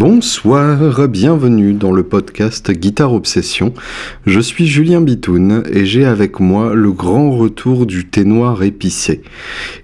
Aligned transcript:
Bon, 0.00 0.09
Bonsoir, 0.20 1.08
bienvenue 1.08 1.72
dans 1.72 1.92
le 1.92 2.02
podcast 2.02 2.70
Guitare 2.72 3.14
Obsession. 3.14 3.72
Je 4.26 4.38
suis 4.38 4.66
Julien 4.66 5.00
Bitoun 5.00 5.62
et 5.72 5.86
j'ai 5.86 6.04
avec 6.04 6.40
moi 6.40 6.74
le 6.74 6.92
grand 6.92 7.30
retour 7.30 7.86
du 7.86 8.06
thé 8.06 8.26
noir 8.26 8.62
épicé. 8.62 9.22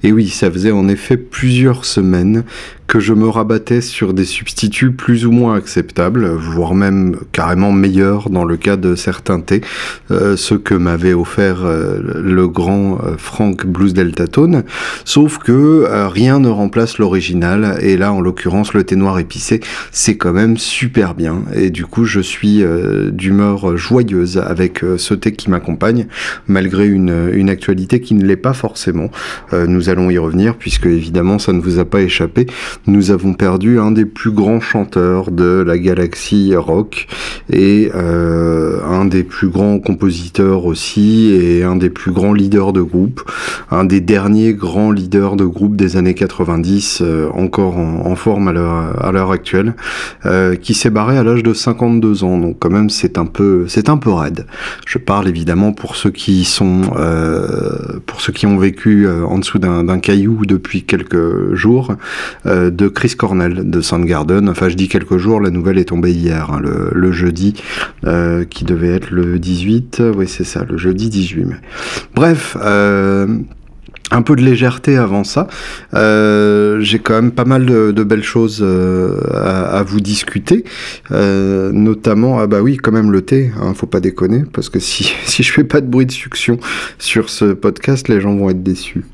Et 0.03 0.13
oui, 0.13 0.29
ça 0.29 0.51
faisait 0.51 0.73
en 0.73 0.89
effet 0.89 1.17
plusieurs 1.17 1.87
semaines 1.87 2.45
que 2.87 3.01
je 3.01 3.13
me 3.13 3.29
rabattais 3.29 3.81
sur 3.81 4.15
des 4.15 4.25
substituts 4.25 4.93
plus 4.93 5.27
ou 5.27 5.33
moins 5.33 5.57
acceptables, 5.57 6.29
voire 6.29 6.75
même 6.75 7.17
carrément 7.33 7.73
meilleurs 7.73 8.31
dans 8.31 8.45
le 8.45 8.57
cas 8.57 8.77
de 8.77 8.95
certains 8.95 9.41
thés, 9.41 9.61
euh, 10.11 10.37
ceux 10.37 10.59
que 10.59 10.75
m'avait 10.75 11.15
offert 11.15 11.65
euh, 11.65 11.99
le 12.23 12.49
grand 12.49 12.99
euh, 13.05 13.17
Frank 13.19 13.67
Blues 13.67 13.93
Delta 13.93 14.27
Tone, 14.29 14.65
sauf 15.05 15.39
que 15.39 15.87
rien 16.09 16.39
ne 16.39 16.49
remplace 16.49 16.99
l'original, 16.99 17.79
et 17.81 17.97
là 17.97 18.13
en 18.13 18.21
l'occurrence 18.21 18.73
le 18.73 18.85
thé 18.85 18.97
noir 18.97 19.19
épicé, 19.19 19.61
c'est 19.91 20.17
même 20.33 20.57
super 20.57 21.15
bien, 21.15 21.43
et 21.55 21.71
du 21.71 21.85
coup 21.85 22.05
je 22.05 22.21
suis 22.21 22.65
d'humeur 23.13 23.77
joyeuse 23.77 24.39
avec 24.39 24.85
ce 24.97 25.15
thé 25.15 25.33
qui 25.33 25.51
m'accompagne, 25.51 26.07
malgré 26.47 26.87
une, 26.87 27.47
actualité 27.49 28.01
qui 28.01 28.15
ne 28.15 28.25
l'est 28.25 28.37
pas 28.37 28.53
forcément. 28.53 29.11
nous 29.53 29.89
allons 29.89 30.11
y 30.11 30.19
revenir, 30.19 30.57
puisque 30.57 30.87
évidemment 30.87 31.39
ça 31.39 31.53
ne 31.53 31.61
vous 31.61 31.79
a 31.79 31.85
pas 31.85 32.01
échappé. 32.01 32.47
Nous 32.87 33.11
avons 33.11 33.35
perdu 33.35 33.79
un 33.79 33.93
des 33.93 34.05
plus 34.05 34.33
grands 34.33 34.61
chanteurs 34.61 35.31
de 35.31 35.63
la 35.67 35.79
galaxie 35.79 36.55
rock 36.55 37.07
et 37.53 37.91
euh, 37.95 38.81
un 38.85 39.05
des 39.05 39.25
plus 39.25 39.49
grands 39.49 39.79
compositeurs 39.79 40.65
aussi 40.65 41.31
et 41.33 41.63
un 41.63 41.77
des 41.77 41.91
plus 41.91 42.13
grands 42.13 42.33
leaders 42.33 42.73
de 42.73 42.83
groupe, 42.83 43.23
un 43.71 43.85
des 43.85 44.01
derniers 44.01 44.55
grands 44.55 44.91
leaders 44.91 45.37
de 45.37 45.45
groupe 45.45 45.77
des 45.77 45.97
années 45.97 46.15
90, 46.15 47.03
euh, 47.03 47.29
encore 47.33 47.77
en, 47.79 48.17
forme 48.17 48.49
à 48.49 49.13
l'heure 49.13 49.31
actuelle, 49.31 49.75
euh, 50.25 50.57
qui 50.57 50.75
s'est 50.75 50.91
barré 50.91 51.19
à 51.19 51.23
l'âge 51.23 51.43
de 51.43 51.53
52 51.53 52.25
ans. 52.25 52.39
Donc 52.39 52.57
quand 52.59 52.71
même 52.71 52.91
c'est 52.91 53.19
un 53.19 53.27
peu 53.27 53.67
c'est 53.69 53.89
un 53.89 53.97
peu 53.97 54.11
raide. 54.11 54.47
Je 54.87 54.99
parle 54.99 55.29
évidemment 55.29 55.73
pour 55.73 55.97
ceux 55.97 56.11
qui 56.11 56.45
sont 56.45 56.83
pour 58.07 58.21
ceux 58.21 58.33
qui 58.33 58.47
ont 58.47 58.59
vécu 58.59 59.09
en 59.09 59.39
dessous 59.39 59.59
d'un 59.59 59.99
caillou 59.99 60.47
depuis 60.47 60.85
quelques 60.85 61.55
jours 61.55 61.95
de 62.45 62.89
Chris 62.89 63.15
Cornell 63.17 63.69
de 63.69 63.81
Soundgarden. 63.81 64.49
Enfin, 64.49 64.69
je 64.69 64.75
dis 64.75 64.89
quelques 64.89 65.17
jours, 65.17 65.41
la 65.41 65.51
nouvelle 65.51 65.79
est 65.79 65.87
tombée 65.87 66.13
hier, 66.13 66.51
hein, 66.51 66.61
le, 66.61 67.13
jeudi, 67.13 67.55
euh, 68.05 68.45
qui 68.45 68.65
devait 68.65 68.89
être 68.95 69.11
le 69.11 69.39
18. 69.39 70.03
Oui, 70.17 70.27
c'est 70.29 70.45
ça, 70.45 70.65
le 70.69 70.77
jeudi 70.77 71.09
18 71.09 71.45
mai. 71.45 71.57
Bref. 72.15 72.57
Euh, 74.13 74.17
un 74.17 74.23
peu 74.23 74.37
de 74.37 74.43
légèreté 74.43 74.97
avant 74.97 75.25
ça. 75.25 75.49
Euh, 75.95 76.81
j'ai 76.81 76.99
quand 76.99 77.15
même 77.15 77.33
pas 77.33 77.45
mal 77.45 77.67
de, 77.67 78.05
belles 78.05 78.23
choses 78.23 78.65
à, 79.35 79.83
vous 79.83 80.01
discuter, 80.01 80.65
notamment 81.11 82.39
ah 82.39 82.47
bah 82.47 82.61
oui 82.63 82.77
quand 82.77 82.93
même 82.93 83.11
le 83.11 83.23
thé, 83.23 83.51
hein, 83.61 83.75
faut 83.75 83.87
pas 83.87 84.01
déconner 84.01 84.45
parce 84.53 84.69
que 84.69 84.79
si 84.79 85.13
si 85.25 85.43
je 85.43 85.53
fais 85.53 85.65
pas 85.65 85.81
de 85.81 85.87
bruit 85.87 86.07
de 86.07 86.13
succion 86.13 86.59
sur 86.99 87.31
ce 87.31 87.47
podcast, 87.47 88.09
les 88.09 88.21
gens 88.21 88.35
vont 88.37 88.51
être 88.51 88.63
déçus. 88.63 89.05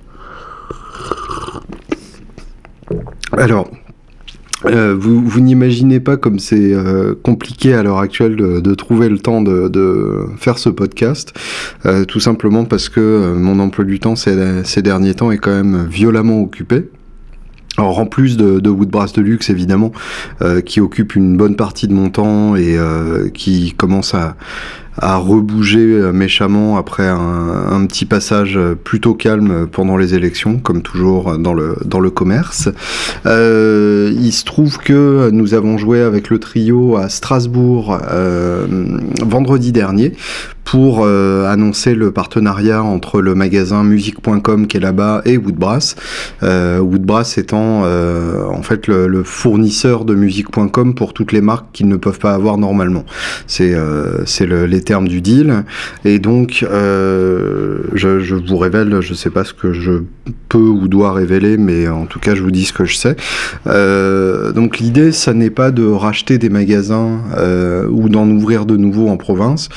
Alors, 3.32 3.70
euh, 4.66 4.94
vous, 4.98 5.24
vous 5.24 5.40
n'imaginez 5.40 6.00
pas 6.00 6.16
comme 6.16 6.38
c'est 6.38 6.72
euh, 6.72 7.14
compliqué 7.22 7.74
à 7.74 7.82
l'heure 7.82 7.98
actuelle 7.98 8.36
de, 8.36 8.74
trouver 8.74 9.08
le 9.08 9.18
temps 9.18 9.42
de, 9.42 10.26
faire 10.36 10.58
ce 10.58 10.68
podcast, 10.68 11.32
euh, 11.86 12.04
tout 12.04 12.20
simplement 12.20 12.64
parce 12.64 12.88
que 12.88 13.34
mon 13.36 13.58
emploi 13.58 13.84
du 13.84 13.98
temps 13.98 14.16
ces, 14.16 14.64
ces 14.64 14.82
derniers 14.82 15.14
temps 15.14 15.30
est 15.30 15.38
quand 15.38 15.50
même 15.54 15.86
violemment 15.86 16.40
occupé. 16.40 16.88
Alors 17.78 17.98
en 17.98 18.06
plus 18.06 18.36
de, 18.36 18.60
de 18.60 18.70
Woodbrass 18.70 19.14
de 19.14 19.22
luxe 19.22 19.48
évidemment, 19.48 19.92
qui 20.66 20.80
occupe 20.80 21.16
une 21.16 21.36
bonne 21.36 21.56
partie 21.56 21.88
de 21.88 21.94
mon 21.94 22.10
temps 22.10 22.54
et 22.54 22.76
qui 23.32 23.72
commence 23.76 24.14
à, 24.14 24.36
à 24.98 25.16
rebouger 25.16 25.80
euh, 25.80 26.12
méchamment 26.12 26.76
après 26.76 27.06
un, 27.06 27.86
petit 27.86 28.04
passage 28.04 28.58
plutôt 28.84 29.14
calme 29.14 29.66
pendant 29.66 29.96
les 29.96 30.14
élections, 30.14 30.58
comme 30.58 30.82
toujours 30.82 31.36
dans 31.38 31.52
le, 31.52 31.76
dans 31.84 32.00
le 32.00 32.10
commerce. 32.10 32.68
Euh, 33.26 34.12
il 34.14 34.32
se 34.32 34.44
trouve 34.44 34.78
que 34.78 35.30
nous 35.32 35.54
avons 35.54 35.78
joué 35.78 36.00
avec 36.00 36.30
le 36.30 36.38
trio 36.38 36.96
à 36.96 37.08
Strasbourg 37.08 37.98
euh, 38.10 38.66
vendredi 39.20 39.72
dernier 39.72 40.12
pour 40.64 41.00
euh, 41.02 41.46
annoncer 41.46 41.94
le 41.94 42.12
partenariat 42.12 42.82
entre 42.82 43.20
le 43.20 43.34
magasin 43.34 43.84
musique.com 43.84 44.66
qui 44.66 44.76
est 44.76 44.80
là-bas 44.80 45.22
et 45.24 45.36
Woodbrass. 45.36 45.96
Euh, 46.42 46.78
Woodbrass 46.78 47.36
étant 47.38 47.82
euh, 47.84 48.46
en 48.46 48.62
fait 48.62 48.86
le, 48.86 49.22
fournisseur 49.24 50.04
de 50.04 50.14
musique.com 50.14 50.94
pour 50.94 51.12
toutes 51.12 51.32
les 51.32 51.40
marques 51.40 51.66
qu'ils 51.72 51.88
ne 51.88 51.96
peuvent 51.96 52.18
pas 52.18 52.32
avoir 52.32 52.58
normalement. 52.58 53.04
C'est 53.46 53.76
c'est 54.24 54.46
le, 54.46 54.66
les 54.82 54.84
termes 54.84 55.08
du 55.08 55.20
deal. 55.20 55.64
Et 56.04 56.18
donc 56.18 56.64
je, 56.68 58.20
je, 58.20 58.34
vous 58.34 58.56
révèle, 58.56 59.00
je 59.00 59.14
sais 59.14 59.30
pas 59.30 59.44
ce 59.44 59.52
que 59.52 59.72
je 59.72 59.92
peux 60.48 60.58
ou 60.58 60.88
dois 60.88 61.12
révéler, 61.12 61.56
mais 61.56 61.88
en 61.88 62.06
tout 62.06 62.18
cas 62.18 62.34
je 62.34 62.42
vous 62.42 62.50
dis 62.50 62.64
ce 62.64 62.72
que 62.72 62.84
je 62.84 62.96
sais. 62.96 63.16
donc 64.54 64.78
l'idée, 64.78 65.12
ça 65.12 65.34
n'est 65.34 65.50
pas 65.50 65.70
de 65.70 65.84
racheter 65.84 66.38
des 66.38 66.48
magasins 66.48 67.20
ou 67.90 68.08
d'en 68.08 68.28
ouvrir 68.28 68.66
de 68.66 68.76
nouveaux 68.76 69.08
en 69.08 69.16
province 69.16 69.68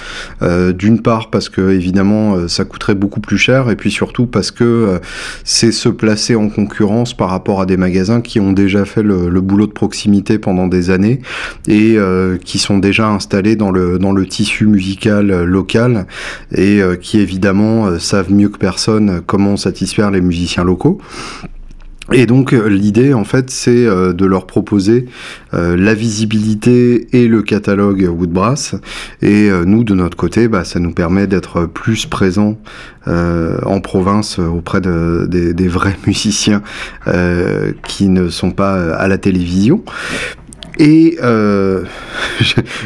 d'une 0.42 1.02
part 1.02 1.30
parce 1.30 1.50
que 1.50 1.72
évidemment 1.72 2.36
euh, 2.36 2.48
ça 2.48 2.66
coûterait 2.66 2.96
beaucoup 2.96 3.20
plus 3.20 3.38
cher 3.38 3.70
et 3.70 3.76
puis 3.76 3.92
surtout 3.92 4.26
parce 4.26 4.52
que 4.52 4.64
euh, 4.64 5.00
c'est 5.44 5.72
se 5.72 5.90
placer 5.90 6.36
en 6.36 6.50
concurrence 6.50 7.16
par 7.16 7.30
rapport 7.30 7.62
à 7.62 7.66
des 7.66 7.78
magasins 7.78 8.22
qui 8.22 8.40
ont 8.40 8.52
déjà 8.52 8.86
fait 8.86 9.04
le, 9.04 9.30
boulot 9.42 9.68
de 9.68 9.72
proximité 9.72 10.40
pendant 10.40 10.68
des 10.68 10.90
années 10.90 11.22
et 11.68 11.96
euh, 11.98 12.38
qui 12.38 12.58
sont 12.58 12.80
déjà 12.80 13.10
installés 13.10 13.56
dans 13.56 13.72
le 13.72 14.00
dans 14.00 14.12
le 14.12 14.26
tissu 14.26 14.66
musical 14.66 14.95
local 15.04 16.08
et 16.54 16.82
qui 17.02 17.20
évidemment 17.20 18.00
savent 18.00 18.32
mieux 18.32 18.50
que 18.50 18.58
personne 18.58 19.22
comment 19.26 19.58
satisfaire 19.58 20.12
les 20.12 20.22
musiciens 20.22 20.64
locaux. 20.64 21.00
Et 22.14 22.28
donc 22.28 22.54
euh, 22.54 22.68
l'idée 22.68 23.16
en 23.16 23.24
fait 23.24 23.50
c'est 23.50 23.86
euh, 23.88 24.14
de 24.14 24.26
leur 24.26 24.46
proposer 24.46 25.08
euh, 25.56 25.76
la 25.76 25.96
visibilité 25.96 27.08
et 27.14 27.28
le 27.28 27.42
catalogue 27.42 28.08
Woodbrass 28.08 28.76
et 29.24 29.50
nous 29.66 29.84
de 29.84 29.96
notre 29.96 30.16
côté 30.16 30.48
bah, 30.48 30.64
ça 30.64 30.80
nous 30.80 30.92
permet 30.92 31.26
d'être 31.26 31.66
plus 31.66 32.06
présents 32.06 32.58
en 33.08 33.82
province 33.82 34.40
auprès 34.40 34.82
de, 34.82 35.28
des, 35.30 35.54
des, 35.54 35.68
vrais 35.68 35.96
musiciens 36.08 36.64
qui 37.84 38.10
ne 38.10 38.30
sont 38.30 38.50
pas 38.50 38.96
à 38.96 39.08
la 39.08 39.20
télévision 39.20 39.84
et 40.78 41.18
euh, 41.24 41.84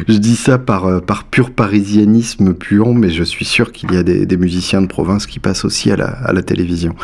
je, 0.07 0.17
dis 0.17 0.35
ça 0.35 0.57
par, 0.57 0.85
euh, 0.85 0.99
par 0.99 1.23
pur 1.23 1.51
parisianisme 1.51 2.53
puant, 2.53 2.93
mais 2.93 3.09
je 3.09 3.23
suis 3.23 3.45
sûr 3.45 3.71
qu'il 3.71 3.91
y 3.93 3.97
a 3.97 4.03
des, 4.03 4.25
des, 4.25 4.37
musiciens 4.37 4.81
de 4.81 4.87
province 4.87 5.25
qui 5.25 5.39
passent 5.39 5.65
aussi 5.65 5.91
à 5.91 5.95
la, 5.95 6.07
à 6.07 6.33
la 6.33 6.41
télévision. 6.41 6.95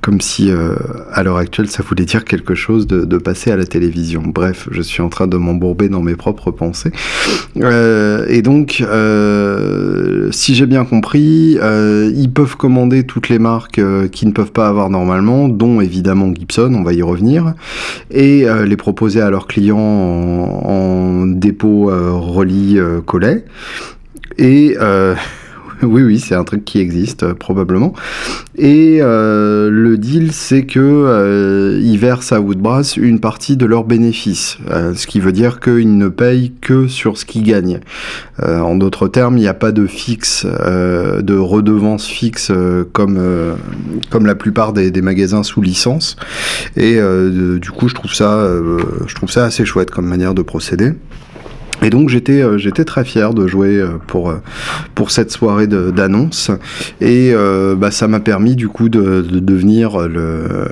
Comme 0.00 0.20
si, 0.20 0.50
euh, 0.50 0.74
à 1.12 1.22
l'heure 1.22 1.36
actuelle, 1.36 1.68
ça 1.68 1.82
voulait 1.82 2.04
dire 2.04 2.24
quelque 2.24 2.54
chose 2.54 2.86
de, 2.86 3.04
de, 3.04 3.18
passer 3.18 3.52
à 3.52 3.56
la 3.56 3.64
télévision. 3.64 4.22
Bref, 4.26 4.68
je 4.70 4.82
suis 4.82 5.00
en 5.00 5.08
train 5.08 5.28
de 5.28 5.36
m'embourber 5.36 5.88
dans 5.88 6.02
mes 6.02 6.16
propres 6.16 6.50
pensées. 6.50 6.90
Euh, 7.58 8.26
et 8.28 8.42
donc, 8.42 8.82
euh, 8.86 10.28
si 10.32 10.54
j'ai 10.54 10.66
bien 10.66 10.84
compris, 10.84 11.58
ils 12.14 12.30
peuvent 12.32 12.56
commander 12.56 13.04
toutes 13.04 13.28
les 13.28 13.38
marques 13.38 13.80
qu'ils 14.10 14.28
ne 14.28 14.32
peuvent 14.32 14.52
pas 14.52 14.66
avoir 14.66 14.90
normalement, 14.90 15.48
dont 15.48 15.80
évidemment 15.80 16.32
Gibson, 16.34 16.74
on 16.74 16.82
va 16.82 16.92
y 16.92 17.02
revenir, 17.02 17.54
et 18.10 18.46
les 18.66 18.76
proposer 18.76 19.20
à 19.20 19.30
leurs 19.30 19.46
clients 19.46 19.78
en 19.78 20.31
en, 20.40 21.26
dépôt 21.26 21.90
euh, 21.90 22.12
relis 22.12 22.78
euh, 22.78 23.00
collet. 23.00 23.44
Et 24.38 24.76
euh, 24.80 25.14
oui, 25.82 26.02
oui, 26.02 26.18
c'est 26.18 26.34
un 26.34 26.44
truc 26.44 26.64
qui 26.64 26.78
existe 26.78 27.32
probablement. 27.32 27.92
Et 28.56 28.98
le 29.00 29.96
deal, 29.96 30.32
c'est 30.32 30.64
que 30.64 31.80
ils 31.82 31.98
versent 31.98 32.32
à 32.32 32.40
Woodbrass 32.40 32.96
une 32.96 33.20
partie 33.20 33.56
de 33.56 33.66
leurs 33.66 33.84
bénéfices, 33.84 34.58
ce 34.94 35.06
qui 35.06 35.20
veut 35.20 35.32
dire 35.32 35.60
qu'ils 35.60 35.96
ne 35.96 36.08
payent 36.08 36.52
que 36.60 36.86
sur 36.86 37.16
ce 37.16 37.24
qu'ils 37.24 37.42
gagnent. 37.42 37.80
en 38.42 38.76
d'autres 38.76 39.08
termes, 39.08 39.36
il 39.38 39.40
n'y 39.40 39.48
a 39.48 39.54
pas 39.54 39.72
de 39.72 39.86
fixe, 39.86 40.44
de 40.46 41.36
redevance 41.36 42.06
fixe 42.06 42.52
comme 42.92 44.26
la 44.26 44.34
plupart 44.34 44.72
des, 44.72 44.90
des, 44.90 45.02
magasins 45.02 45.42
sous 45.42 45.62
licence. 45.62 46.16
Et 46.76 46.98
du 47.60 47.70
coup, 47.70 47.88
je 47.88 47.94
trouve 47.94 48.12
ça, 48.12 48.46
je 49.06 49.14
trouve 49.14 49.30
ça 49.30 49.44
assez 49.44 49.64
chouette 49.64 49.90
comme 49.90 50.06
manière 50.06 50.34
de 50.34 50.42
procéder. 50.42 50.92
Et 51.82 51.90
donc 51.90 52.08
j'étais 52.08 52.42
euh, 52.42 52.58
j'étais 52.58 52.84
très 52.84 53.04
fier 53.04 53.34
de 53.34 53.46
jouer 53.46 53.76
euh, 53.78 53.98
pour 54.06 54.30
euh, 54.30 54.36
pour 54.94 55.10
cette 55.10 55.32
soirée 55.32 55.66
d'annonce 55.66 56.50
et 57.00 57.32
bah, 57.76 57.90
ça 57.90 58.08
m'a 58.08 58.20
permis 58.20 58.56
du 58.56 58.68
coup 58.68 58.88
de, 58.88 59.22
de 59.22 59.38
devenir 59.38 60.08
le 60.08 60.68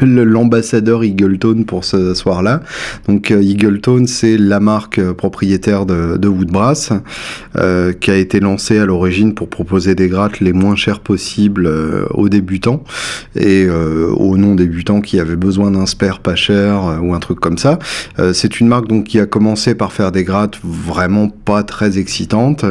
l'ambassadeur 0.00 1.02
Eagleton 1.02 1.64
pour 1.64 1.84
ce 1.84 2.14
soir-là. 2.14 2.60
Donc 3.08 3.30
Eagleton 3.30 4.04
c'est 4.06 4.36
la 4.36 4.60
marque 4.60 5.00
propriétaire 5.12 5.86
de, 5.86 6.16
de 6.16 6.28
Woodbrass 6.28 6.92
qui 8.00 8.10
a 8.10 8.16
été 8.16 8.40
lancée 8.40 8.78
à 8.78 8.86
l'origine 8.86 9.34
pour 9.34 9.48
proposer 9.48 9.94
des 9.94 10.08
grattes 10.08 10.40
les 10.40 10.52
moins 10.52 10.76
chères 10.76 11.00
possibles 11.00 11.70
aux 12.10 12.28
débutants 12.28 12.84
et 13.34 13.66
aux 13.68 14.36
non 14.36 14.54
débutants 14.54 15.00
qui 15.00 15.18
avaient 15.18 15.36
besoin 15.36 15.70
d'un 15.70 15.86
spare 15.86 16.20
pas 16.20 16.36
cher 16.36 17.00
ou 17.02 17.14
un 17.14 17.20
truc 17.20 17.40
comme 17.40 17.58
ça. 17.58 17.78
c'est 18.32 18.60
une 18.60 18.68
marque 18.68 18.88
donc 18.88 19.04
qui 19.04 19.18
a 19.18 19.26
commencé 19.26 19.74
par 19.74 19.92
faire 19.92 20.12
des 20.12 20.24
grattes 20.24 20.43
vraiment 20.62 21.28
pas 21.28 21.62
très 21.62 21.98
excitante, 21.98 22.64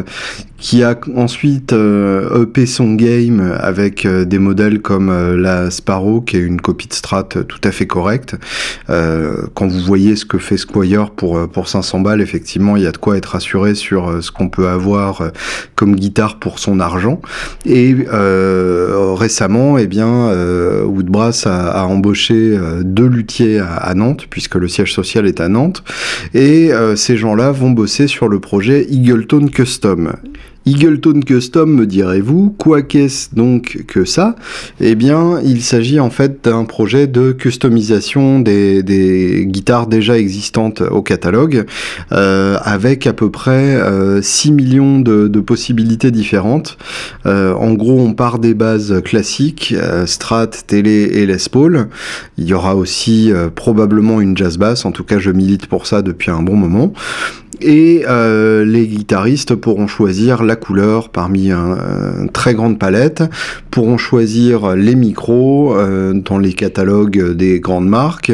qui 0.64 0.82
a 0.82 0.98
ensuite 1.18 1.74
euh, 1.74 2.44
EP 2.44 2.66
son 2.66 2.94
game 2.94 3.54
avec 3.60 4.06
euh, 4.06 4.24
des 4.24 4.40
modèles 4.40 4.80
comme 4.80 5.10
euh, 5.10 5.36
la 5.36 5.70
Sparrow, 5.70 6.22
qui 6.22 6.38
est 6.38 6.40
une 6.40 6.62
copie 6.62 6.88
de 6.88 6.94
Strat 6.94 7.24
tout 7.26 7.60
à 7.66 7.72
fait 7.72 7.86
correcte. 7.86 8.36
quand 8.88 9.68
vous 9.68 9.82
voyez 9.82 10.16
ce 10.16 10.24
que 10.24 10.38
fait 10.38 10.56
Squire 10.56 11.12
pour, 11.12 11.50
pour 11.50 11.68
500 11.68 12.00
balles, 12.00 12.22
effectivement, 12.22 12.78
il 12.78 12.84
y 12.84 12.88
a 12.88 12.94
de 12.94 12.98
quoi 12.98 13.18
être 13.18 13.34
rassuré 13.34 13.76
sur 13.76 14.24
ce 14.24 14.32
qu'on 14.32 14.48
peut 14.48 14.70
avoir 14.70 15.32
comme 15.76 15.96
guitare 15.96 16.40
pour 16.40 16.60
son 16.60 16.80
argent. 16.80 17.22
Et 17.66 17.96
récemment, 18.10 19.78
eh 19.78 19.88
bien, 19.88 20.32
Woodbrass 20.86 21.46
a, 21.46 21.72
a 21.72 21.84
embauché 21.86 22.58
deux 22.84 23.08
luthiers 23.08 23.60
à, 23.60 23.74
à, 23.74 23.94
Nantes, 23.96 24.28
puisque 24.30 24.56
le 24.56 24.70
siège 24.70 24.94
social 24.94 25.26
est 25.28 25.42
à 25.42 25.50
Nantes. 25.50 25.84
Et 26.34 26.72
ces 26.96 27.18
gens-là 27.18 27.52
vont 27.64 27.72
bosser 27.72 28.08
sur 28.08 28.28
le 28.28 28.42
projet 28.42 28.86
Eagleton 28.90 29.48
Custom. 29.48 30.12
Eagleton 30.66 31.20
Custom, 31.20 31.74
me 31.74 31.86
direz-vous, 31.86 32.56
quoi 32.58 32.84
qu'est-ce 32.84 33.36
donc 33.36 33.84
que 33.86 34.06
ça? 34.06 34.36
Eh 34.80 34.96
bien, 34.96 35.42
il 35.44 35.62
s'agit 35.62 36.00
en 36.00 36.10
fait 36.10 36.46
d'un 36.46 36.64
projet 36.64 37.06
de 37.06 37.34
customisation 37.34 38.40
des, 38.40 39.46
guitares 39.46 39.88
déjà 39.88 40.18
existantes 40.18 40.82
au 40.82 41.02
catalogue, 41.02 41.66
euh, 42.14 42.58
avec 42.64 43.08
à 43.08 43.14
peu 43.14 43.30
près 43.30 43.78
6 44.22 44.50
euh, 44.50 44.54
millions 44.54 45.00
de, 45.00 45.28
possibilités 45.42 46.12
différentes. 46.12 46.78
Euh, 47.26 47.54
en 47.56 47.74
gros, 47.74 48.00
on 48.00 48.14
part 48.14 48.40
des 48.40 48.54
bases 48.54 49.02
classiques, 49.04 49.76
Strat, 50.06 50.48
Télé 50.48 51.10
et 51.14 51.26
Les 51.26 51.50
Paul. 51.52 51.90
Il 52.38 52.46
y 52.46 52.54
aura 52.54 52.78
aussi 52.78 53.32
probablement 53.56 54.22
une 54.22 54.38
jazz 54.38 54.58
bass, 54.58 54.86
en 54.86 54.92
tout 54.92 55.04
cas 55.04 55.20
je 55.20 55.32
milite 55.32 55.68
pour 55.68 55.88
ça 55.88 56.02
depuis 56.02 56.32
un 56.32 56.42
bon 56.42 56.56
moment 56.56 56.94
et 57.62 58.04
euh, 58.08 58.66
les 58.66 58.88
guitaristes 58.88 59.56
pourront 59.56 59.88
choisir 59.88 60.44
la 60.44 60.56
couleur 60.56 61.10
parmi 61.10 61.52
une 61.52 62.30
très 62.32 62.54
grande 62.54 62.80
palette, 62.80 63.24
pourront 63.72 63.98
choisir 63.98 64.76
les 64.76 64.96
micros 64.96 65.76
euh, 65.76 66.14
dans 66.14 66.38
les 66.38 66.54
catalogues 66.54 67.34
des 67.34 67.60
grandes 67.60 67.88
marques, 67.88 68.32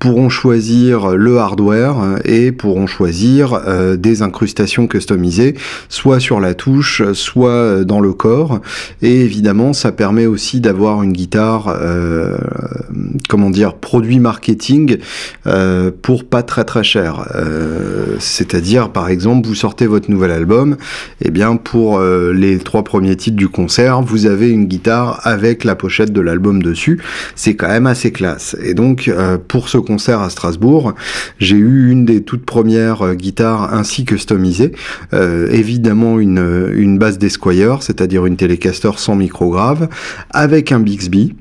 pourront 0.00 0.30
choisir 0.30 1.14
le 1.14 1.38
hardware 1.38 2.18
et 2.24 2.52
pourront 2.52 2.86
choisir 2.86 3.52
euh, 3.52 3.96
des 3.96 4.22
incrustations 4.22 4.86
customisées, 4.86 5.54
soit 5.90 6.20
sur 6.20 6.40
la 6.40 6.54
touche, 6.54 7.02
soit 7.12 7.50
euh, 7.50 7.84
dans 7.84 8.00
le 8.00 8.14
corps. 8.14 8.60
Et 9.02 9.20
évidemment, 9.20 9.74
ça 9.74 9.92
permet 9.92 10.24
aussi 10.24 10.60
d'avoir 10.60 11.02
une 11.02 11.12
guitare, 11.12 11.76
euh, 11.78 12.38
comment 13.28 13.50
dire, 13.50 13.74
produit 13.74 14.18
marketing 14.20 14.98
pour 16.00 16.24
pas 16.24 16.42
très 16.42 16.64
très 16.64 16.82
cher. 16.82 17.28
C'est-à-dire, 18.18 18.90
par 18.90 19.08
exemple, 19.08 19.46
vous 19.46 19.54
sortez 19.54 19.86
votre 19.86 20.10
nouvel 20.10 20.30
album, 20.30 20.76
et 21.20 21.26
eh 21.26 21.30
bien 21.30 21.56
pour 21.56 22.00
les 22.00 22.58
trois 22.58 22.84
premiers 22.84 23.16
titres 23.16 23.36
du 23.36 23.48
concert, 23.48 24.00
vous 24.00 24.26
avez 24.26 24.48
une 24.48 24.64
guitare 24.66 25.20
avec 25.24 25.64
la 25.64 25.74
pochette 25.74 26.12
de 26.12 26.20
l'album 26.20 26.62
dessus. 26.62 27.00
C'est 27.34 27.54
quand 27.54 27.68
même 27.68 27.86
assez 27.86 28.12
classe. 28.12 28.56
Et 28.62 28.74
donc, 28.74 29.10
pour 29.48 29.68
ce 29.68 29.78
à 29.94 30.30
Strasbourg, 30.30 30.94
j'ai 31.38 31.56
eu 31.56 31.90
une 31.90 32.04
des 32.04 32.22
toutes 32.22 32.44
premières 32.44 33.02
euh, 33.02 33.14
guitares 33.14 33.74
ainsi 33.74 34.04
customisées. 34.04 34.72
Euh, 35.12 35.48
évidemment 35.50 36.18
une, 36.18 36.70
une 36.74 36.98
base 36.98 37.18
d'Esquire, 37.18 37.82
c'est-à-dire 37.82 38.26
une 38.26 38.36
Telecaster 38.36 38.92
sans 38.96 39.16
micrograve, 39.16 39.88
avec 40.30 40.72
un 40.72 40.80
Bixby. 40.80 41.34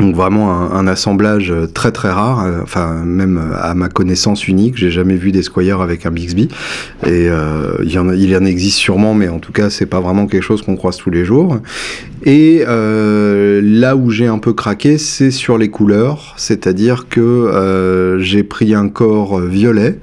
Donc 0.00 0.16
vraiment 0.16 0.72
un, 0.72 0.86
assemblage 0.88 1.52
euh, 1.52 1.66
très 1.66 1.92
très 1.92 2.10
rare, 2.10 2.46
enfin 2.62 3.04
même 3.04 3.40
à 3.56 3.74
ma 3.74 3.88
connaissance 3.88 4.48
unique, 4.48 4.76
j'ai 4.76 4.90
jamais 4.90 5.14
vu 5.14 5.30
des 5.30 5.42
Squire 5.42 5.80
avec 5.80 6.04
un 6.04 6.10
Bixby 6.10 6.48
et 7.06 7.28
il, 7.82 7.92
y 7.92 7.98
en 7.98 8.10
il 8.10 8.28
y 8.28 8.36
en 8.36 8.44
existe 8.44 8.78
sûrement, 8.78 9.14
mais 9.14 9.28
en 9.28 9.38
tout 9.38 9.52
cas 9.52 9.70
c'est 9.70 9.86
pas 9.86 10.00
vraiment 10.00 10.26
quelque 10.26 10.42
chose 10.42 10.62
qu'on 10.62 10.76
croise 10.76 10.96
tous 10.96 11.10
les 11.10 11.24
jours. 11.24 11.60
Et 12.26 12.64
euh, 12.66 13.60
là 13.62 13.96
où 13.96 14.10
j'ai 14.10 14.26
un 14.26 14.38
peu 14.38 14.54
craqué, 14.54 14.96
c'est 14.96 15.30
sur 15.30 15.58
les 15.58 15.68
couleurs, 15.68 16.34
c'est-à-dire 16.38 17.06
que 17.08 17.20
euh, 17.20 18.18
j'ai 18.18 18.42
pris 18.42 18.74
un 18.74 18.88
corps 18.88 19.40
violet 19.40 19.98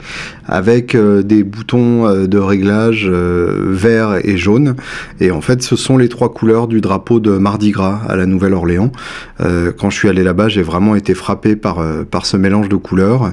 avec 0.48 0.94
euh, 0.94 1.24
des 1.24 1.44
boutons 1.44 2.28
de 2.28 2.38
réglage 2.38 3.10
vert 3.10 4.20
et 4.24 4.38
jaune. 4.38 4.76
Et 5.20 5.32
en 5.32 5.42
fait, 5.42 5.64
ce 5.64 5.76
sont 5.76 5.98
les 5.98 6.10
trois 6.10 6.32
couleurs 6.32 6.68
du 6.68 6.80
drapeau 6.80 7.20
de 7.20 7.32
Mardi 7.32 7.72
Gras 7.72 8.02
à 8.08 8.16
la 8.16 8.28
Nouvelle-Orléans. 8.28 8.92
Quand 9.82 9.90
je 9.90 9.98
suis 9.98 10.10
allé 10.10 10.24
là-bas, 10.24 10.48
j'ai 10.48 10.62
vraiment 10.62 10.96
été 10.96 11.16
frappé 11.16 11.56
par, 11.56 11.84
par 12.10 12.26
ce 12.28 12.38
mélange 12.38 12.70
de 12.70 12.76
couleurs. 12.76 13.32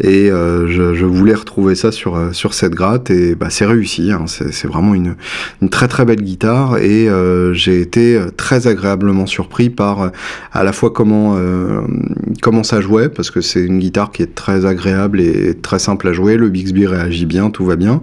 Et 0.00 0.28
je, 0.28 0.94
je, 0.94 1.04
voulais 1.04 1.34
retrouver 1.34 1.74
ça 1.74 1.90
sur, 1.90 2.18
sur 2.32 2.54
cette 2.54 2.74
gratte. 2.74 3.10
Et 3.10 3.34
bah, 3.34 3.50
c'est 3.50 3.66
réussi. 3.66 4.12
Hein. 4.12 4.24
C'est 4.26 4.66
vraiment 4.66 4.94
une, 4.94 5.16
une 5.60 5.70
très 5.70 5.88
très 5.88 6.04
belle 6.04 6.22
guitare. 6.22 6.78
Et 6.78 7.08
j'ai 7.52 7.80
été 7.80 8.20
très 8.36 8.68
agréablement 8.68 9.26
surpris 9.26 9.70
par 9.70 10.02
euh, 10.02 10.08
à 10.52 10.64
la 10.64 10.72
fois 10.72 10.90
comment 10.90 11.34
euh, 11.36 11.80
comment 12.42 12.62
ça 12.62 12.80
jouait 12.80 13.08
parce 13.08 13.30
que 13.30 13.40
c'est 13.40 13.60
une 13.60 13.78
guitare 13.78 14.10
qui 14.10 14.22
est 14.22 14.34
très 14.34 14.66
agréable 14.66 15.20
et 15.20 15.54
très 15.54 15.78
simple 15.78 16.08
à 16.08 16.12
jouer. 16.12 16.36
Le 16.36 16.48
Bixby 16.48 16.86
réagit 16.86 17.26
bien, 17.26 17.50
tout 17.50 17.64
va 17.64 17.76
bien, 17.76 18.02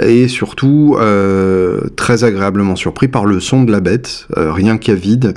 et 0.00 0.28
surtout 0.28 0.96
euh, 0.98 1.80
très 1.96 2.24
agréablement 2.24 2.76
surpris 2.76 3.08
par 3.08 3.24
le 3.24 3.40
son 3.40 3.64
de 3.64 3.72
la 3.72 3.80
bête. 3.80 4.26
rien 4.36 4.78
qu'à 4.78 4.94
vide, 4.94 5.34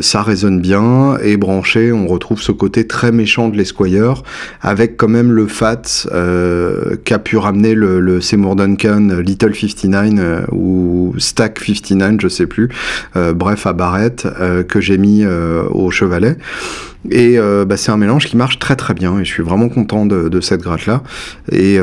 ça 0.00 0.22
résonne 0.22 0.60
bien 0.60 1.17
et 1.22 1.36
branché, 1.36 1.92
on 1.92 2.06
retrouve 2.06 2.40
ce 2.40 2.52
côté 2.52 2.86
très 2.86 3.12
méchant 3.12 3.48
de 3.48 3.56
l'Esquire 3.56 4.22
avec 4.60 4.96
quand 4.96 5.08
même 5.08 5.32
le 5.32 5.46
fat 5.46 5.82
qu'a 7.04 7.18
pu 7.18 7.36
ramener 7.36 7.74
le, 7.74 8.20
Seymour 8.20 8.56
Duncan 8.56 9.08
Little 9.24 9.54
59 9.54 10.46
ou 10.52 11.14
Stack 11.18 11.58
59, 11.60 12.20
je 12.20 12.28
sais 12.28 12.46
plus. 12.46 12.68
bref 13.14 13.34
bref, 13.34 13.66
à 13.66 13.72
barrette 13.72 14.26
euh, 14.40 14.62
que 14.62 14.80
j'ai 14.80 14.98
mis 14.98 15.24
euh, 15.24 15.62
au 15.70 15.90
chevalet. 15.90 16.36
Et 17.10 17.38
euh, 17.38 17.64
bah, 17.64 17.76
c'est 17.76 17.90
un 17.90 17.96
mélange 17.96 18.26
qui 18.26 18.36
marche 18.36 18.58
très 18.58 18.76
très 18.76 18.94
bien 18.94 19.18
et 19.18 19.24
je 19.24 19.30
suis 19.30 19.42
vraiment 19.42 19.68
content 19.68 20.06
de, 20.06 20.40
cette 20.40 20.62
gratte 20.62 20.86
là 20.86 21.02
et, 21.50 21.78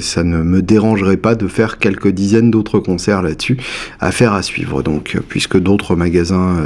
ça 0.00 0.22
ne 0.22 0.42
me 0.42 0.62
dérangerait 0.62 1.16
pas 1.16 1.34
de 1.34 1.48
faire 1.48 1.78
quelques 1.78 2.08
dizaines 2.08 2.50
d'autres 2.50 2.78
concerts 2.78 3.22
là-dessus 3.22 3.56
à 3.98 4.12
faire 4.12 4.32
à 4.32 4.42
suivre 4.42 4.82
donc 4.82 5.18
puisque 5.28 5.58
d'autres 5.58 5.96
magasins 5.96 6.56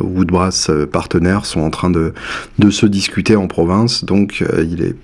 Woodbrass 0.00 0.70
partenaires 0.90 1.46
sont 1.46 1.60
en 1.60 1.70
train 1.70 1.90
de, 1.90 2.12
de 2.58 2.70
se 2.70 2.86
discuter 2.86 3.36
en 3.36 3.46
province. 3.46 4.04
Donc 4.04 4.44
il 4.58 4.82
est 4.82 4.96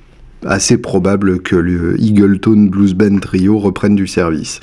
assez 0.47 0.79
probable 0.79 1.41
que 1.41 1.57
le 1.57 2.01
Eagleton 2.01 2.69
Blues 2.71 2.95
Band 2.95 3.19
Trio 3.19 3.59
reprenne 3.59 3.95
du 3.95 4.07
service. 4.07 4.61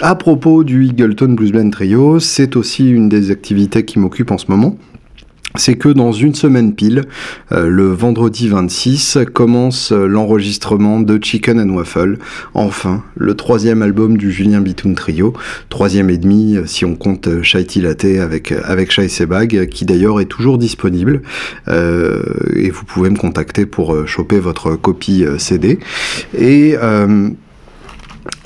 À 0.00 0.14
propos 0.14 0.64
du 0.64 0.86
Eagleton 0.86 1.32
Blues 1.32 1.52
Band 1.52 1.70
Trio, 1.70 2.20
c'est 2.20 2.56
aussi 2.56 2.90
une 2.90 3.08
des 3.08 3.30
activités 3.30 3.84
qui 3.84 3.98
m'occupe 3.98 4.30
en 4.30 4.38
ce 4.38 4.46
moment 4.48 4.76
c'est 5.54 5.76
que 5.76 5.88
dans 5.88 6.12
une 6.12 6.34
semaine 6.34 6.74
pile, 6.74 7.04
euh, 7.52 7.68
le 7.68 7.86
vendredi 7.86 8.48
26, 8.48 9.18
commence 9.32 9.92
euh, 9.92 10.06
l'enregistrement 10.06 11.00
de 11.00 11.18
Chicken 11.22 11.60
and 11.60 11.74
Waffle, 11.74 12.18
enfin, 12.54 13.04
le 13.14 13.34
troisième 13.34 13.82
album 13.82 14.16
du 14.16 14.32
Julien 14.32 14.60
Bitoun 14.60 14.94
Trio, 14.94 15.32
troisième 15.68 16.10
et 16.10 16.18
demi 16.18 16.56
euh, 16.56 16.66
si 16.66 16.84
on 16.84 16.94
compte 16.94 17.42
Shai 17.42 17.66
Latte 17.76 18.04
avec, 18.04 18.52
avec 18.52 18.90
Shai 18.90 19.08
Sebag, 19.08 19.68
qui 19.68 19.84
d'ailleurs 19.84 20.20
est 20.20 20.26
toujours 20.26 20.58
disponible, 20.58 21.22
et 21.68 22.70
vous 22.70 22.84
pouvez 22.84 23.10
me 23.10 23.16
contacter 23.16 23.66
pour 23.66 24.06
choper 24.06 24.38
votre 24.38 24.76
copie 24.76 25.24
CD. 25.38 25.78
Et... 26.36 26.74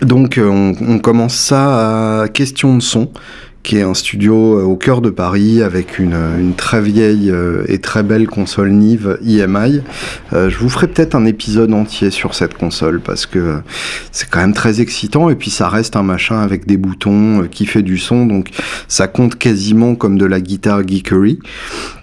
donc 0.03 0.39
on, 0.43 0.75
on 0.81 0.99
commence 0.99 1.37
ça 1.37 2.23
à 2.23 2.29
question 2.29 2.77
de 2.77 2.83
son 2.83 3.11
qui 3.63 3.77
est 3.77 3.83
un 3.83 3.95
studio 3.95 4.59
euh, 4.59 4.63
au 4.63 4.77
cœur 4.77 5.01
de 5.01 5.11
Paris 5.11 5.63
avec 5.63 5.99
une, 5.99 6.17
une 6.39 6.55
très 6.55 6.81
vieille 6.81 7.31
euh, 7.31 7.65
et 7.69 7.79
très 7.79 8.03
belle 8.03 8.27
console 8.27 8.71
Nive 8.71 9.19
EMI. 9.27 9.83
Euh, 10.33 10.49
je 10.49 10.59
vous 10.59 10.69
ferai 10.69 10.89
peut-être 10.89 11.15
un 11.15 11.27
épisode 11.27 11.73
entier 11.75 12.11
sur 12.11 12.35
cette 12.35 12.55
console 12.55 13.01
parce 13.01 13.27
que 13.27 13.61
c'est 14.13 14.29
quand 14.29 14.41
même 14.41 14.55
très 14.55 14.81
excitant 14.81 15.31
et 15.31 15.35
puis 15.35 15.51
ça 15.51 15.69
reste 15.69 15.97
un 15.97 16.03
machin 16.03 16.41
avec 16.41 16.67
des 16.67 16.77
boutons 16.77 17.47
qui 17.51 17.67
fait 17.67 17.83
du 17.83 17.99
son 17.99 18.27
donc 18.27 18.51
ça 18.89 19.09
compte 19.09 19.37
quasiment 19.37 19.95
comme 19.95 20.19
de 20.19 20.27
la 20.27 20.41
guitare 20.41 20.87
geekery. 20.87 21.39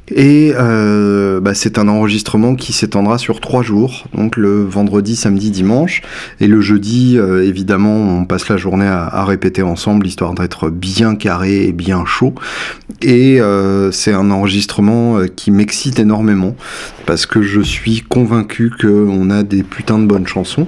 Et 0.10 0.54
euh, 0.56 1.42
bah, 1.42 1.54
c'est 1.54 1.78
un 1.78 1.90
enregistrement 1.90 2.56
qui 2.56 2.72
s'étendra 2.72 3.18
sur 3.18 3.42
trois 3.42 3.62
jours, 3.62 4.06
donc 4.16 4.38
le 4.38 4.64
vendredi, 4.64 5.18
samedi, 5.18 5.52
dimanche. 5.52 6.02
Et 6.40 6.48
le 6.48 6.62
jeudi, 6.62 7.18
euh, 7.18 7.46
évidemment, 7.46 7.94
on 7.94 8.24
passe 8.26 8.48
la 8.48 8.56
journée 8.56 8.88
à, 8.88 9.06
à 9.06 9.26
répéter 9.26 9.64
ensemble, 9.64 10.08
histoire 10.08 10.34
d'être 10.34 10.70
bien 10.70 11.16
carré 11.16 11.66
et 11.66 11.74
bien 11.74 12.06
chaud. 12.06 12.34
Et 13.02 13.42
euh, 13.42 13.92
c'est 13.92 14.14
un 14.14 14.32
enregistrement 14.32 15.20
qui 15.36 15.52
m'excite 15.52 16.00
énormément, 16.00 16.56
parce 17.06 17.26
que 17.26 17.42
je 17.42 17.60
suis 17.60 18.02
convaincu 18.02 18.72
qu'on 18.80 19.30
a 19.30 19.44
des 19.44 19.64
putains 19.64 20.00
de 20.00 20.06
bonnes 20.06 20.28
chansons. 20.28 20.68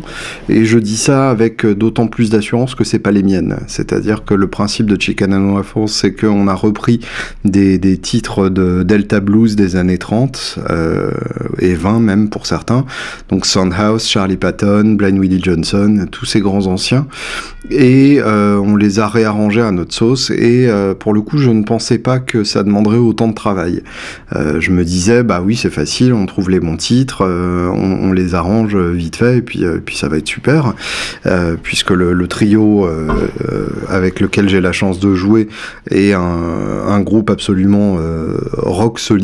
Et 0.50 0.66
je 0.66 0.80
dis 0.80 0.98
ça 0.98 1.30
avec 1.30 1.66
d'autant 1.66 2.08
plus 2.08 2.30
d'assurance 2.30 2.76
que 2.76 2.84
c'est 2.84 3.00
pas 3.00 3.12
les 3.12 3.24
miennes. 3.24 3.58
C'est-à-dire 3.68 4.26
que 4.26 4.34
le 4.34 4.48
principe 4.48 4.88
de 4.88 5.00
Chicken 5.00 5.34
and 5.34 5.54
Waffles, 5.54 5.88
c'est 5.88 6.14
qu'on 6.14 6.48
a 6.50 6.54
repris 6.54 7.00
des, 7.46 7.78
des 7.78 7.98
titres 7.98 8.50
de 8.50 8.84
Delta 8.84 9.22
blues 9.30 9.56
des 9.56 9.76
années 9.76 10.00
30 10.00 10.60
euh, 10.70 11.12
et 11.60 11.76
20 11.76 12.00
même 12.00 12.30
pour 12.30 12.48
certains. 12.48 12.86
Donc 13.30 13.46
Soundhouse, 13.46 14.08
Charlie 14.08 14.38
Patton, 14.38 14.96
Blind 14.98 15.20
Willie 15.20 15.42
Johnson, 15.42 16.08
tous 16.12 16.26
ces 16.26 16.40
grands 16.40 16.66
anciens. 16.66 17.06
Et 17.70 18.20
euh, 18.20 18.58
on 18.58 18.76
les 18.76 19.00
a 19.00 19.08
réarrangés 19.08 19.62
à 19.62 19.72
notre 19.72 19.94
sauce. 19.94 20.32
Et 20.32 20.68
euh, 20.68 20.96
pour 20.96 21.14
le 21.14 21.22
coup, 21.22 21.38
je 21.38 21.52
ne 21.52 21.64
pensais 21.64 22.00
pas 22.00 22.18
que 22.20 22.44
ça 22.44 22.64
demanderait 22.64 22.98
autant 22.98 23.28
de 23.28 23.34
travail. 23.34 23.84
Je 24.32 24.72
me 24.72 24.84
disais, 24.84 25.24
bah 25.24 25.42
oui, 25.46 25.56
c'est 25.56 25.70
facile, 25.70 26.14
on 26.14 26.26
trouve 26.26 26.50
les 26.50 26.60
bons 26.60 26.78
titres, 26.78 27.26
on, 27.26 28.12
les 28.12 28.36
arrange 28.36 28.76
vite 28.76 29.16
fait, 29.16 29.38
et 29.38 29.42
puis, 29.42 29.64
ça 29.96 30.08
va 30.08 30.18
être 30.18 30.28
super. 30.28 30.74
puisque 31.64 31.92
le, 31.92 32.14
le 32.14 32.28
trio 32.28 32.88
avec 33.90 34.20
lequel 34.20 34.50
j'ai 34.50 34.62
la 34.62 34.72
chance 34.72 35.00
de 35.00 35.14
jouer 35.16 35.50
est 35.90 36.14
un, 36.14 36.22
un 36.88 37.02
groupe 37.02 37.30
absolument 37.30 37.98
rock 38.58 39.00
solide 39.00 39.19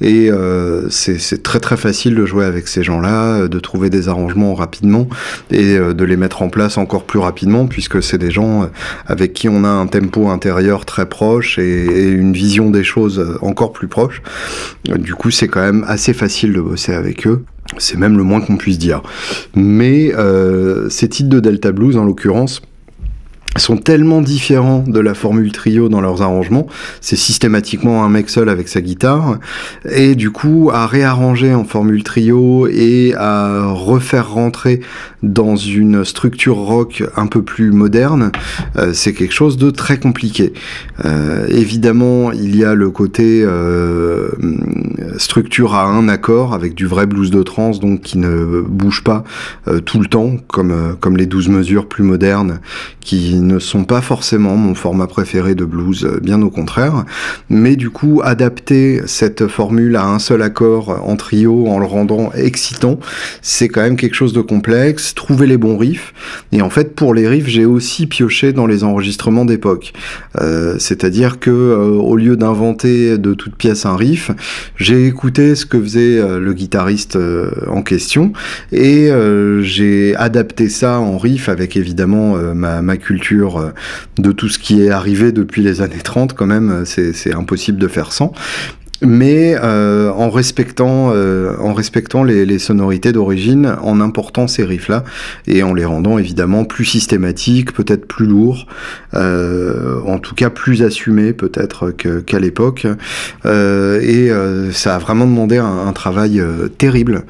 et 0.00 0.30
euh, 0.30 0.88
c'est 0.90 1.42
très 1.42 1.60
très 1.60 1.76
facile 1.76 2.14
de 2.14 2.26
jouer 2.26 2.44
avec 2.44 2.68
ces 2.68 2.82
gens-là, 2.82 3.40
euh, 3.40 3.48
de 3.48 3.58
trouver 3.58 3.90
des 3.90 4.08
arrangements 4.08 4.54
rapidement 4.54 5.08
et 5.50 5.76
euh, 5.76 5.94
de 5.94 6.04
les 6.04 6.16
mettre 6.16 6.42
en 6.42 6.48
place 6.48 6.78
encore 6.78 7.04
plus 7.04 7.18
rapidement 7.18 7.66
puisque 7.66 8.02
c'est 8.02 8.18
des 8.18 8.30
gens 8.30 8.68
avec 9.06 9.32
qui 9.32 9.48
on 9.48 9.64
a 9.64 9.68
un 9.68 9.86
tempo 9.86 10.28
intérieur 10.28 10.84
très 10.84 11.08
proche 11.08 11.58
et, 11.58 11.84
une 12.14 12.32
vision 12.32 12.70
des 12.70 12.84
choses 12.84 13.38
encore 13.40 13.72
plus 13.72 13.88
proche. 13.88 14.22
Du 14.84 15.14
coup, 15.14 15.30
c'est 15.30 15.48
quand 15.48 15.60
même 15.60 15.84
assez 15.88 16.12
facile 16.12 16.52
de 16.52 16.60
bosser 16.60 16.92
avec 16.92 17.26
eux. 17.26 17.44
C'est 17.78 17.96
même 17.96 18.16
le 18.16 18.22
moins 18.22 18.40
qu'on 18.40 18.56
puisse 18.56 18.78
dire. 18.78 19.02
Mais 19.54 20.12
ces 20.90 21.08
titres 21.08 21.30
de 21.30 21.40
Delta 21.40 21.72
Blues, 21.72 21.96
en 21.96 22.04
l'occurrence, 22.04 22.62
sont 23.56 23.76
tellement 23.76 24.20
différents 24.20 24.84
de 24.86 25.00
la 25.00 25.14
formule 25.14 25.52
trio 25.52 25.88
dans 25.88 26.00
leurs 26.00 26.22
arrangements, 26.22 26.66
c'est 27.00 27.16
systématiquement 27.16 28.04
un 28.04 28.08
mec 28.08 28.30
seul 28.30 28.48
avec 28.48 28.68
sa 28.68 28.80
guitare, 28.80 29.38
et 29.90 30.14
du 30.14 30.30
coup 30.30 30.70
à 30.72 30.86
réarranger 30.86 31.54
en 31.54 31.64
formule 31.64 32.02
trio 32.02 32.66
et 32.68 33.14
à 33.16 33.66
refaire 33.66 34.30
rentrer 34.30 34.80
dans 35.22 35.56
une 35.56 36.04
structure 36.04 36.56
rock 36.56 37.02
un 37.16 37.26
peu 37.26 37.42
plus 37.42 37.70
moderne, 37.70 38.32
euh, 38.76 38.92
c'est 38.92 39.12
quelque 39.12 39.34
chose 39.34 39.56
de 39.56 39.70
très 39.70 39.98
compliqué. 39.98 40.52
Euh, 41.04 41.46
évidemment, 41.48 42.32
il 42.32 42.56
y 42.56 42.64
a 42.64 42.74
le 42.74 42.90
côté 42.90 43.42
euh, 43.44 44.28
structure 45.18 45.74
à 45.74 45.84
un 45.84 46.08
accord 46.08 46.54
avec 46.54 46.74
du 46.74 46.86
vrai 46.86 47.06
blues 47.06 47.30
de 47.30 47.42
trance, 47.42 47.80
donc 47.80 48.02
qui 48.02 48.18
ne 48.18 48.62
bouge 48.62 49.02
pas 49.02 49.24
euh, 49.68 49.80
tout 49.80 50.00
le 50.00 50.06
temps, 50.06 50.36
comme, 50.48 50.70
euh, 50.70 50.92
comme 50.98 51.16
les 51.16 51.26
12 51.26 51.48
mesures 51.48 51.88
plus 51.88 52.04
modernes, 52.04 52.60
qui 53.00 53.36
ne 53.46 53.58
sont 53.58 53.84
pas 53.84 54.00
forcément 54.00 54.56
mon 54.56 54.74
format 54.74 55.06
préféré 55.06 55.54
de 55.54 55.64
blues, 55.64 56.08
bien 56.22 56.40
au 56.42 56.50
contraire. 56.50 57.04
Mais 57.48 57.76
du 57.76 57.90
coup, 57.90 58.20
adapter 58.24 59.02
cette 59.06 59.46
formule 59.46 59.96
à 59.96 60.06
un 60.06 60.18
seul 60.18 60.42
accord 60.42 61.02
en 61.06 61.16
trio 61.16 61.66
en 61.68 61.78
le 61.78 61.86
rendant 61.86 62.32
excitant, 62.32 62.98
c'est 63.42 63.68
quand 63.68 63.82
même 63.82 63.96
quelque 63.96 64.14
chose 64.14 64.32
de 64.32 64.40
complexe 64.40 65.14
trouver 65.14 65.46
les 65.46 65.56
bons 65.56 65.76
riffs. 65.76 66.14
Et 66.52 66.62
en 66.62 66.70
fait, 66.70 66.94
pour 66.94 67.14
les 67.14 67.28
riffs, 67.28 67.48
j'ai 67.48 67.64
aussi 67.64 68.06
pioché 68.06 68.52
dans 68.52 68.66
les 68.66 68.84
enregistrements 68.84 69.44
d'époque. 69.44 69.92
Euh, 70.40 70.76
C'est-à-dire 70.78 71.38
que 71.38 71.50
euh, 71.50 71.90
au 71.90 72.16
lieu 72.16 72.36
d'inventer 72.36 73.18
de 73.18 73.34
toute 73.34 73.56
pièce 73.56 73.86
un 73.86 73.96
riff, 73.96 74.30
j'ai 74.76 75.06
écouté 75.06 75.54
ce 75.54 75.66
que 75.66 75.80
faisait 75.80 76.18
euh, 76.18 76.40
le 76.40 76.52
guitariste 76.52 77.16
euh, 77.16 77.50
en 77.68 77.82
question 77.82 78.32
et 78.72 79.10
euh, 79.10 79.62
j'ai 79.62 80.14
adapté 80.16 80.68
ça 80.68 80.98
en 80.98 81.18
riff 81.18 81.48
avec 81.48 81.76
évidemment 81.76 82.36
ma, 82.54 82.82
ma, 82.82 82.96
culture 82.96 83.33
de 84.18 84.32
tout 84.32 84.48
ce 84.48 84.58
qui 84.58 84.82
est 84.82 84.90
arrivé 84.90 85.32
depuis 85.32 85.62
les 85.62 85.80
années 85.80 86.02
30 86.02 86.34
quand 86.34 86.46
même. 86.46 86.84
C'est 86.84 87.34
impossible 87.34 87.78
de 87.78 87.88
faire 87.88 88.12
sans 88.12 88.32
mais 89.04 89.56
euh, 89.62 90.10
en 90.12 90.30
respectant, 90.30 91.10
euh, 91.12 91.56
en 91.58 91.74
respectant 91.74 92.24
les, 92.24 92.58
sonorités 92.58 93.12
d'origine, 93.12 93.76
en 93.82 94.00
important 94.00 94.46
ces 94.46 94.64
riffs-là 94.64 95.04
et 95.46 95.62
en 95.62 95.74
les 95.74 95.84
rendant 95.84 96.18
évidemment 96.18 96.64
plus 96.64 96.84
systématiques, 96.84 97.72
peut-être 97.72 98.06
plus 98.06 98.26
lourds, 98.26 98.66
euh, 99.14 100.00
en 100.06 100.18
tout 100.18 100.34
cas 100.34 100.50
plus 100.50 100.82
assumés 100.82 101.32
peut-être 101.32 101.90
qu'à 101.90 102.38
l'époque. 102.38 102.86
Euh, 103.44 104.00
et 104.00 104.30
euh, 104.30 104.72
ça 104.72 104.94
a 104.96 104.98
vraiment 104.98 105.26
demandé 105.26 105.58
un, 105.58 105.92
travail 105.92 106.40
euh, 106.40 106.68
terrible, 106.68 107.24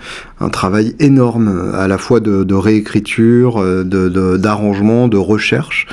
un 0.44 0.48
travail 0.50 0.94
énorme 1.00 1.72
à 1.74 1.88
la 1.88 1.98
fois 1.98 2.20
de, 2.20 2.54
réécriture, 2.54 3.62
d'arrangement, 3.84 5.08
de, 5.08 5.12
de, 5.12 5.16
recherche 5.16 5.86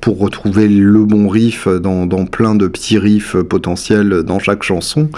pour 0.00 0.18
retrouver 0.18 0.68
le 0.68 1.04
bon 1.04 1.28
riff 1.28 1.68
dans, 1.68 2.06
plein 2.26 2.54
de 2.54 2.66
petits 2.66 2.98
riffs 2.98 3.36
potentiels 3.36 4.22
dans 4.22 4.38
chaque 4.38 4.62
chanson 4.62 5.08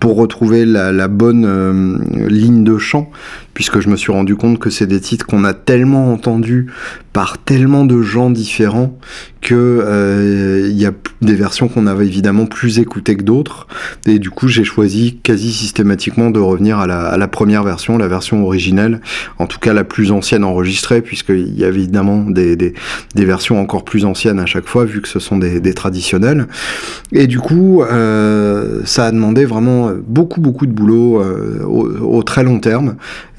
pour 0.00 0.16
retrouver 0.16 0.64
la, 0.64 1.08
bonne 1.08 1.44
euh, 1.46 2.28
ligne 2.28 2.64
de 2.64 2.78
chant 2.78 3.10
puisque 3.58 3.80
je 3.80 3.88
me 3.88 3.96
suis 3.96 4.12
rendu 4.12 4.36
compte 4.36 4.60
que 4.60 4.70
c'est 4.70 4.86
des 4.86 5.00
titres 5.00 5.26
qu'on 5.26 5.42
a 5.42 5.52
tellement 5.52 6.12
entendus 6.12 6.68
par 7.12 7.38
tellement 7.38 7.84
de 7.84 8.00
gens 8.02 8.30
différents 8.30 8.96
que 9.40 9.54
euh, 9.54 10.68
il 10.70 10.78
y 10.78 10.86
a 10.86 10.92
des 11.22 11.34
versions 11.34 11.66
qu'on 11.66 11.88
avait 11.88 12.06
évidemment 12.06 12.46
plus 12.46 12.78
écoutées 12.78 13.16
que 13.16 13.24
d'autres. 13.24 13.66
Et 14.06 14.20
du 14.20 14.30
coup 14.30 14.46
j'ai 14.46 14.62
choisi 14.62 15.18
quasi 15.22 15.52
systématiquement 15.52 16.30
de 16.30 16.38
revenir 16.38 16.78
à 16.78 16.86
la, 16.86 17.28
première 17.28 17.64
version, 17.64 17.98
la 17.98 18.06
version 18.06 18.44
originelle, 18.44 19.00
en 19.38 19.46
tout 19.46 19.58
cas 19.58 19.72
la 19.72 19.82
plus 19.82 20.12
ancienne 20.12 20.44
enregistrée 20.44 21.02
puisqu'il 21.02 21.58
y 21.58 21.64
avait 21.64 21.78
évidemment 21.78 22.24
des, 22.28 22.74
versions 23.16 23.60
encore 23.60 23.84
plus 23.84 24.04
anciennes 24.04 24.38
à 24.38 24.46
chaque 24.46 24.66
fois 24.66 24.84
vu 24.84 25.00
que 25.00 25.08
ce 25.08 25.18
sont 25.18 25.38
des, 25.38 25.74
traditionnels 25.74 26.46
et 27.12 27.26
du 27.26 27.40
coup 27.40 27.82
euh, 27.82 28.80
ça 28.84 29.06
a 29.06 29.12
demandé 29.12 29.44
vraiment 29.44 29.92
beaucoup 30.06 30.40
beaucoup 30.40 30.66
de 30.66 30.72
boulot 30.72 31.20
euh, 31.20 31.64
au, 31.64 32.22
très 32.22 32.42
long 32.42 32.58
terme 32.58 32.96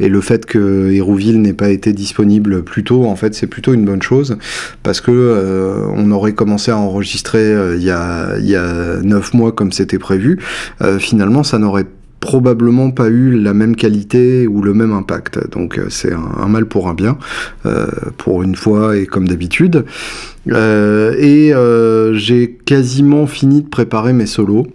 le 0.10 0.22
fait 0.22 0.46
que 0.46 0.92
Hérouville 0.92 1.42
n'ait 1.42 1.54
pas 1.54 1.70
été 1.70 1.94
disponible 1.94 2.64
plus 2.64 2.84
tôt, 2.84 3.06
en 3.06 3.16
fait, 3.16 3.34
c'est 3.34 3.48
plutôt 3.48 3.74
une 3.74 3.86
bonne 3.86 4.02
chose 4.02 4.38
parce 4.84 5.02
que 5.02 5.12
euh, 5.12 5.86
on 5.96 6.12
aurait 6.12 6.34
commencé 6.34 6.72
à 6.72 6.78
enregistrer 6.78 7.40
euh, 7.40 7.78
il 7.78 7.84
y 7.84 7.92
a 7.92 8.38
il 8.40 9.22
mois 9.34 9.52
comme 9.52 9.72
c'était 9.72 10.00
prévu. 10.00 10.40
Euh, 10.82 11.00
finalement, 11.00 11.44
ça 11.44 11.60
n'aurait 11.60 11.86
probablement 12.20 12.92
pas 12.92 13.08
eu 13.08 13.40
la 13.40 13.54
même 13.54 13.76
qualité 13.76 14.48
ou 14.48 14.62
le 14.62 14.74
même 14.74 14.92
impact. 14.92 15.52
Donc 15.52 15.80
c'est 15.90 16.12
un, 16.12 16.48
mal 16.48 16.66
pour 16.66 16.90
un 16.90 16.94
bien, 16.94 17.18
pour 18.18 18.44
une 18.44 18.56
fois 18.56 18.98
et 18.98 19.06
comme 19.06 19.26
d'habitude. 19.26 19.86
Et 20.48 21.54
j'ai 22.14 22.58
quasiment 22.66 23.26
fini 23.26 23.62
de 23.62 23.70
préparer 23.70 24.12
mes 24.12 24.26
solos. 24.26 24.68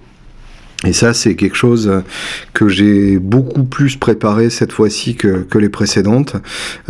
Et 0.87 0.93
ça, 0.93 1.15
c'est 1.15 1.35
quelque 1.35 1.57
chose 1.57 1.91
que 2.53 2.69
j'ai 2.69 3.19
beaucoup 3.19 3.65
plus 3.65 3.97
préparé 3.97 4.51
cette 4.51 4.73
fois-ci 4.73 5.15
que, 5.17 5.43
que, 5.43 5.59
les 5.59 5.69
précédentes, 5.69 6.37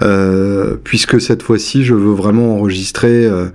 euh, 0.03 0.77
puisque 0.83 1.21
cette 1.21 1.43
fois-ci, 1.43 1.85
je 1.85 1.95
veux 1.95 2.13
vraiment 2.13 2.57
enregistrer 2.57 3.27
euh, 3.27 3.47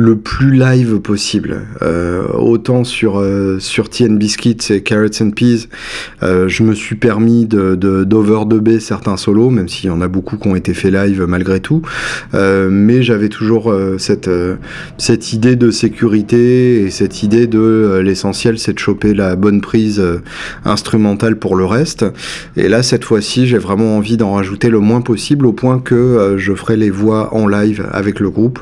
le 0.00 0.16
plus 0.16 0.52
live 0.52 0.98
possible. 1.00 1.62
Euh, 1.82 2.26
autant 2.32 2.84
sur, 2.84 3.18
euh, 3.18 3.58
sur 3.58 3.90
TN 3.90 4.16
Biscuits 4.16 4.56
et 4.70 4.82
Carrots 4.82 5.20
and 5.20 5.30
Peas, 5.32 5.68
euh, 6.22 6.48
je 6.48 6.62
me 6.62 6.74
suis 6.74 6.96
permis 6.96 7.46
de, 7.46 7.74
de, 7.74 8.78
certains 8.78 9.16
solos, 9.16 9.50
même 9.50 9.68
s'il 9.68 9.86
y 9.86 9.90
en 9.90 10.00
a 10.00 10.08
beaucoup 10.08 10.36
qui 10.36 10.48
ont 10.48 10.56
été 10.56 10.74
faits 10.74 10.92
live 10.92 11.24
malgré 11.28 11.60
tout. 11.60 11.82
Euh, 12.34 12.68
mais 12.70 13.02
j'avais 13.02 13.28
toujours 13.28 13.74
cette, 13.98 14.30
cette 14.96 15.32
idée 15.32 15.56
de 15.56 15.70
sécurité 15.70 16.82
et 16.82 16.90
cette 16.90 17.22
idée 17.22 17.46
de 17.46 18.00
l'essentiel, 18.02 18.58
c'est 18.58 18.74
de 18.74 18.78
choper 18.78 19.14
la 19.14 19.36
bonne 19.36 19.60
prise 19.60 19.79
euh, 19.98 20.18
instrumentale 20.64 21.36
pour 21.36 21.56
le 21.56 21.64
reste. 21.64 22.04
Et 22.56 22.68
là, 22.68 22.82
cette 22.82 23.04
fois-ci, 23.04 23.46
j'ai 23.46 23.58
vraiment 23.58 23.96
envie 23.96 24.16
d'en 24.16 24.34
rajouter 24.34 24.68
le 24.68 24.80
moins 24.80 25.00
possible 25.00 25.46
au 25.46 25.52
point 25.52 25.78
que 25.78 25.94
euh, 25.94 26.38
je 26.38 26.52
ferai 26.54 26.76
les 26.76 26.90
voix 26.90 27.34
en 27.34 27.46
live 27.46 27.86
avec 27.92 28.20
le 28.20 28.30
groupe. 28.30 28.60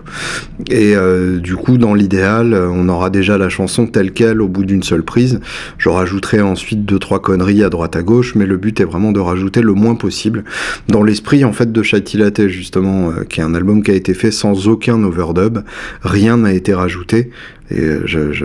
Et 0.70 0.94
euh, 0.94 1.38
du 1.38 1.56
coup, 1.56 1.78
dans 1.78 1.94
l'idéal, 1.94 2.54
on 2.54 2.88
aura 2.88 3.10
déjà 3.10 3.38
la 3.38 3.48
chanson 3.48 3.86
telle 3.86 4.12
qu'elle 4.12 4.40
au 4.40 4.48
bout 4.48 4.64
d'une 4.64 4.82
seule 4.82 5.02
prise. 5.02 5.40
Je 5.78 5.88
rajouterai 5.88 6.40
ensuite 6.40 6.84
deux 6.84 6.98
trois 6.98 7.20
conneries 7.20 7.64
à 7.64 7.70
droite 7.70 7.96
à 7.96 8.02
gauche, 8.02 8.34
mais 8.34 8.46
le 8.46 8.56
but 8.56 8.80
est 8.80 8.84
vraiment 8.84 9.12
de 9.12 9.20
rajouter 9.20 9.60
le 9.60 9.72
moins 9.72 9.94
possible 9.94 10.44
dans 10.88 11.02
l'esprit 11.02 11.44
en 11.44 11.52
fait 11.52 11.72
de 11.72 11.82
Chatilate 11.82 12.46
justement, 12.48 13.12
qui 13.28 13.40
est 13.40 13.44
un 13.44 13.54
album 13.54 13.82
qui 13.82 13.90
a 13.90 13.94
été 13.94 14.14
fait 14.14 14.30
sans 14.30 14.68
aucun 14.68 15.02
overdub. 15.02 15.58
Rien 16.02 16.38
n'a 16.38 16.52
été 16.52 16.74
rajouté 16.74 17.30
et 17.70 17.98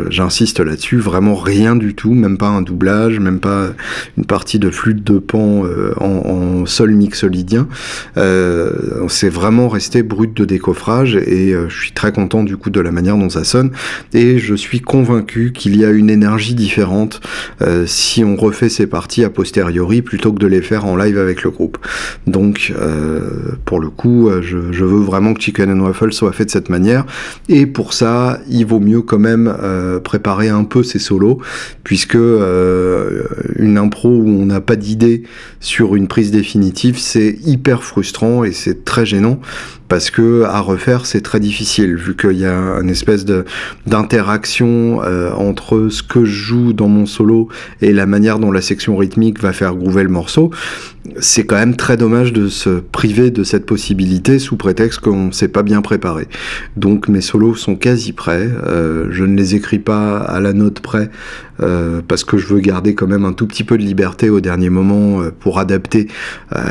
j'insiste 0.09 0.59
là-dessus, 0.59 0.97
vraiment 0.97 1.35
rien 1.35 1.75
du 1.75 1.95
tout, 1.95 2.13
même 2.13 2.37
pas 2.37 2.47
un 2.47 2.61
doublage, 2.61 3.19
même 3.19 3.39
pas 3.39 3.69
une 4.17 4.25
partie 4.25 4.59
de 4.59 4.69
flûte 4.69 5.03
de 5.03 5.19
pan 5.19 5.63
en, 5.97 6.05
en, 6.05 6.65
sol 6.65 6.91
mixolydien. 6.91 7.67
c'est 8.15 9.29
vraiment 9.29 9.69
resté 9.69 10.03
brut 10.03 10.35
de 10.35 10.45
décoffrage 10.45 11.15
et 11.15 11.53
je 11.67 11.75
suis 11.75 11.91
très 11.91 12.11
content 12.11 12.43
du 12.43 12.57
coup 12.57 12.69
de 12.69 12.79
la 12.79 12.91
manière 12.91 13.17
dont 13.17 13.29
ça 13.29 13.43
sonne 13.43 13.71
et 14.13 14.39
je 14.39 14.55
suis 14.55 14.79
convaincu 14.79 15.51
qu'il 15.53 15.75
y 15.75 15.85
a 15.85 15.89
une 15.89 16.09
énergie 16.09 16.55
différente 16.55 17.21
si 17.85 18.23
on 18.23 18.35
refait 18.35 18.69
ces 18.69 18.87
parties 18.87 19.23
a 19.23 19.29
posteriori 19.29 20.01
plutôt 20.01 20.33
que 20.33 20.39
de 20.39 20.47
les 20.47 20.61
faire 20.61 20.85
en 20.85 20.95
live 20.95 21.17
avec 21.17 21.43
le 21.43 21.51
groupe. 21.51 21.77
Donc 22.27 22.73
pour 23.65 23.79
le 23.79 23.89
coup, 23.89 24.29
je, 24.41 24.71
je 24.71 24.85
veux 24.85 25.01
vraiment 25.01 25.33
que 25.33 25.41
Chicken 25.41 25.71
and 25.71 25.85
Waffle 25.85 26.11
soit 26.11 26.31
fait 26.31 26.45
de 26.45 26.49
cette 26.49 26.69
manière. 26.69 27.05
Et 27.49 27.65
pour 27.65 27.93
ça, 27.93 28.39
il 28.49 28.65
vaut 28.65 28.79
mieux 28.79 29.01
même 29.17 29.53
euh, 29.62 30.00
préparer 30.00 30.50
un 30.50 30.63
peu 30.63 30.84
ses 30.84 31.00
solos, 31.00 31.39
puisque 31.84 32.15
euh, 32.15 33.24
une 33.58 33.77
impro 33.77 34.10
où 34.10 34.27
on 34.27 34.46
n'a 34.46 34.62
pas 34.62 34.75
d'idée 34.75 35.24
sur 35.60 35.96
une 35.96 36.08
prise 36.08 36.32
définitive, 36.32 36.98
c'est 36.98 37.38
hyper 37.46 37.84
frustrant 37.84 38.43
et 38.43 38.51
c'est 38.51 38.84
très 38.86 39.05
gênant 39.05 39.39
parce 39.93 40.10
que 40.10 40.43
à 40.43 40.60
refaire 40.60 41.05
c'est 41.05 41.22
très 41.22 41.39
difficile 41.39 41.96
vu 41.96 42.15
qu'il 42.15 42.39
y 42.39 42.46
a 42.46 42.79
une 42.82 42.89
espèce 42.89 43.25
d'interaction 43.86 45.03
euh, 45.03 45.32
entre 45.34 45.89
ce 45.89 46.01
que 46.01 46.25
je 46.25 46.32
joue 46.32 46.74
dans 46.74 46.88
mon 46.88 47.05
solo 47.05 47.48
et 47.82 47.91
la 47.91 48.08
manière 48.08 48.39
dont 48.39 48.51
la 48.51 48.62
section 48.62 48.98
rythmique 48.98 49.39
va 49.39 49.53
faire 49.53 49.75
groover 49.75 50.01
le 50.01 50.10
morceau 50.10 50.50
c'est 51.19 51.45
quand 51.45 51.57
même 51.57 51.75
très 51.75 51.98
dommage 51.98 52.31
de 52.31 52.48
se 52.48 52.79
priver 52.79 53.29
de 53.29 53.43
cette 53.43 53.65
possibilité 53.65 54.39
sous 54.39 54.55
prétexte 54.55 55.00
qu'on 55.01 55.27
ne 55.27 55.31
s'est 55.31 55.50
pas 55.50 55.63
bien 55.63 55.81
préparé. 55.81 56.27
Donc 56.77 57.10
mes 57.10 57.22
solos 57.22 57.55
sont 57.55 57.75
quasi 57.75 58.13
prêts. 58.13 58.48
Euh, 58.65 59.07
je 59.12 59.25
ne 59.25 59.36
les 59.36 59.55
écris 59.55 59.79
pas 59.79 60.19
à 60.19 60.39
la 60.39 60.53
note 60.53 60.79
près 60.79 61.10
euh, 61.62 62.01
parce 62.07 62.24
que 62.24 62.38
je 62.38 62.48
veux 62.48 62.62
garder 62.62 62.95
quand 62.95 63.07
même 63.07 63.25
un 63.25 63.33
tout 63.33 63.48
petit 63.48 63.65
peu 63.65 63.77
de 63.77 63.83
liberté 63.83 64.29
au 64.29 64.39
dernier 64.39 64.69
moment 64.69 65.22
euh, 65.22 65.31
pour 65.38 65.60
adapter 65.60 66.07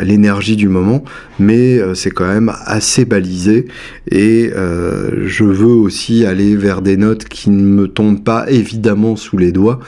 l'énergie 0.03 0.57
du 0.57 0.69
moment. 0.69 1.05
Mais 1.39 1.81
c'est 1.95 2.11
quand 2.11 2.27
même 2.27 2.53
assez 2.65 3.05
balisé 3.05 3.67
et 4.11 4.51
je 4.55 5.45
veux 5.45 5.75
aussi 5.75 6.25
aller 6.25 6.57
vers 6.57 6.83
des 6.83 6.97
notes 6.97 7.25
qui 7.25 7.51
ne 7.51 7.63
me 7.63 7.89
tombent 7.89 8.23
pas 8.23 8.49
évidemment 8.49 9.17
sous 9.17 9.37
les 9.37 9.51
doigts, 9.51 9.81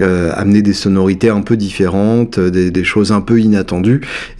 amener 0.00 0.62
des 0.62 0.72
sonorités 0.72 1.28
un 1.28 1.42
peu 1.42 1.56
différentes, 1.56 2.40
des, 2.40 2.70
des 2.70 2.84
choses 2.84 3.12
un 3.12 3.20
peu 3.20 3.38
inattendues 3.38 3.83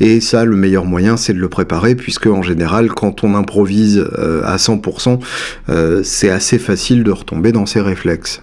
et 0.01 0.21
ça, 0.21 0.45
le 0.45 0.57
meilleur 0.57 0.85
moyen, 0.85 1.17
c'est 1.17 1.35
de 1.35 1.39
le 1.39 1.49
préparer, 1.49 1.95
puisque 1.95 2.27
en 2.27 2.43
général, 2.43 2.91
quand 2.91 3.25
on 3.25 3.35
improvise 3.35 4.07
euh, 4.19 4.43
à 4.45 4.57
100%, 4.57 5.21
euh, 5.69 6.03
c'est 6.03 6.31
assez 6.31 6.59
facile 6.59 7.05
de 7.05 7.11
retomber 7.11 7.53
dans 7.53 7.67
ses 7.67 7.81
réflexes. 7.81 8.43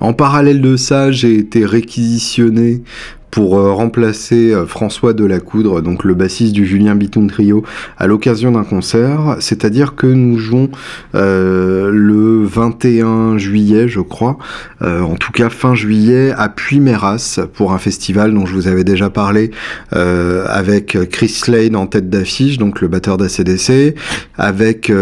En 0.00 0.12
parallèle 0.12 0.60
de 0.60 0.76
ça, 0.76 1.12
j'ai 1.12 1.34
été 1.34 1.64
réquisitionné 1.64 2.82
pour 3.30 3.58
euh, 3.58 3.72
remplacer 3.72 4.52
euh, 4.52 4.66
François 4.66 5.12
Delacoudre, 5.12 5.82
donc 5.82 6.04
le 6.04 6.14
bassiste 6.14 6.52
du 6.52 6.66
Julien 6.66 6.94
Bitoun 6.94 7.28
Trio, 7.28 7.62
à 7.98 8.06
l'occasion 8.06 8.52
d'un 8.52 8.64
concert. 8.64 9.36
C'est-à-dire 9.40 9.94
que 9.94 10.06
nous 10.06 10.38
jouons 10.38 10.70
euh, 11.14 11.90
le 11.92 12.44
21 12.44 13.38
juillet, 13.38 13.88
je 13.88 14.00
crois, 14.00 14.38
en 14.80 15.16
tout 15.16 15.32
cas 15.32 15.50
fin 15.50 15.74
juillet, 15.74 16.32
à 16.36 16.48
Puy-Méras 16.48 17.40
pour 17.52 17.72
un 17.72 17.78
festival 17.78 18.32
dont 18.32 18.46
je 18.46 18.54
vous 18.54 18.68
avais 18.68 18.84
déjà 18.84 19.10
parlé, 19.10 19.50
avec 19.92 20.96
Chris 21.10 21.28
Slade 21.28 21.74
en 21.74 21.86
tête 21.86 22.08
d'affiche, 22.10 22.58
donc 22.58 22.80
le 22.80 22.88
batteur 22.88 23.16
d'ACDC, 23.16 23.94
avec 24.36 24.92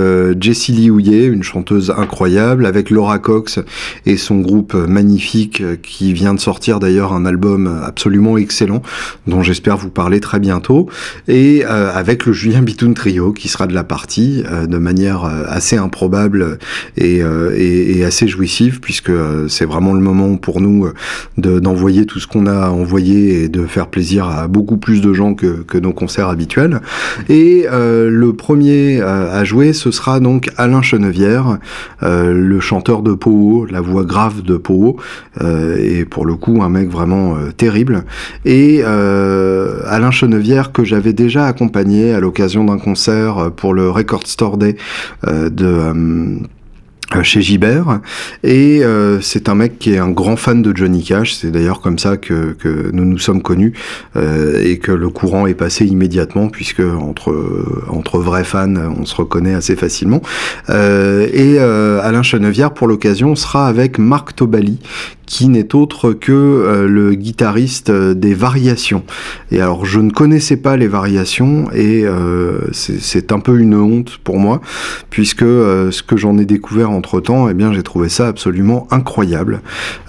Jessie 0.40 0.72
Lee 0.72 0.90
Houillet, 0.90 1.26
une 1.26 1.42
chanteuse 1.42 1.92
incroyable, 1.96 2.66
avec 2.66 2.90
Laura 2.90 3.18
Cox 3.18 3.60
et 4.06 4.16
son 4.16 4.40
groupe 4.40 4.74
magnifique 4.74 5.62
qui 5.82 6.12
vient 6.12 6.34
de 6.34 6.40
sortir 6.40 6.80
d'ailleurs 6.80 7.12
un 7.12 7.26
album 7.26 7.80
absolument 7.84 8.15
excellent, 8.36 8.82
dont 9.26 9.42
j'espère 9.42 9.76
vous 9.76 9.90
parler 9.90 10.20
très 10.20 10.40
bientôt, 10.40 10.88
et 11.28 11.64
euh, 11.64 11.90
avec 11.94 12.26
le 12.26 12.32
Julien 12.32 12.62
Bitoun 12.62 12.94
Trio 12.94 13.32
qui 13.32 13.48
sera 13.48 13.66
de 13.66 13.74
la 13.74 13.84
partie 13.84 14.42
euh, 14.50 14.66
de 14.66 14.78
manière 14.78 15.24
euh, 15.24 15.44
assez 15.46 15.76
improbable 15.76 16.58
et, 16.96 17.22
assez 18.04 18.28
jouissive, 18.28 18.80
puisque 18.80 19.12
c'est 19.48 19.64
vraiment 19.64 19.92
le 19.92 20.00
moment 20.00 20.36
pour 20.36 20.60
nous 20.60 20.88
d'envoyer 21.36 22.06
tout 22.06 22.20
ce 22.20 22.26
qu'on 22.26 22.46
a 22.46 22.70
envoyé 22.70 23.42
et 23.42 23.48
de 23.48 23.66
faire 23.66 23.88
plaisir 23.88 24.28
à 24.28 24.46
beaucoup 24.46 24.76
plus 24.76 25.00
de 25.00 25.12
gens 25.12 25.34
que, 25.34 25.62
que 25.62 25.76
nos 25.76 25.92
concerts 25.92 26.28
habituels. 26.28 26.80
Et 27.28 27.66
le 27.70 28.30
premier 28.32 29.00
à 29.02 29.42
jouer, 29.44 29.72
ce 29.72 29.90
sera 29.90 30.20
donc 30.20 30.50
Alain 30.56 30.82
Chenevière, 30.82 31.58
le 32.02 32.60
chanteur 32.60 33.02
de 33.02 33.12
Poho, 33.12 33.66
la 33.68 33.80
voix 33.80 34.04
grave 34.04 34.42
de 34.42 34.56
Poho, 34.56 34.96
et 35.44 36.04
pour 36.04 36.26
le 36.26 36.36
coup 36.36 36.62
un 36.62 36.68
mec 36.68 36.88
vraiment 36.88 37.36
terrible 37.56 38.04
et 38.44 38.80
euh, 38.82 39.80
Alain 39.86 40.10
Chenevière 40.10 40.72
que 40.72 40.84
j'avais 40.84 41.12
déjà 41.12 41.46
accompagné 41.46 42.12
à 42.14 42.20
l'occasion 42.20 42.64
d'un 42.64 42.78
concert 42.78 43.50
pour 43.54 43.74
le 43.74 43.90
Record 43.90 44.26
Store 44.26 44.56
Day 44.56 44.76
euh, 45.26 45.50
de 45.50 45.66
euh, 45.66 46.38
chez 47.22 47.42
Gibert. 47.42 48.00
Et 48.42 48.84
euh, 48.84 49.20
c'est 49.20 49.48
un 49.48 49.54
mec 49.54 49.78
qui 49.78 49.92
est 49.92 49.98
un 49.98 50.10
grand 50.10 50.36
fan 50.36 50.62
de 50.62 50.76
Johnny 50.76 51.02
Cash. 51.02 51.34
C'est 51.34 51.50
d'ailleurs 51.50 51.80
comme 51.80 51.98
ça 51.98 52.16
que, 52.16 52.52
que, 52.52 52.90
nous 52.92 53.04
nous 53.04 53.18
sommes 53.18 53.42
connus 53.42 53.72
euh, 54.16 54.62
et 54.62 54.78
que 54.78 54.92
le 54.92 55.08
courant 55.08 55.46
est 55.46 55.54
passé 55.54 55.86
immédiatement 55.86 56.48
puisque 56.48 56.80
entre 56.80 57.34
entre 57.88 58.18
vrais 58.18 58.44
fans 58.44 58.74
on 58.98 59.04
se 59.04 59.14
reconnaît 59.14 59.54
assez 59.54 59.76
facilement. 59.76 60.20
Et 60.68 61.58
Alain 61.58 62.22
Chenevière 62.22 62.72
pour 62.72 62.88
l'occasion 62.88 63.34
sera 63.36 63.66
avec 63.68 63.98
Marc 63.98 64.34
Tobali 64.34 64.78
qui 65.26 65.48
n'est 65.48 65.74
autre 65.74 66.12
que 66.12 66.86
le 66.88 67.14
guitariste 67.14 67.90
des 67.90 68.34
Variations. 68.34 69.02
Et 69.50 69.60
alors 69.60 69.84
je 69.84 70.00
ne 70.00 70.10
connaissais 70.10 70.56
pas 70.56 70.76
les 70.76 70.88
Variations 70.88 71.70
et 71.72 72.04
c'est 72.72 73.32
un 73.32 73.40
peu 73.40 73.58
une 73.58 73.74
honte 73.74 74.18
pour 74.22 74.38
moi 74.38 74.60
puisque 75.10 75.40
ce 75.40 76.02
que 76.02 76.16
j'en 76.16 76.38
ai 76.38 76.44
découvert 76.44 76.90
entre 76.90 77.05
temps, 77.20 77.48
eh 77.48 77.54
bien, 77.54 77.72
j'ai 77.72 77.82
trouvé 77.82 78.08
ça 78.08 78.28
absolument 78.28 78.86
incroyable. 78.90 79.60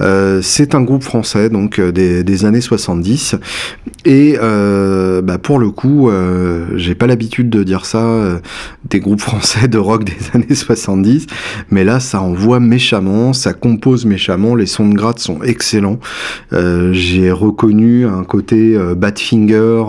Euh, 0.02 0.42
c'est 0.42 0.76
un 0.76 0.82
groupe 0.82 1.04
français, 1.04 1.50
donc 1.50 1.80
euh, 1.80 1.92
des, 1.92 2.46
années 2.46 2.62
70. 2.62 3.36
Et 4.06 4.38
euh, 4.42 5.22
bah, 5.22 5.38
pour 5.38 5.60
le 5.60 5.70
coup, 5.72 6.10
j'ai 6.76 6.96
pas 6.96 7.08
l'habitude 7.08 7.50
de 7.50 7.64
dire 7.64 7.86
ça 7.86 8.40
des 8.90 9.00
groupes 9.00 9.22
français 9.30 9.68
de 9.68 9.78
rock 9.78 10.04
des 10.04 10.18
années 10.34 10.56
70, 10.56 11.28
mais 11.72 11.84
là, 11.84 12.00
ça 12.00 12.22
envoie 12.22 12.60
méchamment, 12.60 13.34
ça 13.34 13.54
compose 13.54 14.06
méchamment, 14.06 14.56
les 14.56 14.66
sons 14.66 14.88
de 14.88 14.96
gratte 14.96 15.20
sont 15.20 15.42
excellents. 15.44 16.00
j'ai 16.52 17.32
reconnu 17.32 18.06
un 18.06 18.24
côté 18.24 18.78
Badfinger, 18.96 19.84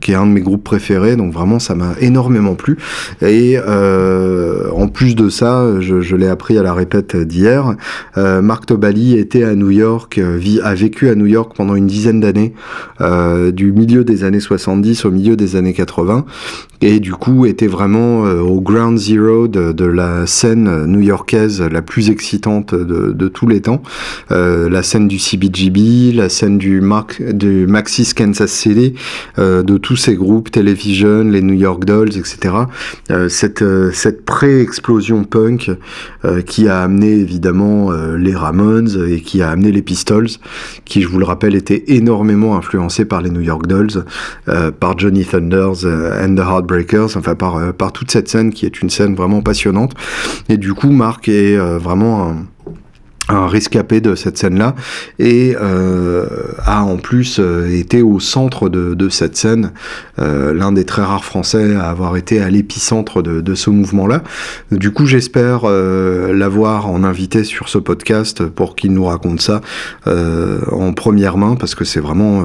qui 0.00 0.12
est 0.12 0.14
un 0.14 0.26
de 0.26 0.32
mes 0.32 0.40
groupes 0.40 0.64
préférés, 0.64 1.16
donc 1.16 1.32
vraiment, 1.32 1.58
ça 1.58 1.74
m'a 1.74 1.94
énormément 2.00 2.54
plu. 2.54 2.76
Et 3.22 3.58
en 3.58 4.88
plus 4.88 5.16
de 5.16 5.28
ça, 5.28 5.80
je, 5.80 6.00
je 6.00 6.16
l'ai 6.16 6.27
appris 6.28 6.58
à 6.58 6.62
la 6.62 6.74
répète 6.74 7.16
d'hier. 7.16 7.76
Euh, 8.16 8.42
Marc 8.42 8.66
Tobali 8.66 9.18
était 9.18 9.44
à 9.44 9.54
New 9.54 9.70
York, 9.70 10.18
euh, 10.18 10.40
a 10.62 10.74
vécu 10.74 11.08
à 11.08 11.14
New 11.14 11.26
York 11.26 11.52
pendant 11.56 11.74
une 11.74 11.86
dizaine 11.86 12.20
d'années, 12.20 12.54
euh, 13.00 13.50
du 13.50 13.72
milieu 13.72 14.04
des 14.04 14.24
années 14.24 14.40
70 14.40 15.04
au 15.04 15.10
milieu 15.10 15.36
des 15.36 15.56
années 15.56 15.72
80, 15.72 16.24
et 16.80 17.00
du 17.00 17.12
coup 17.12 17.46
était 17.46 17.66
vraiment 17.66 18.22
au 18.22 18.60
ground 18.60 18.98
zero 18.98 19.48
de, 19.48 19.84
la 19.84 20.26
scène 20.26 20.86
new-yorkaise 20.86 21.60
la 21.60 21.82
plus 21.82 22.10
excitante 22.10 22.74
de, 22.74 23.28
tous 23.28 23.48
les 23.48 23.60
temps. 23.60 23.82
la 24.30 24.82
scène 24.82 25.08
du 25.08 25.18
CBGB, 25.18 26.12
la 26.12 26.28
scène 26.28 26.56
du, 26.56 26.80
Mark, 26.80 27.20
Maxis 27.42 28.14
Kansas 28.14 28.52
City, 28.52 28.94
de 29.38 29.76
tous 29.76 29.96
ces 29.96 30.14
groupes, 30.14 30.52
Television, 30.52 31.24
les 31.24 31.42
New 31.42 31.54
York 31.54 31.84
Dolls, 31.84 32.16
etc. 32.16 32.54
cette 33.28 34.24
pré-explosion 34.24 35.24
punk 35.24 35.72
euh, 36.24 36.42
qui 36.42 36.68
a 36.68 36.82
amené 36.82 37.12
évidemment 37.12 37.92
euh, 37.92 38.16
les 38.16 38.34
Ramones 38.34 39.06
et 39.08 39.20
qui 39.20 39.40
a 39.40 39.50
amené 39.50 39.70
les 39.70 39.82
Pistols, 39.82 40.28
qui, 40.84 41.02
je 41.02 41.08
vous 41.08 41.18
le 41.18 41.24
rappelle, 41.24 41.54
étaient 41.54 41.84
énormément 41.86 42.56
influencés 42.56 43.04
par 43.04 43.22
les 43.22 43.30
New 43.30 43.40
York 43.40 43.66
Dolls, 43.68 44.04
euh, 44.48 44.72
par 44.72 44.98
Johnny 44.98 45.24
Thunders 45.24 45.84
and 45.86 46.34
the 46.34 46.40
Heartbreakers, 46.40 47.16
enfin 47.16 47.36
par, 47.36 47.72
par 47.74 47.92
toute 47.92 48.10
cette 48.10 48.28
scène 48.28 48.52
qui 48.52 48.66
est 48.66 48.82
une 48.82 48.90
scène 48.90 49.14
vraiment 49.14 49.42
passionnante. 49.42 49.92
Et 50.48 50.56
du 50.56 50.74
coup, 50.74 50.90
Marc 50.90 51.28
est 51.28 51.56
vraiment 51.56 52.28
un 52.30 52.36
un 53.28 53.46
rescapé 53.46 54.00
de 54.00 54.14
cette 54.14 54.38
scène-là 54.38 54.74
et 55.18 55.54
euh, 55.60 56.26
a 56.64 56.82
en 56.82 56.96
plus 56.96 57.38
euh, 57.38 57.68
été 57.68 58.02
au 58.02 58.20
centre 58.20 58.68
de, 58.68 58.94
de 58.94 59.08
cette 59.08 59.36
scène, 59.36 59.72
euh, 60.18 60.54
l'un 60.54 60.72
des 60.72 60.84
très 60.84 61.02
rares 61.02 61.24
Français 61.24 61.74
à 61.74 61.90
avoir 61.90 62.16
été 62.16 62.40
à 62.40 62.48
l'épicentre 62.48 63.22
de, 63.22 63.40
de, 63.40 63.54
ce 63.54 63.70
mouvement-là. 63.70 64.22
Du 64.70 64.92
coup, 64.92 65.04
j'espère 65.04 65.62
euh, 65.64 66.32
l'avoir 66.32 66.88
en 66.88 67.04
invité 67.04 67.44
sur 67.44 67.68
ce 67.68 67.78
podcast 67.78 68.46
pour 68.46 68.76
qu'il 68.76 68.92
nous 68.92 69.04
raconte 69.04 69.42
ça 69.42 69.60
euh, 70.06 70.60
en 70.72 70.92
première 70.92 71.36
main 71.36 71.56
parce 71.56 71.74
que 71.74 71.84
c'est 71.84 72.00
vraiment 72.00 72.44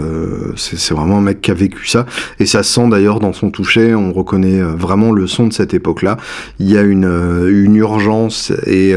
c'est 0.55 0.93
vraiment 0.93 1.17
un 1.17 1.21
mec 1.21 1.41
qui 1.41 1.51
a 1.51 1.53
vécu 1.53 1.87
ça 1.87 2.05
et 2.39 2.45
ça 2.45 2.63
se 2.63 2.73
sent 2.73 2.89
d'ailleurs 2.89 3.19
dans 3.19 3.33
son 3.33 3.51
toucher. 3.51 3.95
On 3.95 4.11
reconnaît 4.11 4.61
vraiment 4.61 5.11
le 5.11 5.27
son 5.27 5.47
de 5.47 5.53
cette 5.53 5.73
époque-là. 5.73 6.17
Il 6.59 6.69
y 6.69 6.77
a 6.77 6.81
une, 6.81 7.05
une 7.49 7.75
urgence 7.75 8.51
et, 8.65 8.93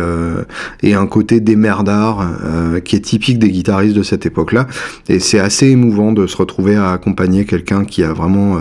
et 0.83 0.95
un 0.95 1.07
côté 1.07 1.41
d'émergence 1.41 1.76
d'art 1.85 2.27
euh, 2.45 2.81
qui 2.81 2.97
est 2.97 3.01
typique 3.01 3.39
des 3.39 3.51
guitaristes 3.51 3.97
de 3.97 4.03
cette 4.03 4.27
époque-là. 4.27 4.67
Et 5.09 5.19
c'est 5.19 5.39
assez 5.39 5.67
émouvant 5.67 6.13
de 6.13 6.27
se 6.27 6.37
retrouver 6.37 6.77
à 6.77 6.93
accompagner 6.93 7.45
quelqu'un 7.45 7.85
qui 7.85 8.03
a 8.03 8.13
vraiment 8.13 8.59
euh, 8.59 8.61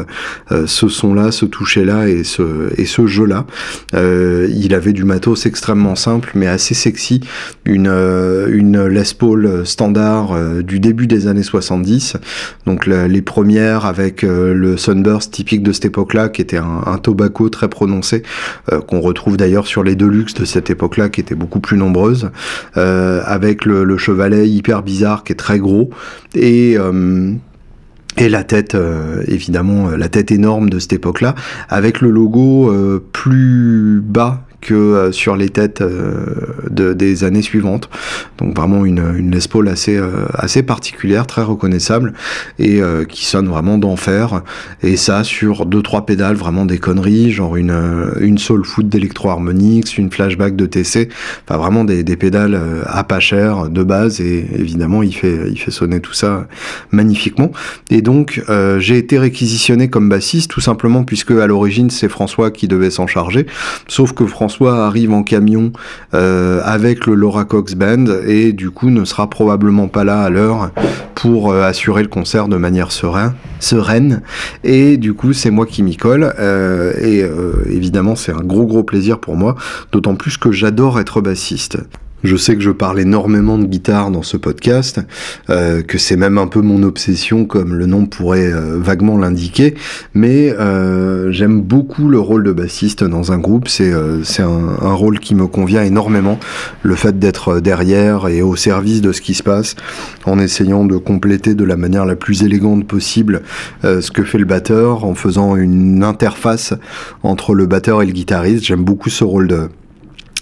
euh, 0.52 0.64
ce 0.68 0.88
son-là, 0.88 1.32
ce 1.32 1.46
toucher-là 1.46 2.08
et 2.08 2.24
ce, 2.24 2.72
et 2.78 2.86
ce 2.86 3.08
jeu-là. 3.08 3.46
il 3.94 4.74
avait 4.74 4.94
du 4.94 5.04
matos 5.04 5.46
extrêmement 5.46 5.96
simple 5.96 6.32
mais 6.36 6.48
assez 6.48 6.74
sexy. 6.74 7.22
Une, 7.66 7.88
une 7.88 8.86
Les 8.88 9.04
Paul 9.18 9.66
standard 9.66 10.36
du 10.64 10.80
début 10.80 11.08
des 11.08 11.28
années 11.28 11.44
70. 11.44 12.18
Donc 12.66 12.88
les 12.88 13.22
premières 13.22 13.86
avec 13.86 14.24
le 14.24 14.78
Sunburst 14.78 15.32
typique 15.32 15.64
de 15.64 15.72
cette 15.72 15.86
époque-là 15.86 16.30
qui 16.30 16.42
était 16.42 16.58
un, 16.58 16.82
un 16.86 16.98
tobacco 16.98 17.50
très 17.50 17.70
prononcé 17.70 18.24
qu'on 18.88 19.00
retrouve 19.00 19.38
d'ailleurs 19.38 19.68
sur 19.68 19.84
les 19.84 19.96
Deluxe 19.96 20.34
de 20.34 20.46
cette 20.46 20.70
époque-là 20.70 21.10
qui 21.10 21.22
étaient 21.22 21.36
beaucoup 21.36 21.60
plus 21.60 21.78
nombreuses. 21.78 22.30
Euh, 22.78 22.96
euh, 22.96 23.05
avec 23.26 23.66
le, 23.66 23.98
chevalet 23.98 24.48
hyper 24.48 24.84
bizarre 24.84 25.24
qui 25.24 25.34
est 25.34 25.36
très 25.36 25.60
gros. 25.60 25.90
Et 26.34 26.76
euh, 26.78 27.34
la 28.18 28.44
tête, 28.44 28.76
euh, 28.76 29.24
évidemment, 29.28 29.90
la 29.90 30.10
tête 30.10 30.32
énorme 30.32 30.70
de 30.70 30.80
cette 30.80 30.94
époque-là, 30.94 31.36
avec 31.70 32.02
le 32.02 32.10
logo 32.10 32.74
plus 33.12 34.02
bas 34.04 34.45
que 34.66 34.74
euh, 34.74 35.12
sur 35.12 35.36
les 35.36 35.50
têtes 35.50 35.82
euh, 35.82 36.26
de, 36.70 36.94
des 36.94 37.24
années 37.24 37.44
suivantes. 37.44 37.88
Donc 38.40 38.56
vraiment 38.56 38.84
une, 38.84 39.14
une 39.16 39.32
Les 39.32 39.70
assez, 39.70 39.96
euh, 39.96 40.26
assez 40.34 40.64
particulière, 40.64 41.28
très 41.28 41.44
reconnaissable 41.44 42.14
et 42.58 42.82
qui 43.08 43.26
sonne 43.26 43.48
vraiment 43.48 43.78
d'enfer. 43.78 44.42
Et 44.82 44.98
ça 44.98 45.24
sur 45.24 45.66
deux 45.66 45.82
trois 45.82 46.06
pédales, 46.06 46.36
vraiment 46.36 46.66
des 46.66 46.78
conneries, 46.78 47.32
genre 47.32 47.56
une, 47.56 47.76
une 48.20 48.38
Soul 48.38 48.66
Foot 48.66 48.90
d'Electro 48.90 49.30
Harmonix, 49.30 49.98
une 49.98 50.12
Flashback 50.12 50.56
de 50.56 50.66
TC, 50.66 51.10
enfin 51.44 51.58
vraiment 51.58 51.84
des, 51.84 52.04
des 52.04 52.16
pédales 52.16 52.60
à 52.86 53.04
pas 53.04 53.20
cher 53.20 53.70
de 53.70 53.84
base 53.84 54.20
et 54.20 54.48
évidemment 54.56 55.04
il 55.04 55.14
fait, 55.14 55.50
il 55.50 55.60
fait 55.60 55.72
sonner 55.72 56.00
tout 56.00 56.14
ça 56.14 56.48
magnifiquement. 56.92 57.52
Et 57.92 58.02
donc 58.02 58.44
j'ai 58.80 58.98
été 58.98 59.20
réquisitionné 59.20 59.90
comme 59.90 60.10
bassiste 60.10 60.50
tout 60.50 60.62
simplement 60.62 61.04
puisque 61.04 61.32
à 61.32 61.48
l'origine 61.48 61.90
c'est 61.90 62.10
François 62.10 62.52
qui 62.52 62.68
devait 62.68 62.92
s'en 62.92 63.08
charger, 63.08 63.46
sauf 63.88 64.14
que 64.14 64.26
François 64.26 64.55
François 64.56 64.86
arrive 64.86 65.12
en 65.12 65.24
camion 65.24 65.74
euh, 66.14 66.62
avec 66.64 67.08
le 67.08 67.14
Laura 67.14 67.44
Cox 67.44 67.74
Band 67.74 68.06
et 68.26 68.54
du 68.54 68.72
coup 68.72 68.90
ne 68.90 69.04
sera 69.04 69.30
probablement 69.30 69.90
pas 69.90 70.06
là 70.06 70.22
à 70.22 70.30
l'heure 70.30 70.72
pour 71.14 71.52
euh, 71.52 71.64
assurer 71.64 72.04
le 72.04 72.08
concert 72.08 72.48
de 72.48 72.56
manière 72.56 72.94
serein, 72.94 73.34
sereine. 73.60 74.22
Et 74.64 74.96
du 74.96 75.14
coup, 75.14 75.34
c'est 75.34 75.52
moi 75.52 75.66
qui 75.66 75.84
m'y 75.84 75.98
colle. 75.98 76.34
Euh, 76.40 76.94
et 77.02 77.26
évidemment, 77.70 78.16
c'est 78.16 78.32
un 78.32 78.44
gros 78.44 78.66
gros 78.66 78.84
plaisir 78.84 79.20
pour 79.20 79.36
moi, 79.36 79.56
d'autant 79.92 80.16
plus 80.16 80.38
que 80.38 80.54
j'adore 80.54 81.02
être 81.02 81.20
bassiste. 81.20 81.78
Je 82.26 82.38
sais 82.38 82.56
que 82.56 82.62
je 82.62 82.72
parle 82.72 83.00
énormément 83.00 83.60
de 83.60 83.66
guitare 83.66 84.10
dans 84.10 84.24
ce 84.24 84.36
podcast, 84.36 85.00
euh, 85.52 85.84
que 85.84 86.00
c'est 86.00 86.16
même 86.16 86.40
un 86.40 86.48
peu 86.48 86.60
mon 86.60 86.82
obsession, 86.82 87.46
comme 87.46 87.76
le 87.76 87.86
nom 87.86 88.08
pourrait 88.08 88.52
euh, 88.52 88.80
vaguement 88.80 89.16
l'indiquer, 89.16 89.76
mais 90.16 90.52
euh, 90.60 91.32
j'aime 91.32 91.62
beaucoup 91.62 92.08
le 92.08 92.20
rôle 92.20 92.44
de 92.44 92.52
bassiste 92.52 93.04
dans 93.04 93.32
un 93.32 93.38
groupe. 93.38 93.68
C'est 93.68 93.92
un, 93.94 94.94
rôle 94.96 95.20
qui 95.20 95.36
me 95.36 95.46
convient 95.46 95.84
énormément. 95.84 96.40
Le 96.82 96.96
fait 96.96 97.20
d'être 97.20 97.60
derrière 97.60 98.28
et 98.28 98.42
au 98.42 98.56
service 98.56 99.02
de 99.02 99.12
ce 99.12 99.22
qui 99.22 99.36
se 99.36 99.44
passe, 99.44 99.76
en 100.26 100.40
essayant 100.40 100.84
de 100.84 100.98
compléter 100.98 101.54
de 101.54 101.64
la 101.64 101.78
manière 101.78 102.06
la 102.06 102.16
plus 102.16 102.42
élégante 102.42 102.88
possible 102.88 103.42
ce 103.84 104.10
que 104.10 104.24
fait 104.24 104.40
le 104.40 104.46
batteur, 104.46 105.06
en 105.06 105.14
faisant 105.14 105.56
une 105.56 106.04
interface 106.04 106.74
entre 107.22 107.54
le 107.54 107.68
batteur 107.68 108.02
et 108.02 108.06
le 108.08 108.14
guitariste. 108.14 108.64
J'aime 108.64 108.84
beaucoup 108.84 109.10
ce 109.10 109.24
rôle 109.24 109.48
de 109.48 109.70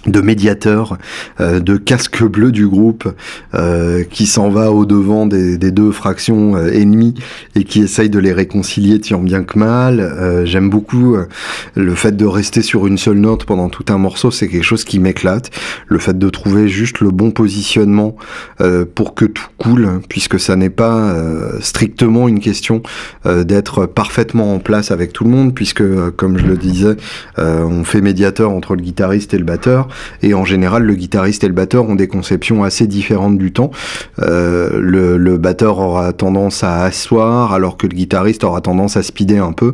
de 0.08 0.22
médiateur, 0.22 0.98
euh, 1.40 1.60
de 1.60 1.78
casque 1.78 2.24
bleu 2.24 2.52
du 2.52 2.68
groupe, 2.68 3.08
euh, 3.54 4.04
qui 4.04 4.26
s'en 4.26 4.50
va 4.50 4.72
au 4.72 4.86
devant 4.86 5.26
des, 5.26 5.58
deux 5.58 5.92
fractions 5.92 6.56
euh, 6.56 6.72
ennemies 6.72 7.16
et 7.56 7.64
qui 7.64 7.82
essaye 7.82 8.10
de 8.10 8.20
les 8.20 8.34
réconcilier 8.34 9.00
tant 9.00 9.20
bien 9.20 9.44
que 9.44 9.58
mal. 9.58 10.44
J'aime 10.46 10.70
beaucoup 10.70 11.16
le 11.76 11.96
fait 11.96 12.16
de 12.16 12.26
rester 12.26 12.62
sur 12.62 12.88
une 12.88 12.98
seule 12.98 13.18
note 13.18 13.46
pendant 13.46 13.70
tout 13.70 13.86
un 13.90 13.98
morceau, 13.98 14.32
c'est 14.32 14.48
quelque 14.48 14.64
chose 14.64 14.84
qui 14.84 15.00
m'éclate. 15.00 15.52
Le 15.88 16.00
fait 16.00 16.18
de 16.18 16.30
trouver 16.30 16.68
juste 16.68 17.00
le 17.00 17.12
bon 17.12 17.32
positionnement 17.32 18.16
pour 18.96 19.16
que 19.16 19.26
tout 19.26 19.48
coule, 19.58 20.02
puisque 20.10 20.40
ça 20.40 20.56
n'est 20.56 20.70
pas 20.70 21.16
strictement 21.60 22.28
une 22.28 22.40
question 22.40 22.82
d'être 23.26 23.86
parfaitement 23.86 24.54
en 24.54 24.60
place 24.60 24.92
avec 24.92 25.14
tout 25.14 25.24
le 25.24 25.30
monde, 25.30 25.54
puisque 25.54 25.84
comme 26.12 26.38
je 26.38 26.46
le 26.46 26.58
disais, 26.58 26.96
on 27.38 27.84
fait 27.84 28.02
médiateur 28.02 28.52
entre 28.52 28.76
le 28.76 28.82
guitariste 28.82 29.34
et 29.34 29.38
le 29.38 29.46
batteur 29.46 29.88
et 30.22 30.34
en 30.34 30.46
général 30.46 30.84
le 30.84 30.96
guitariste 30.96 31.44
et 31.44 31.48
le 31.48 31.54
batteur 31.54 31.90
ont 31.90 31.96
des 31.96 32.08
conceptions 32.08 32.64
assez 32.64 32.88
différentes 32.88 33.38
du 33.38 33.52
temps. 33.52 33.72
Euh, 34.20 34.80
le, 34.80 35.38
batteur 35.38 35.80
aura 35.80 36.14
tendance 36.14 36.64
à 36.64 36.84
asseoir 36.84 37.54
alors 37.54 37.76
que 37.76 37.88
le 37.88 37.96
guitariste 37.96 38.44
aura 38.44 38.62
tendance 38.62 38.98
à 38.98 39.04
speeder 39.04 39.44
un 39.44 39.52
peu. 39.52 39.74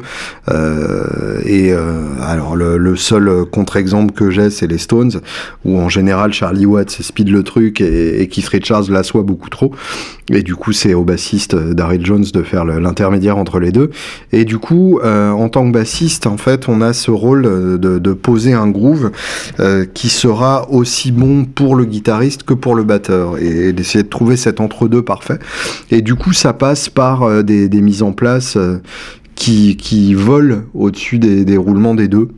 Euh, 0.50 1.40
et 1.46 1.72
euh, 1.72 2.08
alors 2.22 2.56
le, 2.56 2.96
seul 2.96 3.46
contre-exemple 3.46 4.14
que 4.14 4.32
j'ai 4.32 4.50
c'est 4.50 4.68
les 4.68 4.78
Stones 4.78 5.22
où 5.64 5.78
en 5.78 5.90
général 5.90 6.34
Charlie 6.34 6.66
Watts 6.66 7.02
speed 7.02 7.30
le 7.30 7.44
truc 7.44 7.82
et, 7.82 8.28
Keith 8.30 8.48
Richards 8.48 8.90
l'assoit 8.90 9.24
beaucoup 9.24 9.50
trop. 9.50 9.74
Et 10.32 10.44
du 10.44 10.56
coup, 10.56 10.74
c'est 10.74 10.94
au 10.94 11.04
bassiste 11.04 11.56
Daryl 11.56 12.06
Jones 12.06 12.26
de 12.32 12.44
faire 12.44 12.64
l'intermédiaire 12.64 13.38
entre 13.38 13.60
les 13.60 13.72
deux. 13.72 13.90
Et 14.32 14.46
du 14.46 14.60
coup, 14.60 15.00
en 15.02 15.50
tant 15.50 15.68
que 15.68 15.74
bassiste, 15.74 16.28
en 16.28 16.38
fait, 16.38 16.70
on 16.70 16.82
a 16.82 16.94
ce 16.94 17.10
rôle 17.10 17.42
de, 17.80 17.98
de 17.98 18.14
poser 18.14 18.54
un 18.54 18.70
groove 18.70 19.12
euh, 19.60 19.86
sera 20.10 20.70
aussi 20.70 21.12
bon 21.12 21.46
pour 21.46 21.76
le 21.76 21.86
guitariste 21.86 22.44
que 22.44 22.54
pour 22.54 22.76
le 22.76 22.84
batteur, 22.84 23.38
et, 23.38 23.74
d'essayer 23.74 24.04
de 24.04 24.10
trouver 24.10 24.38
cet 24.38 24.62
entre-deux 24.62 25.02
parfait. 25.02 25.40
Et 25.92 26.02
du 26.02 26.16
coup, 26.16 26.34
ça 26.34 26.54
passe 26.54 26.90
par 26.90 27.24
euh, 27.24 27.44
des, 27.44 27.70
des, 27.70 27.82
mises 27.82 28.04
en 28.04 28.12
place 28.12 28.56
euh, 28.56 28.82
qui, 29.36 29.78
qui 29.78 30.14
volent 30.14 30.64
au-dessus 30.74 31.20
des, 31.20 31.46
des 31.46 31.58
roulements 31.58 31.96
des 31.96 32.08
deux 32.08 32.30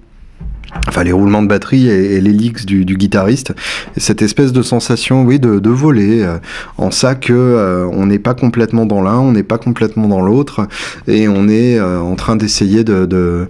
enfin 0.88 1.04
les 1.04 1.12
roulements 1.12 1.42
de 1.42 1.50
batterie 1.50 1.90
et, 1.90 2.16
et 2.16 2.22
l'hélix 2.22 2.66
du, 2.66 2.86
guitariste, 2.86 3.54
et 3.98 4.00
cette 4.00 4.22
espèce 4.22 4.54
de 4.54 4.62
sensation, 4.62 5.26
oui, 5.26 5.38
de, 5.38 5.60
de 5.60 5.70
voler, 5.70 6.22
euh, 6.22 6.38
en 6.78 6.92
ça 6.92 7.14
que 7.14 7.90
on 7.92 8.06
n'est 8.06 8.20
pas 8.20 8.34
complètement 8.34 8.86
dans 8.86 9.02
l'un, 9.02 9.20
on 9.20 9.34
n'est 9.34 9.44
pas 9.44 9.58
complètement 9.58 10.08
dans 10.08 10.22
l'autre, 10.22 10.70
et 11.10 11.28
on 11.28 11.50
est 11.50 11.78
en 11.82 12.16
train 12.16 12.38
d'essayer 12.38 12.86
de, 12.86 13.06
de 13.06 13.50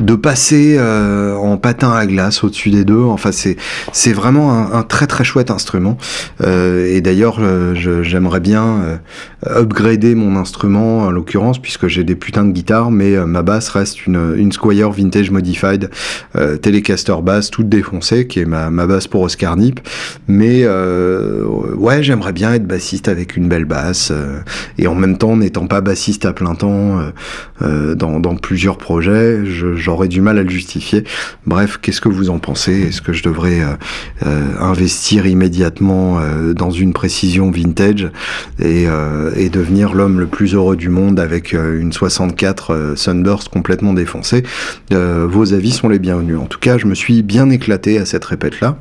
de 0.00 0.14
passer 0.14 0.76
euh, 0.78 1.36
en 1.36 1.56
patin 1.58 1.92
à 1.92 2.06
glace 2.06 2.42
au-dessus 2.44 2.70
des 2.70 2.84
deux. 2.84 3.02
Enfin, 3.02 3.30
c'est 3.30 3.56
c'est 3.92 4.12
vraiment 4.12 4.52
un, 4.52 4.72
un, 4.72 4.82
très 4.82 5.06
très 5.06 5.22
chouette 5.22 5.50
instrument. 5.50 5.98
Euh, 6.40 6.86
et 6.86 7.00
d'ailleurs, 7.00 7.38
euh, 7.40 7.74
j'aimerais 8.02 8.40
bien 8.40 8.64
euh, 8.64 8.96
upgrader 9.60 10.14
mon 10.14 10.36
instrument 10.36 11.00
en 11.00 11.10
l'occurrence 11.10 11.60
puisque 11.60 11.88
j'ai 11.88 12.04
des 12.04 12.14
putains 12.14 12.44
de 12.44 12.52
guitares, 12.52 12.90
mais 12.90 13.14
euh, 13.14 13.26
ma 13.26 13.42
basse 13.42 13.68
reste 13.68 14.06
une, 14.06 14.34
une 14.36 14.50
Squire 14.50 14.90
Vintage 14.90 15.30
Modified 15.30 15.90
Telecaster 16.62 17.16
basse 17.22 17.50
toute 17.50 17.68
défoncée, 17.68 18.26
qui 18.26 18.40
est 18.40 18.44
ma, 18.44 18.70
ma 18.70 18.86
basse 18.86 19.06
pour 19.06 19.20
Oscar 19.22 19.56
Nip. 19.56 19.80
Mais 20.26 20.66
ouais, 20.66 22.02
j'aimerais 22.02 22.32
bien 22.32 22.54
être 22.54 22.66
bassiste 22.66 23.08
avec 23.08 23.36
une 23.36 23.48
belle 23.48 23.64
basse 23.64 24.12
et 24.78 24.86
en 24.86 24.94
même 24.94 25.18
temps, 25.18 25.36
n'étant 25.36 25.66
pas 25.66 25.80
bassiste 25.80 26.24
à 26.24 26.32
plein 26.32 26.54
temps 26.54 27.00
dans, 27.60 28.20
dans 28.20 28.36
plusieurs 28.36 28.78
projets, 28.78 29.44
je 29.44 29.90
j'aurais 29.92 30.08
du 30.08 30.22
mal 30.22 30.38
à 30.38 30.42
le 30.42 30.48
justifier. 30.48 31.04
Bref, 31.46 31.78
qu'est-ce 31.82 32.00
que 32.00 32.08
vous 32.08 32.30
en 32.30 32.38
pensez? 32.38 32.72
Est-ce 32.72 33.02
que 33.02 33.12
je 33.12 33.22
devrais 33.22 33.60
euh, 33.60 33.74
euh, 34.24 34.54
investir 34.58 35.26
immédiatement 35.26 36.18
euh, 36.18 36.54
dans 36.54 36.70
une 36.70 36.94
précision 36.94 37.50
vintage 37.50 38.10
et, 38.58 38.86
devenir 39.52 39.92
l'homme 39.92 40.18
le 40.18 40.26
plus 40.26 40.54
heureux 40.54 40.76
du 40.76 40.88
monde 40.88 41.20
avec 41.20 41.52
une 41.52 41.92
64 41.92 42.70
euh, 42.70 42.96
Sunburst 42.96 43.50
complètement 43.50 43.92
défoncée? 43.92 44.44
Vos 44.90 45.52
avis 45.52 45.72
sont 45.72 45.90
les 45.90 45.98
bienvenus. 45.98 46.38
En 46.38 46.46
tout 46.46 46.58
cas, 46.58 46.78
je 46.78 46.86
me 46.86 46.94
suis 46.94 47.22
bien 47.22 47.50
éclaté 47.50 47.98
à 47.98 48.06
cette 48.06 48.24
répète-là. 48.24 48.78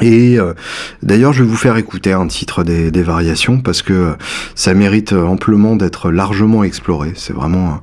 Et 0.00 0.38
euh, 0.40 0.54
d'ailleurs, 1.02 1.32
je 1.32 1.44
vais 1.44 1.48
vous 1.48 1.56
faire 1.56 1.76
écouter 1.76 2.12
un 2.12 2.26
titre 2.26 2.64
des, 2.64 2.90
des 2.90 3.02
variations 3.02 3.60
parce 3.60 3.82
que 3.82 4.14
ça 4.54 4.74
mérite 4.74 5.12
amplement 5.12 5.76
d'être 5.76 6.10
largement 6.10 6.64
exploré. 6.64 7.12
C'est 7.14 7.32
vraiment 7.32 7.80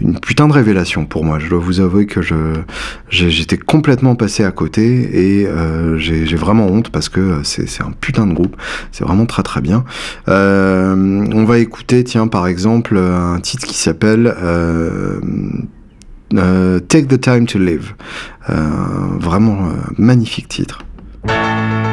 une 0.00 0.18
putain 0.18 0.48
de 0.48 0.52
révélation 0.52 1.04
pour 1.04 1.24
moi. 1.24 1.38
Je 1.38 1.48
dois 1.48 1.58
vous 1.58 1.80
avouer 1.80 2.06
que 2.06 2.22
je 2.22 2.36
j'étais 3.10 3.58
complètement 3.58 4.14
passé 4.14 4.44
à 4.44 4.50
côté 4.50 5.40
et 5.40 5.46
euh, 5.46 5.98
j'ai 5.98 6.36
vraiment 6.36 6.66
honte 6.66 6.90
parce 6.90 7.08
que 7.08 7.40
c'est 7.42 7.82
un 7.82 7.92
putain 7.92 8.26
de 8.26 8.32
groupe. 8.32 8.56
C'est 8.92 9.04
vraiment 9.04 9.26
très 9.26 9.42
très 9.42 9.60
bien. 9.60 9.84
Euh, 10.28 11.26
on 11.32 11.44
va 11.44 11.58
écouter, 11.58 12.04
tiens, 12.04 12.28
par 12.28 12.46
exemple, 12.46 12.96
un 12.96 13.40
titre 13.40 13.66
qui 13.66 13.76
s'appelle 13.76 14.34
euh, 14.42 15.20
euh 16.34 16.80
Take 16.80 17.06
the 17.06 17.20
Time 17.20 17.46
to 17.46 17.58
Live. 17.58 17.94
Euh, 18.48 18.54
vraiment 19.18 19.68
magnifique 19.98 20.48
titre. 20.48 20.84
Thank 21.22 21.84
you. 21.84 21.89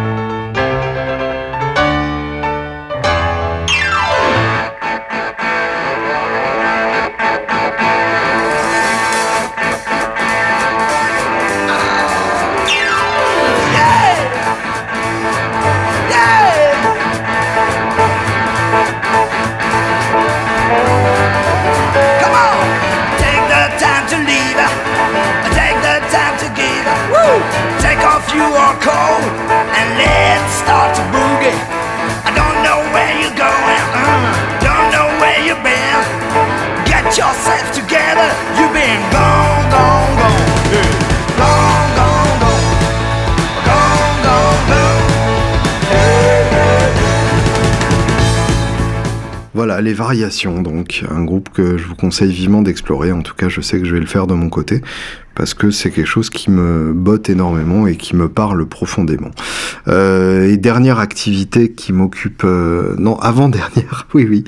Voilà, 49.57 49.81
les 49.81 49.93
variations, 49.93 50.61
donc 50.61 51.03
un 51.09 51.23
groupe 51.23 51.49
que 51.49 51.79
je 51.79 51.87
vous 51.87 51.95
conseille 51.95 52.31
vivement 52.31 52.61
d'explorer. 52.61 53.11
En 53.11 53.23
tout 53.23 53.33
cas, 53.33 53.49
je 53.49 53.59
sais 53.59 53.79
que 53.79 53.85
je 53.85 53.93
vais 53.95 53.99
le 53.99 54.05
faire 54.05 54.27
de 54.27 54.35
mon 54.35 54.49
côté 54.49 54.83
parce 55.33 55.55
que 55.55 55.71
c'est 55.71 55.89
quelque 55.89 56.05
chose 56.05 56.29
qui 56.29 56.51
me 56.51 56.93
botte 56.93 57.27
énormément 57.31 57.87
et 57.87 57.95
qui 57.95 58.15
me 58.15 58.29
parle 58.29 58.67
profondément. 58.67 59.31
Euh, 59.87 60.47
et 60.47 60.57
dernière 60.57 60.99
activité 60.99 61.71
qui 61.71 61.91
m'occupe, 61.91 62.43
euh, 62.43 62.93
non, 62.99 63.17
avant 63.17 63.49
dernière, 63.49 64.05
oui, 64.13 64.27
oui, 64.29 64.43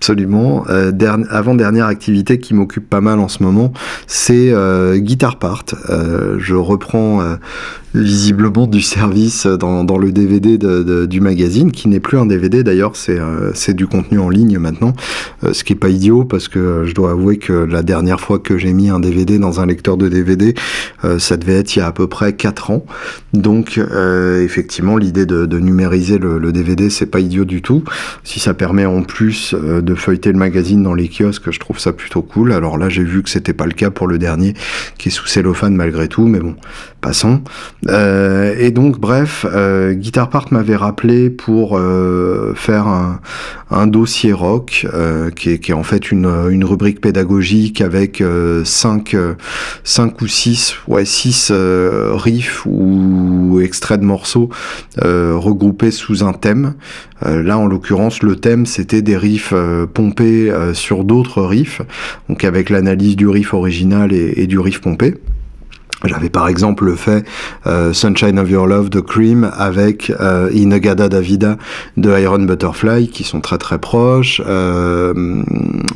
absolument. 0.00 0.64
Euh, 0.70 0.92
avant 1.28 1.54
dernière 1.54 1.84
activité 1.84 2.38
qui 2.38 2.54
m'occupe 2.54 2.88
pas 2.88 3.02
mal 3.02 3.18
en 3.18 3.28
ce 3.28 3.42
moment, 3.42 3.74
c'est 4.06 4.50
euh, 4.50 4.96
Guitar 4.96 5.38
Part. 5.38 5.66
Euh, 5.90 6.36
je 6.38 6.54
reprends 6.54 7.20
euh, 7.20 7.36
visiblement 7.92 8.66
du 8.66 8.80
service 8.80 9.46
dans, 9.46 9.98
le 9.98 10.12
DVD 10.12 10.56
du 11.06 11.20
magazine, 11.20 11.70
qui 11.70 11.88
n'est 11.88 12.00
plus 12.00 12.16
un 12.16 12.24
DVD 12.24 12.62
d'ailleurs, 12.62 12.92
c'est 12.94 13.74
du 13.74 13.88
contenu 13.88 14.20
en 14.20 14.28
ligne 14.28 14.58
maintenant, 14.58 14.94
ce 15.50 15.64
qui 15.64 15.72
est 15.72 15.76
pas 15.76 15.88
idiot 15.88 16.24
parce 16.24 16.46
que 16.46 16.84
je 16.86 16.94
dois 16.94 17.10
avouer 17.10 17.38
que 17.38 17.52
la 17.52 17.82
dernière 17.82 18.20
fois 18.20 18.38
que 18.38 18.56
j'ai 18.56 18.72
mis 18.72 18.90
un 18.90 19.00
DVD 19.00 19.40
dans 19.40 19.58
un 19.58 19.66
lecteur 19.66 19.96
de 19.96 20.08
DVD, 20.08 20.54
ça 21.18 21.36
devait 21.36 21.54
être 21.54 21.74
il 21.74 21.80
y 21.80 21.82
a 21.82 21.88
à 21.88 21.92
peu 21.92 22.06
près 22.06 22.32
4 22.32 22.70
ans. 22.70 22.84
Donc 23.32 23.80
effectivement, 24.40 24.96
l'idée 24.96 25.26
de, 25.26 25.46
de, 25.46 25.58
numériser 25.58 26.18
le, 26.18 26.38
le 26.38 26.52
DVD, 26.52 26.90
c'est 26.90 27.06
pas 27.06 27.18
idiot 27.18 27.44
du 27.44 27.60
tout. 27.60 27.82
Si 28.22 28.38
ça 28.38 28.54
permet 28.54 28.86
en 28.86 29.02
plus 29.02 29.52
de 29.52 29.89
de 29.90 29.94
feuilleter 29.96 30.30
le 30.30 30.38
magazine 30.38 30.82
dans 30.82 30.94
les 30.94 31.08
kiosques, 31.08 31.50
je 31.50 31.58
trouve 31.58 31.78
ça 31.78 31.92
plutôt 31.92 32.22
cool. 32.22 32.52
Alors 32.52 32.78
là, 32.78 32.88
j'ai 32.88 33.02
vu 33.02 33.22
que 33.22 33.28
c'était 33.28 33.52
pas 33.52 33.66
le 33.66 33.72
cas 33.72 33.90
pour 33.90 34.06
le 34.06 34.18
dernier, 34.18 34.54
qui 34.98 35.08
est 35.08 35.12
sous 35.12 35.26
cellophane 35.26 35.74
malgré 35.74 36.06
tout, 36.06 36.26
mais 36.26 36.38
bon, 36.38 36.54
passons. 37.00 37.42
Euh, 37.88 38.54
et 38.58 38.70
donc, 38.70 39.00
bref, 39.00 39.44
euh, 39.52 39.92
Guitar 39.92 40.30
Part 40.30 40.46
m'avait 40.52 40.76
rappelé 40.76 41.28
pour 41.28 41.76
euh, 41.76 42.54
faire 42.54 42.86
un, 43.70 43.86
dossier 43.86 44.32
rock, 44.32 44.86
euh, 44.94 45.30
qui 45.30 45.50
est, 45.50 45.72
en 45.72 45.82
fait 45.82 46.12
une, 46.12 46.26
une 46.50 46.64
rubrique 46.64 47.00
pédagogique 47.00 47.80
avec 47.80 48.22
5 48.64 49.14
euh, 49.14 49.34
cinq 49.84 50.20
ou 50.20 50.26
6 50.26 50.76
ouais, 50.86 51.04
six 51.04 51.52
riffs 51.52 52.66
ou 52.66 53.60
extraits 53.60 54.00
de 54.00 54.04
morceaux 54.04 54.50
regroupés 54.96 55.90
sous 55.90 56.22
un 56.22 56.32
thème. 56.32 56.74
Là, 57.22 57.58
en 57.58 57.66
l'occurrence, 57.66 58.22
le 58.22 58.36
thème, 58.36 58.66
c'était 58.66 59.02
des 59.02 59.16
riffs 59.16 59.54
pompé 59.92 60.50
euh, 60.50 60.74
sur 60.74 61.04
d'autres 61.04 61.42
riffs, 61.42 61.82
donc 62.28 62.44
avec 62.44 62.70
l'analyse 62.70 63.16
du 63.16 63.28
riff 63.28 63.54
original 63.54 64.12
et 64.12 64.46
du 64.46 64.58
riff 64.58 64.80
pompé. 64.80 65.14
J'avais 66.04 66.30
par 66.30 66.48
exemple 66.48 66.96
fait 66.96 67.26
euh, 67.66 67.92
Sunshine 67.92 68.38
of 68.38 68.48
Your 68.48 68.66
Love 68.66 68.88
de 68.88 69.00
Cream 69.00 69.50
avec 69.56 70.10
euh, 70.20 70.48
Inagada 70.54 71.10
Davida 71.10 71.58
de 71.98 72.18
Iron 72.18 72.38
Butterfly 72.38 73.08
qui 73.08 73.22
sont 73.22 73.40
très 73.40 73.58
très 73.58 73.78
proches. 73.78 74.40
Euh, 74.46 75.12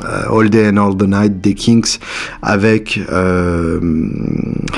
euh, 0.05 0.39
All 0.39 0.51
Day 0.51 0.69
and 0.69 0.77
All 0.77 0.97
the 0.97 1.09
Night 1.09 1.41
des 1.41 1.55
Kings 1.55 1.99
avec 2.43 3.01
euh, 3.11 3.81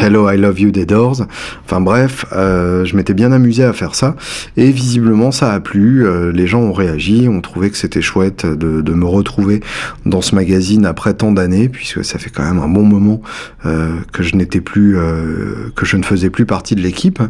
Hello 0.01 0.31
I 0.31 0.37
Love 0.37 0.61
You 0.61 0.71
des 0.71 0.87
Doors. 0.87 1.27
Enfin 1.65 1.81
bref, 1.81 2.25
je 2.33 2.97
m'étais 2.97 3.15
bien 3.15 3.33
amusé 3.33 3.65
à 3.65 3.73
faire 3.73 3.97
ça 3.97 4.15
et 4.57 4.71
visiblement 4.71 5.33
ça 5.33 5.53
a 5.53 5.61
plu. 5.61 6.07
les 6.33 6.47
gens 6.47 6.61
ont 6.61 6.73
réagi, 6.73 7.29
ont 7.29 7.41
trouvé 7.41 7.71
que 7.71 7.77
c'était 7.77 8.03
chouette 8.03 8.47
de, 8.47 8.81
de, 8.81 8.93
me 8.93 9.07
retrouver 9.07 9.61
dans 10.05 10.23
ce 10.23 10.35
magazine 10.35 10.87
après 10.87 11.15
tant 11.15 11.33
d'années 11.33 11.69
puisque 11.69 12.05
ça 12.05 12.19
fait 12.19 12.31
quand 12.31 12.45
même 12.45 12.62
un 12.62 12.69
bon 12.69 12.85
moment 12.85 13.21
que 13.65 14.23
je 14.23 14.37
n'étais 14.37 14.61
plus 14.61 14.97
euh, 15.17 15.73
que 15.75 15.85
je 15.85 15.97
ne 15.97 16.03
faisais 16.03 16.31
plus 16.31 16.47
partie 16.47 16.75
de 16.75 16.81
l'équipe. 16.81 17.21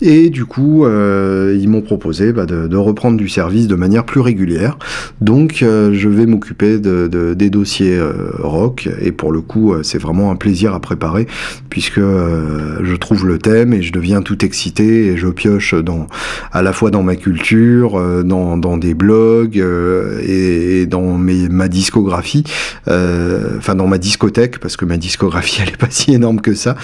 Et 0.00 0.30
du 0.30 0.44
coup, 0.44 0.84
euh, 0.84 1.56
ils 1.60 1.68
m'ont 1.68 1.82
proposé 1.82 2.32
bah, 2.32 2.46
de, 2.46 2.76
reprendre 2.76 3.16
du 3.16 3.28
service 3.28 3.66
de 3.66 3.74
manière 3.74 4.04
plus 4.04 4.20
régulière. 4.20 4.78
Donc, 5.20 5.62
euh, 5.62 5.92
je 5.92 6.08
vais 6.08 6.26
m'occuper 6.26 6.78
de, 6.78 7.08
de, 7.08 7.34
des 7.34 7.50
dossiers 7.50 8.00
rock. 8.38 8.88
Et 9.00 9.12
pour 9.12 9.32
le 9.32 9.40
coup, 9.40 9.74
c'est 9.82 9.98
vraiment 9.98 10.30
un 10.30 10.36
plaisir 10.36 10.74
à 10.74 10.80
préparer 10.80 11.26
puisque 11.68 12.00
je 12.00 12.96
trouve 12.96 13.26
le 13.26 13.38
thème 13.38 13.72
et 13.72 13.82
je 13.82 13.92
deviens 13.92 14.22
tout 14.22 14.44
excité 14.44 15.06
et 15.06 15.16
je 15.16 15.28
pioche 15.28 15.74
à 16.52 16.62
la 16.62 16.72
fois 16.72 16.90
dans 16.90 17.02
ma 17.02 17.16
culture, 17.16 18.00
dans, 18.24 18.76
des 18.76 18.94
blogs 18.94 19.62
et, 20.22 20.86
dans 20.86 21.16
ma 21.18 21.68
discographie, 21.68 22.44
enfin 22.86 23.74
dans 23.74 23.86
ma 23.86 23.98
discothèque 23.98 24.58
parce 24.58 24.76
que 24.76 24.84
ma 24.84 24.96
discographie 24.96 25.60
elle 25.62 25.70
est 25.70 25.76
pas 25.76 25.90
si 25.90 26.12
énorme 26.12 26.40
que 26.40 26.54
ça 26.54 26.76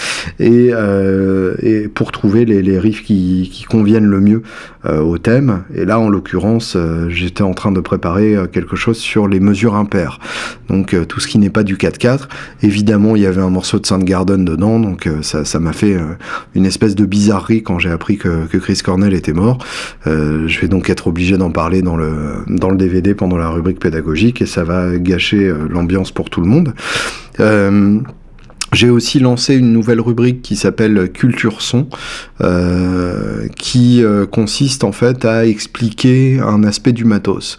euh, 0.46 1.54
et 1.62 1.88
pour 1.88 2.12
trouver 2.12 2.44
les, 2.44 2.78
riffs 2.78 3.04
qui, 3.04 3.64
conviennent 3.68 4.06
le 4.06 4.20
mieux 4.20 4.42
euh, 4.84 5.00
au 5.00 5.18
thème. 5.18 5.62
Et 5.74 5.84
là, 5.84 5.98
en 5.98 6.08
l'occurrence, 6.08 6.74
euh, 6.76 7.08
j'étais 7.08 7.42
en 7.42 7.54
train 7.54 7.72
de 7.72 7.80
préparer 7.80 8.36
quelque 8.52 8.76
chose 8.76 8.98
sur 8.98 9.28
les 9.28 9.40
mesures 9.40 9.74
impaires. 9.74 10.18
Donc 10.68 10.94
tout 11.08 11.20
ce 11.20 11.26
qui 11.26 11.38
n'est 11.38 11.50
pas 11.50 11.62
du 11.62 11.76
4-4. 11.76 12.28
Évidemment, 12.62 13.16
il 13.16 13.22
y 13.22 13.26
avait 13.26 13.40
un 13.40 13.50
morceau 13.50 13.78
de 13.78 13.86
Soundgarden 13.86 14.44
dedans, 14.44 14.80
donc 14.80 15.08
ça 15.22 15.60
m'a 15.60 15.72
fait 15.72 15.96
une 16.54 16.66
espèce 16.66 16.94
de 16.94 17.04
bizarrerie 17.04 17.62
quand 17.62 17.78
j'ai 17.78 17.90
appris 17.90 18.16
que, 18.18 18.46
Chris 18.56 18.80
Cornell 18.84 19.14
était 19.14 19.32
mort. 19.32 19.58
je 20.04 20.60
vais 20.60 20.68
donc 20.68 20.90
être 20.90 21.06
obligé 21.06 21.36
d'en 21.36 21.50
parler 21.50 21.82
dans 21.82 21.96
le, 21.96 22.12
dans 22.48 22.70
le 22.70 22.76
DVD 22.76 23.14
pendant 23.14 23.36
la 23.36 23.48
rubrique 23.48 23.78
pédagogique 23.78 24.42
et 24.42 24.46
ça 24.46 24.64
va 24.64 24.96
gâcher 24.98 25.52
l'ambiance 25.68 26.10
pour 26.10 26.30
tout 26.30 26.40
le 26.40 26.48
monde. 26.48 26.74
J'ai 28.76 28.90
aussi 28.90 29.20
lancé 29.20 29.56
une 29.56 29.72
nouvelle 29.72 30.02
rubrique 30.02 30.42
qui 30.42 30.54
s'appelle 30.54 31.10
Culture 31.10 31.62
Son, 31.62 31.88
euh, 32.42 33.48
qui 33.56 34.04
euh, 34.04 34.26
consiste 34.26 34.84
en 34.84 34.92
fait 34.92 35.24
à 35.24 35.46
expliquer 35.46 36.40
un 36.40 36.62
aspect 36.62 36.92
du 36.92 37.06
matos, 37.06 37.58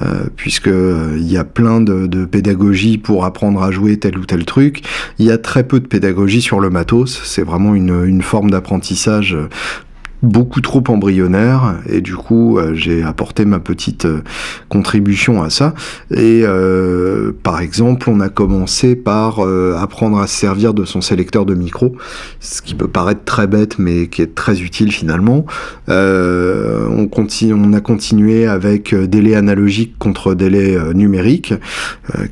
euh, 0.00 0.24
puisque 0.36 0.68
euh, 0.68 1.18
il 1.20 1.30
y 1.30 1.36
a 1.36 1.44
plein 1.44 1.82
de, 1.82 2.06
de, 2.06 2.24
pédagogie 2.24 2.96
pour 2.96 3.26
apprendre 3.26 3.62
à 3.62 3.70
jouer 3.70 3.98
tel 3.98 4.16
ou 4.16 4.24
tel 4.24 4.46
truc. 4.46 4.82
Il 5.18 5.26
y 5.26 5.30
a 5.30 5.36
très 5.36 5.64
peu 5.64 5.80
de 5.80 5.86
pédagogie 5.86 6.40
sur 6.40 6.60
le 6.60 6.70
matos. 6.70 7.20
C'est 7.24 7.44
vraiment 7.44 7.74
une 7.74 8.22
forme 8.22 8.50
d'apprentissage 8.50 9.36
beaucoup 10.24 10.60
trop 10.60 10.82
embryonnaire 10.88 11.76
et 11.88 12.00
du 12.00 12.16
coup 12.16 12.58
euh, 12.58 12.74
j'ai 12.74 13.02
apporté 13.02 13.44
ma 13.44 13.60
petite 13.60 14.06
euh, 14.06 14.22
contribution 14.68 15.42
à 15.42 15.50
ça. 15.50 15.74
Et 16.10 16.42
euh, 16.44 17.32
par 17.42 17.60
exemple 17.60 18.08
on 18.10 18.20
a 18.20 18.28
commencé 18.28 18.96
par 18.96 19.44
euh, 19.44 19.76
apprendre 19.78 20.18
à 20.18 20.26
se 20.26 20.36
servir 20.36 20.74
de 20.74 20.84
son 20.84 21.00
sélecteur 21.00 21.44
de 21.46 21.54
micro 21.54 21.94
ce 22.40 22.62
qui 22.62 22.74
peut 22.74 22.88
paraître 22.88 23.24
très 23.24 23.46
bête 23.46 23.78
mais 23.78 24.08
qui 24.08 24.22
est 24.22 24.34
très 24.34 24.62
utile 24.62 24.90
finalement. 24.92 25.44
Euh, 25.88 26.86
on 26.90 27.06
continue 27.06 27.54
on 27.54 27.72
a 27.72 27.80
continué 27.80 28.46
avec 28.46 28.94
délai 28.94 29.34
analogique 29.34 29.94
contre 29.98 30.34
délai 30.34 30.78
numérique 30.94 31.54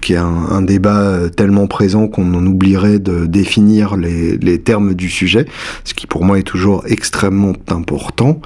qui 0.00 0.14
est 0.14 0.16
un, 0.16 0.46
un, 0.50 0.62
débat 0.62 1.28
tellement 1.37 1.66
présent 1.66 2.09
qu'on 2.09 2.35
en 2.35 2.46
oublierait 2.46 2.98
de 2.98 3.26
définir 3.26 3.96
les, 3.96 4.37
les 4.38 4.61
termes 4.61 4.94
du 4.94 5.09
sujet 5.09 5.46
ce 5.85 5.94
qui 5.94 6.07
pour 6.07 6.24
moi 6.24 6.38
est 6.38 6.44
toujours 6.44 6.85
extrêmement 6.87 7.52
important 7.68 7.81
important. 7.82 8.40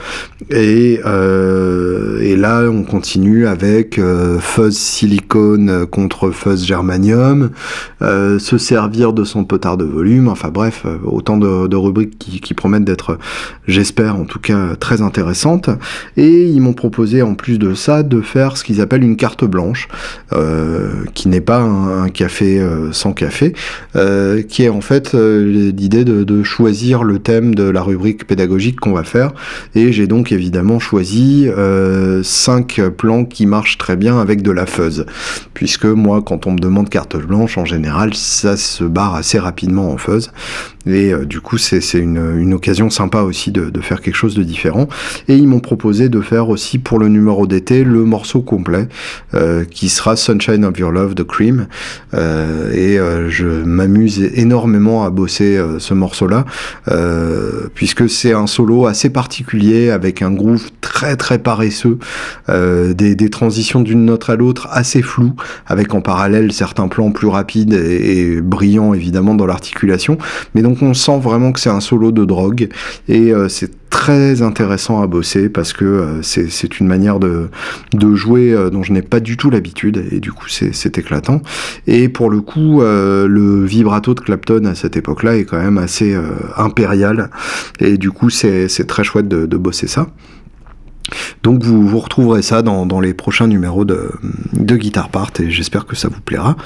Et, 0.50 0.94
et 0.94 2.36
là, 2.36 2.62
on 2.70 2.82
continue 2.82 3.46
avec 3.46 4.00
fuzz 4.40 4.76
silicone 4.76 5.86
contre 5.86 6.30
fuzz 6.30 6.64
germanium, 6.64 7.50
se 8.00 8.58
servir 8.58 9.12
de 9.12 9.24
son 9.24 9.44
potard 9.44 9.76
de 9.76 9.84
volume, 9.84 10.28
enfin 10.28 10.48
bref, 10.48 10.86
autant 11.04 11.36
de, 11.36 11.76
rubriques 11.76 12.18
qui, 12.18 12.54
promettent 12.54 12.84
d'être, 12.84 13.18
j'espère 13.66 14.16
en 14.16 14.24
tout 14.24 14.38
cas, 14.38 14.76
très 14.78 15.02
intéressantes. 15.02 15.68
Et 16.16 16.46
ils 16.46 16.60
m'ont 16.60 16.72
proposé 16.72 17.22
en 17.22 17.34
plus 17.34 17.58
de 17.58 17.74
ça 17.74 18.02
de 18.02 18.20
faire 18.20 18.56
ce 18.56 18.64
qu'ils 18.64 18.80
appellent 18.80 19.04
une 19.04 19.16
carte 19.16 19.44
blanche, 19.44 19.88
euh, 20.32 21.04
qui 21.14 21.28
n'est 21.28 21.40
pas 21.40 21.60
un, 21.60 22.08
café 22.08 22.60
euh, 22.60 22.92
sans 22.92 23.12
café, 23.12 23.52
euh, 23.96 24.42
qui 24.42 24.62
est 24.62 24.68
en 24.68 24.80
fait 24.80 25.14
l'idée 25.14 26.04
de, 26.04 26.42
choisir 26.42 27.02
le 27.02 27.18
thème 27.18 27.54
de 27.54 27.64
la 27.64 27.82
rubrique 27.82 28.26
pédagogique 28.26 28.78
qu'on 28.78 28.92
va 28.92 29.04
faire. 29.04 29.25
Et 29.74 29.92
j'ai 29.92 30.06
donc 30.06 30.32
évidemment 30.32 30.78
choisi 30.78 31.48
cinq 32.22 32.80
plans 32.96 33.24
qui 33.24 33.46
marchent 33.46 33.78
très 33.78 33.96
bien 33.96 34.20
avec 34.20 34.42
de 34.42 34.50
la 34.50 34.66
fuzz, 34.66 35.06
puisque 35.54 35.86
moi, 35.86 36.22
quand 36.22 36.46
on 36.46 36.52
me 36.52 36.58
demande 36.58 36.88
carte 36.88 37.16
blanche, 37.16 37.58
en 37.58 37.64
général, 37.64 38.14
ça 38.14 38.56
se 38.56 38.84
barre 38.84 39.14
assez 39.14 39.38
rapidement 39.38 39.90
en 39.90 39.96
fuzz. 39.96 40.30
Et 40.86 41.12
du 41.24 41.40
coup, 41.40 41.58
c'est 41.58 41.80
une, 41.94 42.54
occasion 42.54 42.90
sympa 42.90 43.22
aussi 43.22 43.50
de, 43.50 43.80
faire 43.80 44.00
quelque 44.00 44.14
chose 44.14 44.34
de 44.34 44.42
différent. 44.42 44.88
Et 45.28 45.36
ils 45.36 45.48
m'ont 45.48 45.60
proposé 45.60 46.08
de 46.08 46.20
faire 46.20 46.48
aussi 46.48 46.78
pour 46.78 46.98
le 46.98 47.08
numéro 47.08 47.46
d'été 47.46 47.84
le 47.84 48.04
morceau 48.04 48.40
complet 48.40 48.88
euh, 49.34 49.64
qui 49.64 49.88
sera 49.88 50.16
Sunshine 50.16 50.64
of 50.64 50.78
Your 50.78 50.92
Love 50.92 51.14
de 51.14 51.22
Cream. 51.22 51.66
Euh, 52.14 52.72
et 52.72 52.98
euh, 52.98 53.28
je 53.28 53.46
m'amuse 53.46 54.20
énormément 54.34 55.04
à 55.04 55.10
bosser 55.10 55.60
ce 55.78 55.94
morceau-là, 55.94 56.44
puisque 57.74 58.08
c'est 58.08 58.32
un 58.32 58.46
solo 58.46 58.86
assez 58.86 59.10
particulier 59.16 59.88
avec 59.88 60.20
un 60.20 60.30
groove 60.30 60.70
très 60.82 61.16
très 61.16 61.38
paresseux, 61.38 61.98
des, 62.48 63.14
des, 63.14 63.30
transitions 63.30 63.80
d'une 63.80 64.04
note 64.04 64.28
à 64.28 64.36
l'autre 64.36 64.68
assez 64.70 65.00
floues, 65.00 65.34
avec 65.66 65.94
en 65.94 66.02
parallèle 66.02 66.52
certains 66.52 66.88
plans 66.88 67.10
plus 67.12 67.26
rapides 67.26 67.72
et, 67.72 68.34
et 68.34 68.40
brillants 68.42 68.92
évidemment 68.92 69.34
dans 69.34 69.46
l'articulation. 69.46 70.18
Mais 70.54 70.60
donc 70.60 70.82
on 70.82 70.92
sent 70.92 71.18
vraiment 71.18 71.52
que 71.52 71.60
c'est 71.60 71.70
un 71.70 71.80
solo 71.80 72.12
de 72.12 72.26
drogue 72.26 72.68
et 73.08 73.32
c'est 73.48 73.70
très 73.96 74.42
intéressant 74.42 75.00
à 75.00 75.06
bosser 75.06 75.48
parce 75.48 75.72
que 75.72 75.86
euh, 75.86 76.22
c'est 76.22 76.80
une 76.80 76.86
manière 76.86 77.18
de, 77.18 77.48
de 77.94 78.14
jouer 78.14 78.52
euh, 78.52 78.68
dont 78.68 78.82
je 78.82 78.92
n'ai 78.92 79.00
pas 79.00 79.20
du 79.20 79.38
tout 79.38 79.48
l'habitude 79.48 80.04
et 80.12 80.20
du 80.20 80.32
coup 80.32 80.48
c'est 80.50 80.98
éclatant. 80.98 81.40
Et 81.86 82.10
pour 82.10 82.28
le 82.28 82.42
coup, 82.42 82.82
euh, 82.82 83.26
le 83.26 83.64
vibrato 83.64 84.12
de 84.12 84.20
Clapton 84.20 84.66
à 84.66 84.74
cette 84.74 84.98
époque-là 84.98 85.38
est 85.38 85.44
quand 85.44 85.56
même 85.56 85.78
assez 85.78 86.14
impérial 86.58 87.30
et 87.80 87.96
du 87.96 88.10
coup 88.10 88.28
c'est 88.28 88.68
très 88.86 89.02
chouette 89.02 89.28
de, 89.28 89.46
de 89.46 89.56
bosser 89.56 89.86
ça. 89.86 90.08
Donc 91.42 91.62
vous, 91.62 91.98
retrouverez 91.98 92.42
ça 92.42 92.62
dans, 92.62 93.00
les 93.00 93.14
prochains 93.14 93.46
numéros 93.46 93.84
de, 93.84 94.10
de 94.52 94.76
Guitar 94.76 95.08
Part 95.08 95.30
et 95.40 95.50
j'espère 95.50 95.86
que 95.86 95.96
ça 95.96 96.08
vous 96.08 96.20
plaira. 96.20 96.56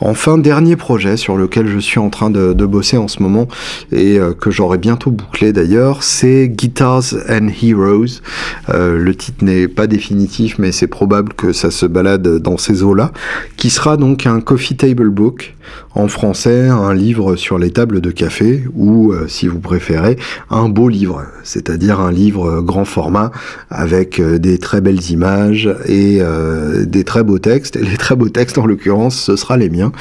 Enfin, 0.00 0.38
dernier 0.38 0.76
projet 0.76 1.16
sur 1.16 1.36
lequel 1.36 1.68
je 1.68 1.78
suis 1.78 1.98
en 1.98 2.10
train 2.10 2.30
de, 2.30 2.52
bosser 2.68 2.98
en 2.98 3.08
ce 3.08 3.22
moment 3.22 3.48
et 3.92 4.18
euh, 4.18 4.34
que 4.34 4.50
j'aurai 4.50 4.76
bientôt 4.76 5.10
bouclé 5.10 5.54
d'ailleurs, 5.54 6.02
c'est 6.02 6.48
Guitars 6.48 7.14
and 7.30 7.48
Heroes. 7.62 8.20
Euh, 8.68 8.98
le 8.98 9.14
titre 9.14 9.42
n'est 9.42 9.68
pas 9.68 9.86
définitif 9.86 10.58
mais 10.58 10.70
c'est 10.70 10.86
probable 10.86 11.32
que 11.32 11.52
ça 11.52 11.70
se 11.70 11.86
balade 11.86 12.38
dans 12.38 12.58
ces 12.58 12.82
eaux-là, 12.82 13.12
qui 13.56 13.70
sera 13.70 13.96
donc 13.96 14.26
un 14.26 14.40
coffee 14.40 14.76
table 14.76 15.08
book 15.08 15.54
en 15.98 16.08
français 16.08 16.68
un 16.68 16.94
livre 16.94 17.34
sur 17.34 17.58
les 17.58 17.70
tables 17.70 18.00
de 18.00 18.10
café 18.10 18.62
ou, 18.76 19.12
euh, 19.12 19.26
si 19.26 19.48
vous 19.48 19.58
préférez, 19.58 20.16
un 20.48 20.68
beau 20.68 20.88
livre, 20.88 21.24
c'est-à-dire 21.42 22.00
un 22.00 22.12
livre 22.12 22.60
grand 22.60 22.84
format 22.84 23.32
avec 23.68 24.20
euh, 24.20 24.38
des 24.38 24.58
très 24.58 24.80
belles 24.80 25.10
images 25.10 25.68
et 25.86 26.18
euh, 26.20 26.84
des 26.86 27.02
très 27.02 27.24
beaux 27.24 27.40
textes. 27.40 27.76
Et 27.76 27.84
les 27.84 27.96
très 27.96 28.14
beaux 28.14 28.28
textes, 28.28 28.58
en 28.58 28.66
l'occurrence, 28.66 29.18
ce 29.18 29.34
sera 29.36 29.56
les 29.56 29.70
miens. 29.70 29.92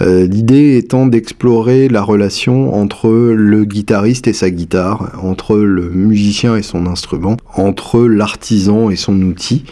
L'idée 0.00 0.76
étant 0.76 1.06
d'explorer 1.06 1.88
la 1.88 2.02
relation 2.02 2.74
entre 2.74 3.10
le 3.10 3.64
guitariste 3.64 4.26
et 4.26 4.32
sa 4.32 4.50
guitare, 4.50 5.12
entre 5.22 5.56
le 5.56 5.88
musicien 5.88 6.56
et 6.56 6.62
son 6.62 6.86
instrument, 6.86 7.36
entre 7.54 8.00
l'artisan 8.00 8.90
et 8.90 8.96
son 8.96 9.20
outil, 9.22 9.64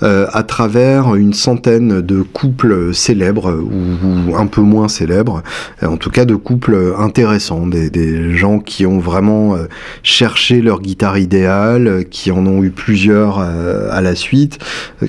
à 0.00 0.42
travers 0.42 1.14
une 1.14 1.32
centaine 1.32 2.00
de 2.00 2.22
couples 2.22 2.94
célèbres 2.94 3.52
ou 3.52 4.36
un 4.36 4.46
peu 4.46 4.60
moins 4.60 4.88
célèbres, 4.88 5.21
euh, 5.28 5.86
en 5.86 5.96
tout 5.96 6.10
cas 6.10 6.24
de 6.24 6.34
couples 6.34 6.94
intéressants, 6.98 7.66
des, 7.66 8.34
gens 8.34 8.58
qui 8.58 8.86
ont 8.86 8.98
vraiment 8.98 9.54
euh, 9.54 9.64
cherché 10.02 10.60
leur 10.60 10.80
guitare 10.80 11.18
idéale, 11.18 12.04
qui 12.10 12.30
en 12.30 12.46
ont 12.46 12.62
eu 12.62 12.70
plusieurs 12.70 13.38
euh, 13.40 13.88
à 13.90 14.00
la 14.00 14.14
suite, 14.14 14.58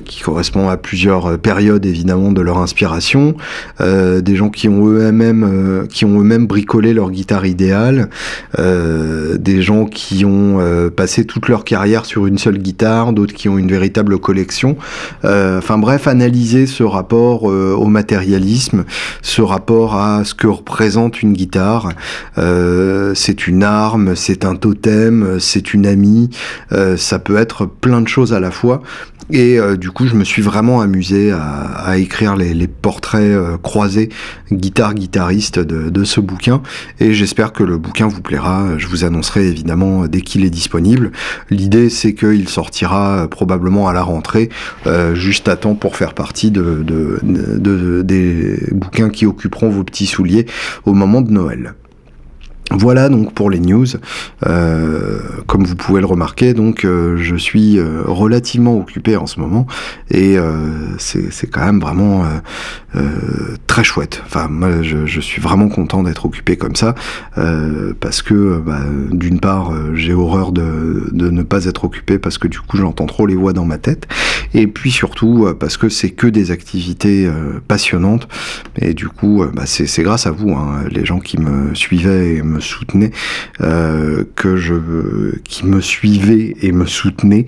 qui 0.04 0.20
correspondent 0.20 0.70
à 0.70 0.76
plusieurs 0.76 1.38
périodes 1.38 1.86
évidemment 1.86 2.32
de 2.32 2.40
leur 2.40 2.58
inspiration, 2.58 3.36
des 3.80 4.36
gens 4.36 4.50
qui 4.50 4.68
ont 4.68 4.86
eux-mêmes 4.86 5.86
qui 5.88 6.04
ont 6.04 6.20
eux-mêmes 6.20 6.46
bricolé 6.46 6.92
leur 6.92 7.10
guitare 7.10 7.46
idéale, 7.46 8.08
des 8.58 9.62
gens 9.62 9.86
qui 9.86 10.24
ont 10.24 10.58
passé 10.94 11.24
toute 11.24 11.48
leur 11.48 11.64
carrière 11.64 12.04
sur 12.04 12.26
une 12.26 12.38
seule 12.38 12.58
guitare, 12.58 13.12
d'autres 13.12 13.34
qui 13.34 13.48
ont 13.48 13.58
une 13.58 13.68
véritable 13.68 14.18
collection. 14.18 14.76
enfin 15.22 15.78
bref, 15.78 16.06
analyser 16.06 16.66
ce 16.66 16.82
rapport 16.82 17.44
au 17.44 17.86
matérialisme, 17.86 18.84
ce 19.22 19.42
rapport 19.42 19.93
à 19.94 20.24
ce 20.24 20.34
que 20.34 20.46
représente 20.46 21.22
une 21.22 21.32
guitare. 21.32 21.90
Euh, 22.38 23.12
c'est 23.14 23.46
une 23.46 23.62
arme, 23.62 24.16
c'est 24.16 24.44
un 24.44 24.56
totem, 24.56 25.38
c'est 25.40 25.74
une 25.74 25.86
amie, 25.86 26.30
euh, 26.72 26.96
ça 26.96 27.18
peut 27.18 27.36
être 27.36 27.66
plein 27.66 28.00
de 28.00 28.08
choses 28.08 28.32
à 28.32 28.40
la 28.40 28.50
fois. 28.50 28.82
Et 29.30 29.58
euh, 29.58 29.78
du 29.78 29.90
coup, 29.90 30.06
je 30.06 30.14
me 30.16 30.24
suis 30.24 30.42
vraiment 30.42 30.82
amusé 30.82 31.32
à, 31.32 31.96
écrire 31.96 32.36
les, 32.36 32.66
portraits 32.66 33.38
croisés 33.62 34.10
guitare-guitariste 34.52 35.58
de, 35.58 35.88
de, 35.88 36.04
ce 36.04 36.20
bouquin. 36.20 36.60
Et 37.00 37.14
j'espère 37.14 37.52
que 37.52 37.62
le 37.62 37.78
bouquin 37.78 38.06
vous 38.06 38.20
plaira. 38.20 38.76
Je 38.76 38.86
vous 38.86 39.04
annoncerai 39.04 39.46
évidemment 39.46 40.06
dès 40.06 40.20
qu'il 40.20 40.44
est 40.44 40.50
disponible. 40.50 41.12
L'idée, 41.48 41.88
c'est 41.88 42.14
qu'il 42.14 42.48
sortira 42.48 43.26
probablement 43.30 43.88
à 43.88 43.94
la 43.94 44.02
rentrée, 44.02 44.50
juste 45.14 45.48
à 45.48 45.56
temps 45.56 45.74
pour 45.74 45.96
faire 45.96 46.12
partie 46.14 46.50
de, 46.50 46.84
des 48.02 48.58
bouquins 48.72 49.08
qui 49.08 49.24
occuperont 49.26 49.70
vos 49.70 49.83
petits 49.84 50.06
souliers 50.06 50.46
au 50.86 50.94
moment 50.94 51.20
de 51.20 51.30
Noël. 51.30 51.74
Voilà 52.70 53.08
donc 53.08 53.34
pour 53.34 53.50
les 53.50 53.60
news. 53.60 53.86
Euh, 54.46 55.18
comme 55.46 55.64
vous 55.64 55.76
pouvez 55.76 56.00
le 56.00 56.06
remarquer, 56.06 56.54
donc 56.54 56.84
euh, 56.84 57.16
je 57.18 57.36
suis 57.36 57.78
euh, 57.78 58.02
relativement 58.06 58.76
occupé 58.76 59.16
en 59.16 59.26
ce 59.26 59.38
moment 59.38 59.66
et 60.10 60.36
c'est 60.98 61.46
quand 61.50 61.64
même 61.64 61.80
vraiment 61.80 62.24
très 63.66 63.82
chouette. 63.82 64.22
Enfin, 64.26 64.48
moi, 64.48 64.82
je, 64.82 65.20
suis 65.20 65.40
vraiment 65.40 65.68
content 65.68 66.02
d'être 66.02 66.26
occupé 66.26 66.56
comme 66.56 66.76
ça 66.76 66.94
parce 68.00 68.22
que 68.22 68.62
bah, 68.64 68.80
d'une 69.10 69.40
part, 69.40 69.72
j'ai 69.94 70.12
horreur 70.12 70.52
de, 70.52 71.08
de, 71.10 71.30
ne 71.30 71.42
pas 71.42 71.64
être 71.64 71.84
occupé 71.84 72.18
parce 72.18 72.38
que 72.38 72.46
du 72.46 72.60
coup, 72.60 72.76
j'entends 72.76 73.06
trop 73.06 73.26
les 73.26 73.34
voix 73.34 73.52
dans 73.52 73.64
ma 73.64 73.78
tête 73.78 74.06
et 74.52 74.66
puis 74.66 74.90
surtout 74.90 75.48
parce 75.58 75.76
que 75.76 75.88
c'est 75.88 76.10
que 76.10 76.26
des 76.26 76.50
activités 76.50 77.28
passionnantes 77.66 78.28
et 78.80 78.94
du 78.94 79.08
coup, 79.08 79.44
bah, 79.52 79.64
c'est 79.66 80.02
grâce 80.02 80.26
à 80.26 80.30
vous, 80.30 80.52
hein, 80.52 80.84
les 80.90 81.04
gens 81.04 81.18
qui 81.18 81.38
me 81.38 81.74
suivaient 81.74 82.36
et 82.36 82.42
me 82.42 82.53
soutenait, 82.60 83.10
euh, 83.60 84.24
que 84.36 84.56
je, 84.56 84.74
qui 85.44 85.66
me 85.66 85.80
suivait 85.80 86.56
et 86.62 86.72
me 86.72 86.86
soutenait, 86.86 87.46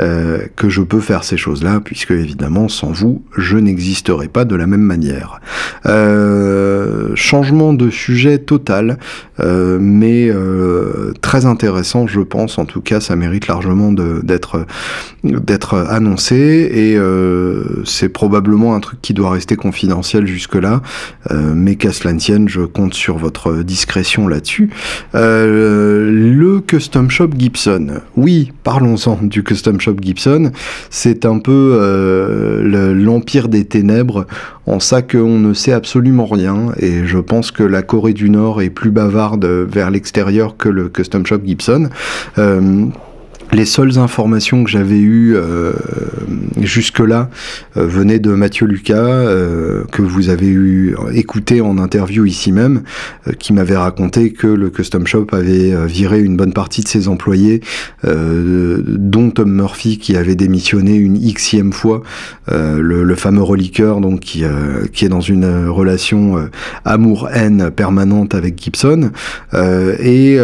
euh, 0.00 0.38
que 0.56 0.68
je 0.68 0.82
peux 0.82 1.00
faire 1.00 1.24
ces 1.24 1.36
choses-là, 1.36 1.80
puisque 1.84 2.10
évidemment, 2.10 2.68
sans 2.68 2.92
vous, 2.92 3.22
je 3.36 3.56
n'existerai 3.56 4.28
pas 4.28 4.44
de 4.44 4.54
la 4.56 4.66
même 4.66 4.82
manière. 4.82 5.40
Euh, 5.86 7.14
changement 7.14 7.72
de 7.72 7.90
sujet 7.90 8.38
total, 8.38 8.98
mais 9.80 10.30
très 11.20 11.46
intéressant, 11.46 12.06
je 12.06 12.20
pense. 12.20 12.58
En 12.58 12.64
tout 12.64 12.80
cas, 12.80 13.00
ça 13.00 13.16
mérite 13.16 13.46
largement 13.46 13.92
d'être 13.92 14.66
d'être 15.24 15.74
annoncé 15.74 16.36
et 16.36 16.98
c'est 17.84 18.08
probablement 18.08 18.74
un 18.74 18.80
truc 18.80 19.00
qui 19.00 19.14
doit 19.14 19.30
rester 19.30 19.56
confidentiel 19.56 20.26
jusque-là. 20.26 20.82
mais 21.30 21.76
qu'à 21.76 21.92
cela 21.92 22.12
ne 22.12 22.18
tienne, 22.18 22.48
je 22.48 22.62
compte 22.62 22.94
sur 22.94 23.18
votre 23.18 23.62
discrétion 23.62 24.28
là-dessus. 24.28 24.47
Euh, 25.14 26.10
le 26.10 26.60
Custom 26.60 27.10
Shop 27.10 27.30
Gibson. 27.36 28.00
Oui, 28.16 28.52
parlons-en 28.64 29.18
du 29.22 29.42
Custom 29.42 29.80
Shop 29.80 29.96
Gibson. 30.00 30.52
C'est 30.90 31.24
un 31.24 31.38
peu 31.38 31.78
euh, 31.80 32.94
l'empire 32.94 33.48
des 33.48 33.64
ténèbres 33.64 34.26
en 34.66 34.80
ça 34.80 35.02
qu'on 35.02 35.38
ne 35.38 35.54
sait 35.54 35.72
absolument 35.72 36.26
rien. 36.26 36.72
Et 36.78 37.06
je 37.06 37.18
pense 37.18 37.50
que 37.50 37.62
la 37.62 37.82
Corée 37.82 38.12
du 38.12 38.30
Nord 38.30 38.62
est 38.62 38.70
plus 38.70 38.90
bavarde 38.90 39.44
vers 39.44 39.90
l'extérieur 39.90 40.56
que 40.56 40.68
le 40.68 40.88
Custom 40.88 41.24
Shop 41.26 41.40
Gibson. 41.44 41.88
Euh, 42.38 42.86
les 43.52 43.64
seules 43.64 43.98
informations 43.98 44.62
que 44.62 44.70
j'avais 44.70 44.98
eues 44.98 45.34
jusque-là 46.60 47.30
euh, 47.76 47.86
venaient 47.86 48.18
de 48.18 48.32
Mathieu 48.32 48.66
Lucas, 48.66 48.96
euh, 48.96 49.84
que 49.90 50.02
vous 50.02 50.28
avez 50.28 50.48
eu 50.48 50.94
écouté 51.12 51.60
en 51.60 51.78
interview 51.78 52.24
ici 52.24 52.52
même, 52.52 52.82
qui 53.38 53.52
m'avait 53.52 53.76
raconté 53.76 54.32
que 54.32 54.46
le 54.46 54.70
Custom 54.70 55.06
Shop 55.06 55.26
avait 55.32 55.86
viré 55.86 56.20
une 56.20 56.36
bonne 56.36 56.52
partie 56.52 56.82
de 56.82 56.88
ses 56.88 57.08
employés, 57.08 57.60
dont 58.04 59.30
Tom 59.30 59.52
Murphy 59.52 59.98
qui 59.98 60.16
avait 60.16 60.34
démissionné 60.34 60.96
une 60.96 61.18
xème 61.18 61.72
fois, 61.72 62.02
le, 62.50 63.14
fameux 63.14 63.42
reliqueur 63.42 64.00
donc 64.00 64.20
qui, 64.20 64.44
est 64.44 65.08
dans 65.08 65.20
une 65.20 65.68
relation 65.68 66.48
amour-haine 66.84 67.70
permanente 67.70 68.34
avec 68.34 68.60
Gibson, 68.62 69.10
et 69.54 70.38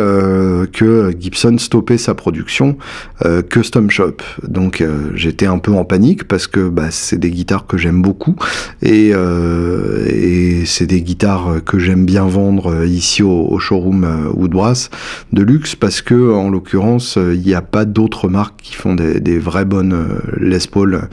que 0.73 1.15
Gibson 1.19 1.57
stoppait 1.59 1.99
sa 1.99 2.15
production. 2.15 2.77
Euh, 3.25 3.43
custom 3.43 3.91
Shop. 3.91 4.17
Donc 4.47 4.81
euh, 4.81 5.11
j'étais 5.15 5.47
un 5.47 5.59
peu 5.59 5.73
en 5.79 5.85
panique 5.85 6.25
parce 6.25 6.47
que 6.47 6.69
bah, 6.69 6.91
c'est 6.91 7.19
des 7.19 7.31
guitares 7.31 7.67
que 7.67 7.77
j'aime 7.77 8.03
beaucoup 8.03 8.37
et, 8.83 9.11
euh, 9.13 10.07
et 10.09 10.65
c'est 10.67 10.87
des 10.87 11.03
guitares 11.03 11.63
que 11.65 11.79
j'aime 11.79 12.05
bien 12.05 12.25
vendre 12.27 12.85
ici 12.85 13.23
au, 13.23 13.59
showroom 13.59 14.33
Woodbrass 14.35 14.91
de 15.33 15.43
luxe 15.43 15.75
parce 15.77 16.03
que 16.03 16.33
en 16.33 16.51
l'occurrence 16.51 17.17
il 17.17 17.41
n'y 17.41 17.55
a 17.55 17.63
pas 17.63 17.85
d'autres 17.85 18.29
marques 18.29 18.61
qui 18.63 18.75
font 18.75 18.95
des, 18.95 19.21
des 19.21 19.39
vraies 19.39 19.65
bonnes 19.65 20.19
Les 20.39 20.59
Paul, 20.71 21.09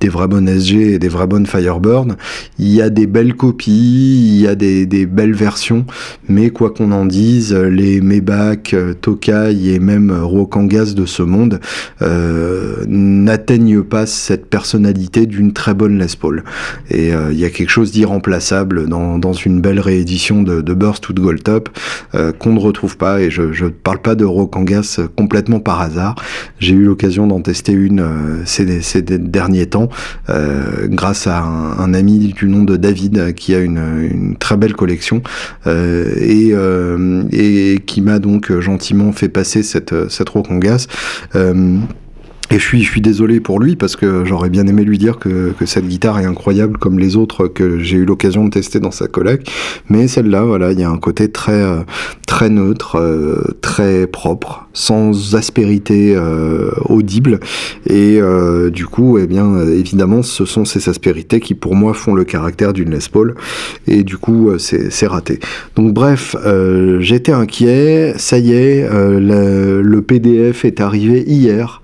des 0.00 0.08
vraies 0.08 0.28
bonnes 0.28 0.48
SG 0.48 0.94
et 0.94 0.98
des 0.98 1.08
vraies 1.08 1.26
bonnes 1.26 1.46
Firebird. 1.46 2.16
Il 2.58 2.68
y 2.68 2.82
a 2.82 2.90
des 2.90 3.06
belles 3.06 3.34
copies, 3.34 4.34
il 4.34 4.40
y 4.40 4.46
a 4.46 4.54
des, 4.54 4.86
belles 5.06 5.34
versions, 5.34 5.84
mais 6.28 6.50
quoi 6.50 6.70
qu'on 6.70 6.92
en 6.92 7.06
dise, 7.06 7.52
les 7.54 8.00
Maybach, 8.00 8.74
Tokai 9.00 9.56
et 9.64 9.78
même 9.78 10.12
Rokangas 10.12 10.94
de 10.94 11.06
ce 11.06 11.22
monde 11.22 11.60
euh, 12.00 12.84
n'atteignent 12.88 13.82
pas 13.82 14.01
cette 14.06 14.46
personnalité 14.46 15.26
d'une 15.26 15.52
très 15.52 15.74
bonne 15.74 15.98
Les 15.98 16.06
Paul. 16.18 16.44
Et 16.90 17.14
euh, 17.14 17.32
il 17.32 17.38
y 17.38 17.44
a 17.44 17.50
quelque 17.50 17.70
chose 17.70 17.92
d'irremplaçable 17.92 18.88
dans, 18.88 19.32
une 19.32 19.60
belle 19.60 19.80
réédition 19.80 20.42
de, 20.42 20.74
Burst 20.74 21.08
ou 21.08 21.12
de 21.12 21.20
Gold 21.20 21.42
Top 21.42 21.68
euh, 22.14 22.32
qu'on 22.32 22.52
ne 22.52 22.60
retrouve 22.60 22.96
pas. 22.96 23.20
Et 23.20 23.30
je 23.30 23.42
ne 23.42 23.68
parle 23.70 24.00
pas 24.00 24.14
de 24.14 24.24
Rokangas 24.24 25.00
complètement 25.16 25.60
par 25.60 25.80
hasard. 25.80 26.14
J'ai 26.58 26.74
eu 26.74 26.84
l'occasion 26.84 27.26
d'en 27.26 27.40
tester 27.40 27.72
une 27.72 28.04
ces, 28.44 29.02
derniers 29.02 29.66
temps 29.66 29.88
grâce 30.28 31.26
à 31.26 31.42
un, 31.42 31.94
ami 31.94 32.18
du 32.18 32.48
nom 32.48 32.62
de 32.64 32.76
David 32.76 33.34
qui 33.34 33.54
a 33.54 33.60
une, 33.60 34.36
très 34.38 34.56
belle 34.56 34.74
collection 34.74 35.22
et, 35.66 36.52
et 37.32 37.78
qui 37.86 38.00
m'a 38.00 38.18
donc 38.18 38.58
gentiment 38.60 39.12
fait 39.12 39.28
passer 39.28 39.62
cette, 39.62 40.08
cette 40.10 40.28
Rokangas. 40.28 40.86
Euh, 42.52 42.56
et 42.56 42.58
je 42.58 42.64
suis, 42.64 42.82
je 42.82 42.90
suis 42.90 43.00
désolé 43.00 43.40
pour 43.40 43.60
lui 43.60 43.76
parce 43.76 43.96
que 43.96 44.24
j'aurais 44.24 44.50
bien 44.50 44.66
aimé 44.66 44.84
lui 44.84 44.98
dire 44.98 45.18
que, 45.18 45.52
que, 45.58 45.66
cette 45.66 45.86
guitare 45.86 46.20
est 46.20 46.24
incroyable 46.24 46.78
comme 46.78 46.98
les 46.98 47.16
autres 47.16 47.46
que 47.46 47.78
j'ai 47.78 47.96
eu 47.96 48.04
l'occasion 48.04 48.44
de 48.44 48.50
tester 48.50 48.80
dans 48.80 48.90
sa 48.90 49.08
collègue. 49.08 49.42
Mais 49.88 50.08
celle-là, 50.08 50.42
voilà, 50.42 50.72
il 50.72 50.80
y 50.80 50.82
a 50.82 50.90
un 50.90 50.98
côté 50.98 51.30
très, 51.30 51.52
euh, 51.52 51.80
très 52.26 52.50
neutre, 52.50 52.96
euh, 52.96 53.56
très 53.60 54.06
propre, 54.06 54.68
sans 54.72 55.34
aspérité 55.34 56.14
euh, 56.16 56.70
audible. 56.86 57.40
Et 57.86 58.20
du 58.70 58.86
coup, 58.86 59.18
eh 59.18 59.26
bien, 59.26 59.60
évidemment, 59.66 60.22
ce 60.22 60.44
sont 60.44 60.64
ces 60.64 60.88
aspérités 60.88 61.40
qui, 61.40 61.54
pour 61.54 61.74
moi, 61.74 61.94
font 61.94 62.14
le 62.14 62.24
caractère 62.24 62.72
d'une 62.72 62.90
Les 62.90 62.98
Paul. 63.10 63.34
Et 63.86 64.02
du 64.02 64.16
coup, 64.16 64.50
c'est 64.58 65.06
raté. 65.06 65.40
Donc, 65.76 65.92
bref, 65.92 66.36
j'étais 67.00 67.32
inquiet. 67.32 68.14
Ça 68.16 68.38
y 68.38 68.52
est, 68.52 68.88
le, 68.90 69.82
le 69.82 70.02
PDF 70.02 70.64
est 70.64 70.80
arrivé 70.80 71.24
hier 71.26 71.82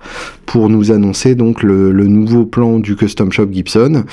pour 0.49 0.67
nous 0.67 0.91
annoncer 0.91 1.35
donc 1.35 1.61
le, 1.61 1.91
nouveau 2.07 2.43
plan 2.43 2.79
du 2.79 2.95
Custom 2.95 3.31
Shop 3.31 3.49
Gibson. 3.51 4.03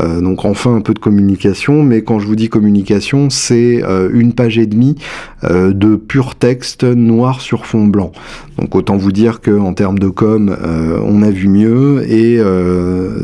Euh, 0.00 0.20
donc 0.20 0.44
enfin 0.44 0.74
un 0.74 0.80
peu 0.80 0.92
de 0.92 0.98
communication, 0.98 1.84
mais 1.84 2.02
quand 2.02 2.18
je 2.18 2.26
vous 2.26 2.34
dis 2.34 2.48
communication, 2.48 3.30
c'est 3.30 3.80
euh, 3.84 4.10
une 4.12 4.32
page 4.32 4.58
et 4.58 4.66
demie 4.66 4.96
euh, 5.44 5.72
de 5.72 5.94
pur 5.94 6.34
texte 6.34 6.82
noir 6.82 7.40
sur 7.40 7.64
fond 7.64 7.86
blanc. 7.86 8.10
Donc 8.58 8.74
autant 8.74 8.96
vous 8.96 9.12
dire 9.12 9.40
que 9.40 9.56
en 9.56 9.72
termes 9.72 10.00
de 10.00 10.08
com, 10.08 10.56
on 11.04 11.22
a 11.22 11.30
vu 11.30 11.48
mieux 11.48 12.08
et 12.08 12.40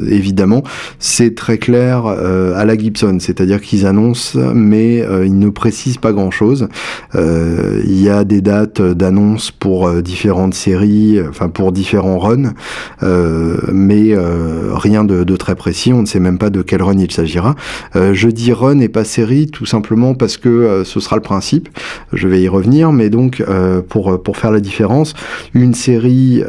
évidemment 0.08 0.64
c'est 0.98 1.36
très 1.36 1.56
clair 1.56 2.04
à 2.06 2.64
la 2.64 2.76
Gibson, 2.76 3.18
c'est-à-dire 3.20 3.60
qu'ils 3.60 3.86
annoncent 3.86 4.36
mais 4.52 5.04
ils 5.24 5.38
ne 5.38 5.48
précisent 5.48 5.98
pas 5.98 6.12
grand-chose. 6.12 6.66
Il 7.14 8.02
y 8.02 8.08
a 8.08 8.24
des 8.24 8.40
dates 8.40 8.82
d'annonce 8.82 9.52
pour 9.52 10.02
différentes 10.02 10.54
séries, 10.54 11.20
enfin 11.28 11.48
pour 11.48 11.70
différents 11.70 12.18
runs. 12.18 12.54
Euh, 13.02 13.56
mais 13.72 14.12
euh, 14.12 14.70
rien 14.74 15.04
de, 15.04 15.36
très 15.36 15.54
précis, 15.54 15.92
on 15.92 16.02
ne 16.02 16.06
sait 16.06 16.20
même 16.20 16.38
pas 16.38 16.50
de 16.50 16.62
quel 16.62 16.82
run 16.82 16.98
il 16.98 17.10
s'agira. 17.10 17.54
Euh, 17.96 18.14
je 18.14 18.28
dis 18.28 18.52
run 18.52 18.80
et 18.80 18.88
pas 18.88 19.04
série 19.04 19.46
tout 19.46 19.66
simplement 19.66 20.14
parce 20.14 20.36
que 20.36 20.82
ce 20.84 21.00
sera 21.00 21.16
le 21.16 21.22
principe, 21.22 21.68
je 22.12 22.28
vais 22.28 22.42
y 22.42 22.48
revenir, 22.48 22.92
mais 22.92 23.10
donc 23.10 23.42
pour, 23.88 24.22
pour 24.22 24.36
faire 24.36 24.50
la 24.50 24.60
différence, 24.60 25.14
une 25.54 25.74
série 25.74 26.42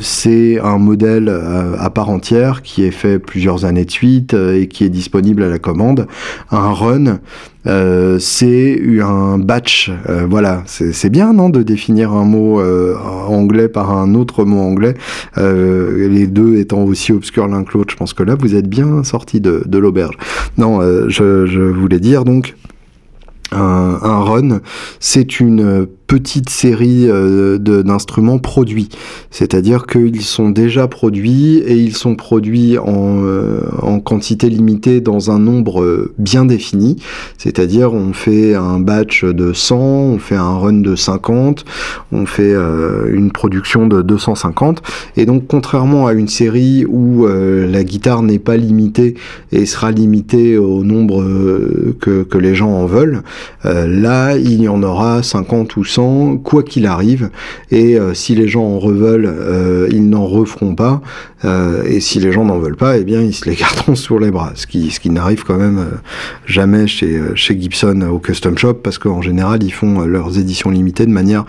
c'est 0.00 0.60
un 0.60 0.78
modèle 0.78 1.28
à 1.78 1.90
part 1.90 2.10
entière 2.10 2.62
qui 2.62 2.84
est 2.84 2.90
fait 2.90 3.18
plusieurs 3.18 3.64
années 3.64 3.84
de 3.84 3.90
suite 3.90 4.34
et 4.34 4.68
qui 4.68 4.84
est 4.84 4.88
disponible 4.88 5.42
à 5.42 5.48
la 5.48 5.58
commande. 5.58 6.06
Un 6.50 6.72
run, 6.72 7.18
euh, 7.66 8.18
c'est 8.18 8.80
un 9.02 9.38
batch. 9.38 9.90
Euh, 10.08 10.26
voilà, 10.28 10.62
c'est 10.66 11.10
bien, 11.10 11.32
non, 11.32 11.50
de 11.50 11.62
définir 11.62 12.12
un 12.12 12.24
mot 12.24 12.60
euh, 12.60 12.96
anglais 13.28 13.68
par 13.68 13.90
un 13.96 14.14
autre 14.14 14.44
mot 14.44 14.60
anglais, 14.60 14.94
les 15.36 16.26
deux 16.26 16.56
étant 16.56 16.82
aussi 16.84 17.12
obscurs 17.12 17.48
l'un 17.48 17.64
que 17.64 17.76
l'autre. 17.76 17.92
Je 17.92 17.96
pense 17.96 18.14
que 18.14 18.22
là, 18.22 18.34
vous 18.38 18.54
êtes 18.54 18.68
bien 18.68 19.04
sorti 19.04 19.40
de, 19.40 19.62
de 19.66 19.78
l'auberge. 19.78 20.16
Non, 20.58 20.80
je, 21.08 21.46
je 21.46 21.60
voulais 21.60 22.00
dire 22.00 22.24
donc 22.24 22.54
un, 23.52 23.98
un 24.02 24.20
run, 24.20 24.60
c'est 25.00 25.40
une 25.40 25.86
petite 26.10 26.50
série 26.50 27.08
euh, 27.08 27.58
d'instruments 27.58 28.40
produits. 28.40 28.88
C'est-à-dire 29.30 29.86
qu'ils 29.86 30.22
sont 30.22 30.50
déjà 30.50 30.88
produits 30.88 31.58
et 31.58 31.76
ils 31.76 31.94
sont 31.94 32.16
produits 32.16 32.78
en, 32.78 33.22
euh, 33.22 33.60
quantité 34.04 34.48
limitée 34.48 35.00
dans 35.00 35.30
un 35.30 35.38
nombre 35.38 35.82
euh, 35.82 36.12
bien 36.18 36.46
défini. 36.46 36.96
C'est-à-dire 37.38 37.92
on 37.92 38.12
fait 38.12 38.56
un 38.56 38.80
batch 38.80 39.24
de 39.24 39.52
100, 39.52 39.76
on 39.76 40.18
fait 40.18 40.34
un 40.34 40.58
run 40.58 40.80
de 40.80 40.96
50, 40.96 41.64
on 42.10 42.26
fait 42.26 42.54
une 43.12 43.30
production 43.30 43.86
de 43.86 44.02
250. 44.02 44.82
Et 45.16 45.26
donc 45.26 45.44
contrairement 45.46 46.08
à 46.08 46.12
une 46.12 46.28
série 46.28 46.84
où 46.86 47.26
la 47.26 47.84
guitare 47.84 48.22
n'est 48.22 48.40
pas 48.40 48.56
limitée 48.56 49.14
et 49.52 49.64
sera 49.64 49.92
limitée 49.92 50.58
au 50.58 50.82
nombre 50.82 51.22
que, 52.00 52.24
que 52.24 52.38
les 52.38 52.54
gens 52.54 52.70
en 52.70 52.86
veulent, 52.86 53.22
là 53.64 54.36
il 54.36 54.62
y 54.62 54.68
en 54.68 54.82
aura 54.82 55.22
50 55.22 55.76
ou 55.76 55.84
100 55.84 55.99
quoi 56.42 56.62
qu'il 56.62 56.86
arrive. 56.86 57.30
Et 57.70 57.98
euh, 57.98 58.14
si 58.14 58.34
les 58.34 58.48
gens 58.48 58.64
en 58.64 58.78
reveulent, 58.78 59.26
euh, 59.26 59.88
ils 59.90 60.08
n'en 60.08 60.26
referont 60.26 60.74
pas. 60.74 61.00
Euh, 61.44 61.82
et 61.84 62.00
si 62.00 62.20
les 62.20 62.32
gens 62.32 62.44
n'en 62.44 62.58
veulent 62.58 62.76
pas, 62.76 62.98
eh 62.98 63.04
bien, 63.04 63.20
ils 63.20 63.34
se 63.34 63.48
les 63.48 63.56
garderont 63.60 63.94
sur 63.94 64.18
les 64.18 64.30
bras. 64.30 64.52
Ce 64.54 64.66
qui, 64.66 64.90
ce 64.90 65.00
qui 65.00 65.10
n'arrive 65.10 65.44
quand 65.44 65.56
même 65.56 65.84
jamais 66.46 66.86
chez, 66.86 67.20
chez 67.34 67.60
Gibson 67.60 68.02
au 68.02 68.18
Custom 68.18 68.56
Shop, 68.58 68.74
parce 68.74 68.98
qu'en 68.98 69.22
général, 69.22 69.62
ils 69.62 69.72
font 69.72 70.00
leurs 70.00 70.38
éditions 70.38 70.70
limitées 70.70 71.06
de 71.06 71.12
manière 71.12 71.44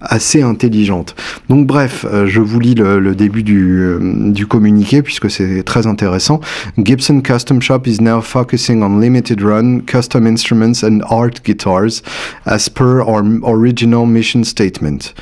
assez 0.00 0.42
intelligente. 0.42 1.14
Donc 1.48 1.66
bref, 1.66 2.04
je 2.26 2.40
vous 2.40 2.60
lis 2.60 2.74
le, 2.74 3.14
début 3.14 3.42
du, 3.42 3.96
du 4.32 4.46
communiqué, 4.46 5.02
puisque 5.02 5.30
c'est 5.30 5.62
très 5.62 5.86
intéressant. 5.86 6.40
Gibson 6.78 7.20
Custom 7.20 7.60
Shop 7.62 7.82
is 7.86 8.00
now 8.00 8.20
focusing 8.20 8.82
on 8.82 9.00
limited 9.00 9.40
run, 9.40 9.80
custom 9.80 10.26
instruments 10.26 10.82
and 10.82 11.00
art 11.08 11.42
guitars, 11.44 12.02
as 12.46 12.68
per 12.68 13.02
our 13.02 13.22
original 13.44 14.06
mission 14.06 14.44
statement. 14.44 15.14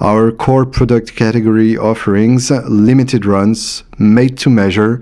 Our 0.00 0.32
core 0.32 0.66
product 0.66 1.14
category 1.14 1.76
offerings 1.76 2.50
limited 2.68 3.26
runs, 3.26 3.69
made 3.98 4.36
to 4.38 4.50
measure, 4.50 5.00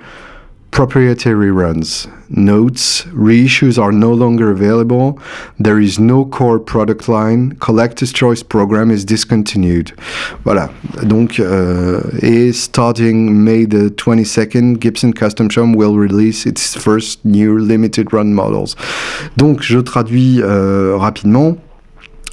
proprietary 0.70 1.50
runs. 1.50 2.06
Notes, 2.28 3.02
reissues 3.06 3.82
are 3.82 3.90
no 3.90 4.12
longer 4.12 4.50
available. 4.50 5.18
There 5.58 5.80
is 5.80 5.98
no 5.98 6.24
core 6.24 6.60
product 6.60 7.08
line. 7.08 7.56
Collector's 7.58 8.12
Choice 8.12 8.42
program 8.42 8.90
is 8.90 9.04
discontinued. 9.04 9.92
Voilà. 10.44 10.70
Donc, 11.02 11.40
euh, 11.40 12.00
et 12.22 12.52
starting 12.52 13.44
May 13.44 13.64
the 13.64 13.90
22nd, 13.90 14.78
Gibson 14.78 15.12
Custom 15.12 15.48
Shop 15.48 15.74
will 15.74 15.96
release 15.96 16.46
its 16.46 16.76
first 16.76 17.24
new 17.24 17.58
limited 17.58 18.12
run 18.12 18.34
models. 18.34 18.76
Donc, 19.36 19.62
je 19.62 19.80
traduis 19.80 20.40
euh, 20.42 20.96
rapidement. 20.96 21.56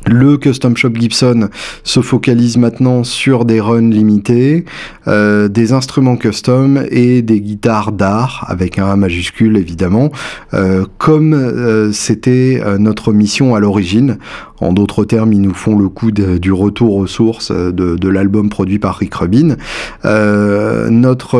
Le 0.07 0.37
Custom 0.37 0.77
Shop 0.77 0.91
Gibson 0.93 1.49
se 1.83 1.99
focalise 2.01 2.57
maintenant 2.57 3.03
sur 3.03 3.43
des 3.43 3.59
runs 3.59 3.89
limités, 3.89 4.65
euh, 5.07 5.47
des 5.47 5.73
instruments 5.73 6.15
custom 6.15 6.83
et 6.91 7.23
des 7.23 7.41
guitares 7.41 7.91
d'art, 7.91 8.45
avec 8.47 8.77
un 8.77 8.85
A 8.85 8.95
majuscule 8.95 9.57
évidemment, 9.57 10.11
euh, 10.53 10.85
comme 10.99 11.33
euh, 11.33 11.91
c'était 11.91 12.61
notre 12.77 13.13
mission 13.13 13.55
à 13.55 13.59
l'origine. 13.59 14.17
En 14.61 14.73
d'autres 14.73 15.03
termes, 15.05 15.33
ils 15.33 15.41
nous 15.41 15.53
font 15.53 15.77
le 15.77 15.89
coup 15.89 16.11
du 16.11 16.53
retour 16.53 16.95
aux 16.95 17.07
sources 17.07 17.51
de, 17.51 18.07
l'album 18.07 18.49
produit 18.49 18.79
par 18.79 18.95
Rick 18.95 19.15
Rubin. 19.15 19.57
notre, 20.03 21.39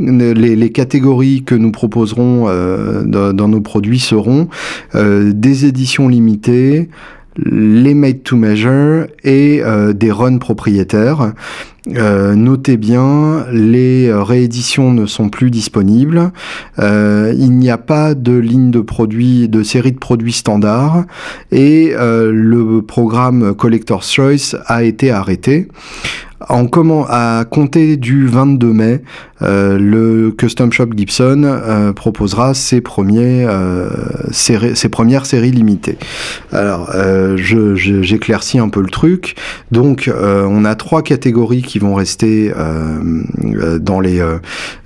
les, 0.00 0.72
catégories 0.72 1.44
que 1.44 1.54
nous 1.54 1.70
proposerons 1.70 2.46
dans, 3.04 3.48
nos 3.48 3.60
produits 3.60 4.00
seront 4.00 4.48
des 4.94 5.66
éditions 5.66 6.08
limitées, 6.08 6.88
les 7.36 7.94
made 7.94 8.22
to 8.22 8.36
measure 8.36 9.06
et 9.24 9.62
euh, 9.62 9.92
des 9.92 10.10
runs 10.10 10.38
propriétaires. 10.38 11.32
Euh, 11.96 12.34
notez 12.34 12.76
bien, 12.76 13.46
les 13.52 14.12
rééditions 14.12 14.92
ne 14.92 15.06
sont 15.06 15.28
plus 15.28 15.50
disponibles. 15.50 16.32
Euh, 16.78 17.34
il 17.36 17.52
n'y 17.52 17.70
a 17.70 17.78
pas 17.78 18.14
de 18.14 18.36
ligne 18.36 18.70
de 18.70 18.80
produits, 18.80 19.48
de 19.48 19.62
série 19.62 19.92
de 19.92 19.98
produits 19.98 20.32
standards, 20.32 21.04
et 21.50 21.92
le 21.96 22.80
programme 22.82 23.54
Collector's 23.54 24.10
Choice 24.10 24.56
a 24.66 24.84
été 24.84 25.10
arrêté. 25.10 25.68
En 26.48 26.66
à 27.08 27.44
compter 27.44 27.98
du 27.98 28.26
22 28.26 28.72
mai, 28.72 29.02
euh, 29.42 29.78
le 29.78 30.30
Custom 30.30 30.72
Shop 30.72 30.88
Gibson 30.96 31.42
euh, 31.44 31.92
proposera 31.92 32.52
euh, 32.52 33.90
ses 34.32 34.88
premières 34.88 35.26
séries 35.26 35.50
limitées. 35.50 35.98
Alors, 36.52 36.90
j'éclaircis 37.36 38.58
un 38.58 38.68
peu 38.70 38.80
le 38.80 38.88
truc. 38.88 39.34
Donc, 39.70 40.10
on 40.12 40.64
a 40.64 40.74
trois 40.74 41.02
catégories 41.02 41.62
qui 41.62 41.78
vont 41.80 41.94
rester 41.94 42.52
dans, 43.80 44.00
les, 44.00 44.24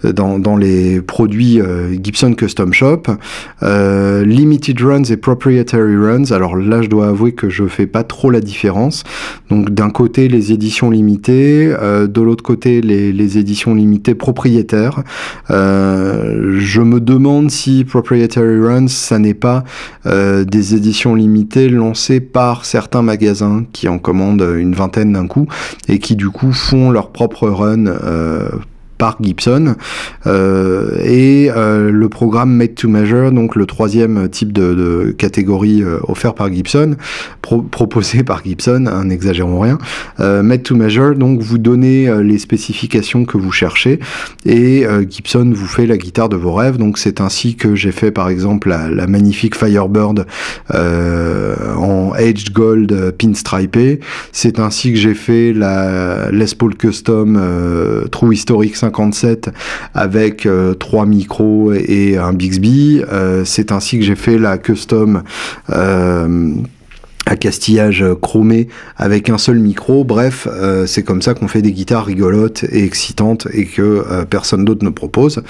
dans, 0.03 0.39
dans, 0.39 0.57
les 0.57 1.01
produits 1.01 1.61
Gibson 2.03 2.35
Custom 2.35 2.73
Shop. 2.73 3.03
limited 3.63 4.81
Runs 4.81 5.05
et 5.05 5.17
Proprietary 5.17 5.97
Runs. 5.97 6.33
Alors 6.33 6.57
là, 6.57 6.83
je 6.83 6.89
dois 6.89 7.09
avouer 7.09 7.33
que 7.33 7.49
je 7.49 7.67
fais 7.67 7.87
pas 7.87 8.05
trop 8.05 8.31
la 8.31 8.41
différence. 8.41 9.05
Donc, 9.51 9.71
d'un 9.71 9.91
côté, 9.91 10.29
les 10.29 10.53
éditions 10.53 10.91
limitées 10.91 11.75
euh, 11.81 12.07
de 12.07 12.21
l'autre 12.21 12.43
côté 12.43 12.81
les, 12.81 13.39
éditions 13.39 13.75
limitées 13.75 14.15
propriétaires. 14.15 15.03
Euh, 15.51 16.57
je 16.59 16.81
me 16.81 17.01
demande 17.01 17.51
si 17.51 17.85
Proprietary 17.85 18.61
Runs, 18.61 18.89
ça 18.89 19.19
n'est 19.19 19.35
pas 19.35 19.65
euh, 20.07 20.45
des 20.45 20.75
éditions 20.75 21.15
limitées 21.15 21.69
lancées 21.69 22.21
par 22.21 22.65
certains 22.65 23.03
magasins 23.03 23.65
qui 23.73 23.89
en 23.89 23.99
commandent 23.99 24.47
une 24.57 24.75
vingtaine 24.75 25.13
d'un 25.13 25.27
coup 25.27 25.47
et 25.89 25.99
qui 25.99 26.17
du 26.17 26.31
coup 26.31 26.53
font 26.53 26.74
leur 26.91 27.11
propre 27.11 27.49
run 27.49 27.87
par 28.99 29.17
Gibson 29.21 29.75
euh, 30.27 30.99
et 31.05 31.51
euh, 31.51 31.91
le 31.91 32.09
programme 32.09 32.53
Made 32.53 32.75
to 32.75 32.89
Measure, 32.89 33.33
donc 33.33 33.57
le 33.57 33.67
troisième 33.67 34.29
type 34.29 34.53
de, 34.53 35.15
catégorie 35.17 35.83
euh, 35.83 35.99
offert 36.09 36.35
par 36.35 36.53
Gibson, 36.53 36.97
proposé 37.43 38.23
par 38.23 38.43
Gibson, 38.45 38.89
n'exagérons 39.05 39.61
rien. 39.61 39.79
Made 40.19 40.63
to 40.63 40.75
Measure, 40.75 41.15
donc 41.15 41.41
vous 41.41 41.59
donnez 41.59 42.11
les 42.23 42.39
spécifications 42.39 43.25
que 43.25 43.37
vous 43.37 43.53
cherchez 43.53 44.01
et 44.47 44.87
Gibson 45.09 45.53
vous 45.55 45.67
fait 45.67 45.87
la 45.87 45.99
guitare 45.99 46.29
de 46.29 46.37
vos 46.37 46.53
rêves. 46.53 46.79
Donc 46.79 46.97
c'est 46.97 47.21
ainsi 47.21 47.57
que 47.57 47.75
j'ai 47.75 47.93
fait 47.93 48.11
par 48.11 48.29
exemple 48.29 48.69
la, 48.71 49.07
magnifique 49.07 49.57
Firebird 49.57 50.27
en 50.73 52.13
Aged 52.13 52.53
Gold 52.53 53.15
pinstripé. 53.19 54.01
C'est 54.33 54.59
ainsi 54.59 54.93
que 54.93 54.99
j'ai 54.99 55.15
fait 55.15 55.53
la 55.53 56.31
Les 56.31 56.55
Paul 56.59 56.75
Custom 56.77 57.41
True 58.11 58.35
Historic 58.35 58.77
57 58.85 59.51
avec 59.95 60.45
euh, 60.47 60.75
trois 60.75 61.07
micros 61.07 61.73
et 61.73 62.17
un 62.19 62.33
Bixby. 62.33 63.03
Euh, 63.13 63.45
c'est 63.45 63.73
ainsi 63.73 63.99
que 63.99 64.05
j'ai 64.05 64.17
fait 64.17 64.39
la 64.39 64.59
custom 64.59 65.23
euh, 65.71 66.55
à 67.27 67.37
castillage 67.37 68.05
chromé 68.21 68.69
avec 68.97 69.31
un 69.31 69.39
seul 69.39 69.59
micro. 69.59 70.05
Bref, 70.05 70.47
euh, 70.51 70.87
c'est 70.87 71.03
comme 71.03 71.23
ça 71.23 71.35
qu'on 71.35 71.49
fait 71.49 71.63
des 71.63 71.73
guitares 71.73 72.05
rigolotes 72.05 72.65
et 72.71 72.85
excitantes 72.85 73.49
et 73.53 73.65
que 73.65 73.83
euh, 73.83 74.25
personne 74.25 74.65
d'autre 74.65 74.85
ne 74.85 74.91
propose. 74.91 75.43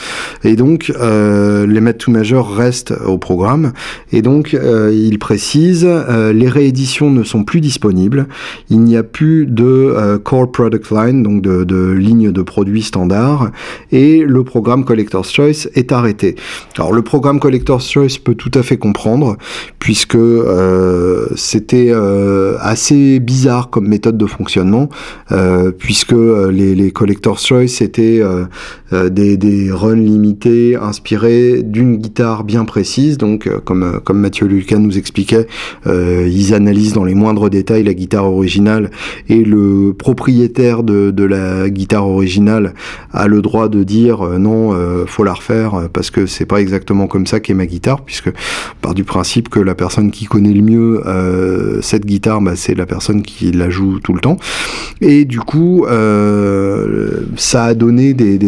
Et 0.44 0.56
donc, 0.56 0.92
euh, 1.00 1.66
les 1.66 1.80
Met 1.80 1.94
to 1.94 2.10
Major 2.10 2.48
restent 2.48 2.94
au 3.04 3.18
programme. 3.18 3.72
Et 4.12 4.22
donc, 4.22 4.52
il 4.54 5.18
précise, 5.18 5.86
les 5.86 6.48
rééditions 6.48 7.10
ne 7.10 7.22
sont 7.22 7.44
plus 7.44 7.60
disponibles. 7.60 8.26
Il 8.70 8.80
n'y 8.80 8.96
a 8.96 9.02
plus 9.02 9.46
de 9.46 10.18
core 10.22 10.50
product 10.50 10.90
line, 10.90 11.22
donc 11.22 11.42
de, 11.42 11.64
de 11.64 11.90
ligne 11.92 12.30
de 12.30 12.42
produits 12.42 12.82
standard. 12.82 13.50
Et 13.92 14.22
le 14.22 14.44
programme 14.44 14.84
Collector's 14.84 15.32
Choice 15.32 15.68
est 15.74 15.92
arrêté. 15.92 16.36
Alors, 16.76 16.92
le 16.92 17.02
programme 17.02 17.40
Collector's 17.40 17.88
Choice 17.90 18.18
peut 18.22 18.34
tout 18.34 18.50
à 18.54 18.62
fait 18.62 18.76
comprendre, 18.76 19.36
puisque 19.78 20.18
c'est 21.36 21.63
c'était 21.64 21.92
euh, 21.92 22.58
assez 22.60 23.20
bizarre 23.20 23.70
comme 23.70 23.88
méthode 23.88 24.18
de 24.18 24.26
fonctionnement, 24.26 24.90
euh, 25.32 25.72
puisque 25.72 26.12
euh, 26.12 26.50
les, 26.50 26.74
les 26.74 26.90
Collector's 26.90 27.46
Choice 27.46 27.80
étaient 27.80 28.20
des, 29.10 29.36
des, 29.36 29.70
runs 29.70 29.94
limités 29.94 30.76
inspirés 30.76 31.62
d'une 31.62 31.96
guitare 31.96 32.44
bien 32.44 32.64
précise. 32.64 33.18
Donc, 33.18 33.48
comme, 33.64 34.00
comme 34.04 34.18
Mathieu 34.18 34.46
Lucas 34.46 34.78
nous 34.78 34.98
expliquait, 34.98 35.46
ils 35.86 36.54
analysent 36.54 36.92
dans 36.92 37.04
les 37.04 37.14
moindres 37.14 37.50
détails 37.50 37.82
la 37.82 37.94
guitare 37.94 38.26
originale 38.26 38.90
et 39.28 39.42
le 39.44 39.94
propriétaire 39.96 40.82
de, 40.82 41.24
la 41.24 41.70
guitare 41.70 42.08
originale 42.08 42.74
a 43.12 43.26
le 43.28 43.42
droit 43.42 43.68
de 43.68 43.82
dire 43.82 44.22
non, 44.38 44.74
faut 45.06 45.24
la 45.24 45.34
refaire 45.34 45.88
parce 45.92 46.10
que 46.10 46.26
c'est 46.26 46.46
pas 46.46 46.60
exactement 46.60 47.06
comme 47.06 47.26
ça 47.26 47.40
qu'est 47.40 47.54
ma 47.54 47.66
guitare, 47.66 48.02
puisque 48.02 48.30
part 48.80 48.94
du 48.94 49.04
principe 49.04 49.48
que 49.48 49.60
la 49.60 49.74
personne 49.74 50.10
qui 50.10 50.26
connaît 50.26 50.52
le 50.52 50.62
mieux 50.62 51.02
euh, 51.06 51.80
cette 51.82 52.06
guitare, 52.06 52.40
bah, 52.40 52.56
c'est 52.56 52.74
la 52.74 52.86
personne 52.86 53.22
qui 53.22 53.52
la 53.52 53.70
joue 53.70 54.00
tout 54.00 54.12
le 54.12 54.20
temps. 54.20 54.36
Et 55.00 55.24
du 55.24 55.40
coup, 55.40 55.86
euh, 55.86 57.20
ça 57.36 57.64
a 57.64 57.74
donné 57.74 58.14
des, 58.14 58.38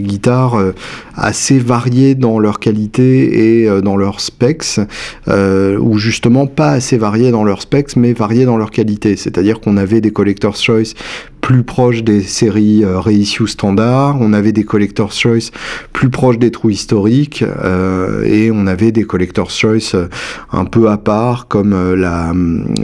guitares 0.00 0.54
euh, 0.54 0.74
assez 1.14 1.58
variées 1.58 2.14
dans 2.14 2.38
leur 2.38 2.58
qualité 2.58 3.62
et 3.62 3.82
dans 3.82 3.96
leurs 3.96 4.20
specs, 4.20 4.80
ou 5.28 5.98
justement 5.98 6.46
pas 6.46 6.70
assez 6.70 6.96
variées 6.96 7.30
dans 7.30 7.44
leurs 7.44 7.62
specs, 7.62 7.96
mais 7.96 8.12
variées 8.12 8.44
dans 8.44 8.56
leur 8.56 8.70
qualité. 8.70 9.16
C'est-à-dire 9.16 9.60
qu'on 9.60 9.76
avait 9.76 10.00
des 10.00 10.10
Collector's 10.10 10.62
Choice 10.62 10.94
plus 11.42 11.64
proches 11.64 12.04
des 12.04 12.22
séries 12.22 12.84
euh, 12.84 13.00
reissue 13.00 13.48
standard, 13.48 14.16
on 14.20 14.32
avait 14.32 14.52
des 14.52 14.62
Collector's 14.62 15.18
Choice 15.18 15.50
plus 15.92 16.08
proches 16.08 16.38
des 16.38 16.52
trous 16.52 16.70
historiques, 16.70 17.42
euh, 17.42 18.24
et 18.24 18.50
on 18.52 18.66
avait 18.68 18.92
des 18.92 19.02
Collector's 19.02 19.54
Choice 19.54 19.94
euh, 19.94 20.06
un 20.52 20.64
peu 20.64 20.88
à 20.88 20.96
part, 20.96 21.48
comme 21.48 21.72
euh, 21.72 21.96
la, 21.96 22.32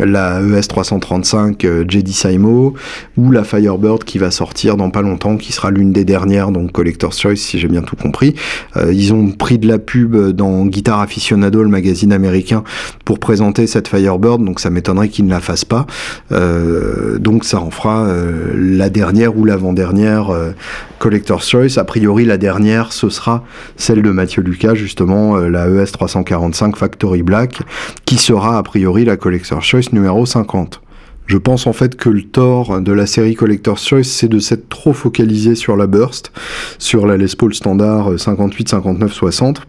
la 0.05 0.43
ES335 0.43 1.89
JD 1.89 2.09
Simo, 2.09 2.75
ou 3.17 3.31
la 3.31 3.45
Firebird 3.45 4.03
qui 4.03 4.19
va 4.19 4.33
sortir 4.33 4.77
dans 4.77 4.91
pas 4.91 5.03
longtemps, 5.03 5.37
qui 5.37 5.53
sera 5.53 5.71
l'une 5.71 5.93
des 5.93 6.05
dernières, 6.05 6.51
donc 6.51 6.73
Collector's 6.79 7.19
Choice 7.21 7.37
si 7.37 7.59
j'ai 7.59 7.69
bien 7.69 7.83
tout 7.83 7.97
compris. 7.97 8.35
ils 8.77 9.13
ont 9.13 9.33
pris 9.33 9.59
de 9.59 9.67
la 9.67 9.79
pub 9.79 10.17
dans 10.31 10.67
Guitar 10.67 11.01
Aficionado, 11.01 11.63
le 11.63 11.69
magazine 11.69 12.13
américain, 12.13 12.63
pour 13.05 13.19
présenter 13.19 13.67
cette 13.67 13.89
Firebird, 13.89 14.45
donc 14.45 14.61
ça 14.61 14.71
m'étonnerait 14.71 15.09
qu'ils 15.09 15.27
ne 15.27 15.31
la 15.31 15.41
fassent 15.41 15.65
pas. 15.65 15.87
donc 16.31 17.45
ça 17.45 17.61
en 17.61 17.71
fera 17.71 18.07
la 18.55 18.91
dernière 18.91 19.37
ou 19.37 19.45
l'avant-dernière 19.45 20.31
euh, 20.31 20.53
Collector's 20.99 21.49
Choice. 21.49 21.79
A 21.79 21.85
priori, 21.85 22.25
la 22.25 22.39
dernière, 22.39 22.93
ce 22.93 23.09
sera 23.09 23.45
celle 23.77 24.03
de 24.03 24.11
Mathieu 24.11 24.43
Lucas, 24.43 24.75
justement, 24.75 25.37
euh, 25.37 25.49
la 25.49 25.69
ES 25.69 25.93
345 25.93 26.77
Factory 26.77 27.23
Black, 27.23 27.61
qui 28.05 28.17
sera 28.17 28.59
a 28.59 28.63
priori 28.63 29.05
la 29.05 29.17
Collector's 29.17 29.65
Choice 29.65 29.93
numéro 29.93 30.27
50. 30.27 30.81
Je 31.29 31.37
pense 31.37 31.67
en 31.67 31.75
fait 31.75 31.95
que 31.95 32.09
le 32.09 32.23
tort 32.23 32.81
de 32.81 32.91
la 32.91 33.07
série 33.07 33.35
Collector's 33.35 33.87
Choice, 33.87 34.05
c'est 34.05 34.29
de 34.29 34.39
s'être 34.39 34.71
trop 34.71 34.95
focalisé 34.95 35.55
sur 35.55 35.77
la 35.77 35.87
burst, 35.87 36.33
sur 36.79 37.07
la 37.07 37.19
Les 37.19 37.37
Paul 37.37 37.55
standard 37.55 38.19
58, 38.19 38.71
59, 38.71 39.13
60 39.13 39.61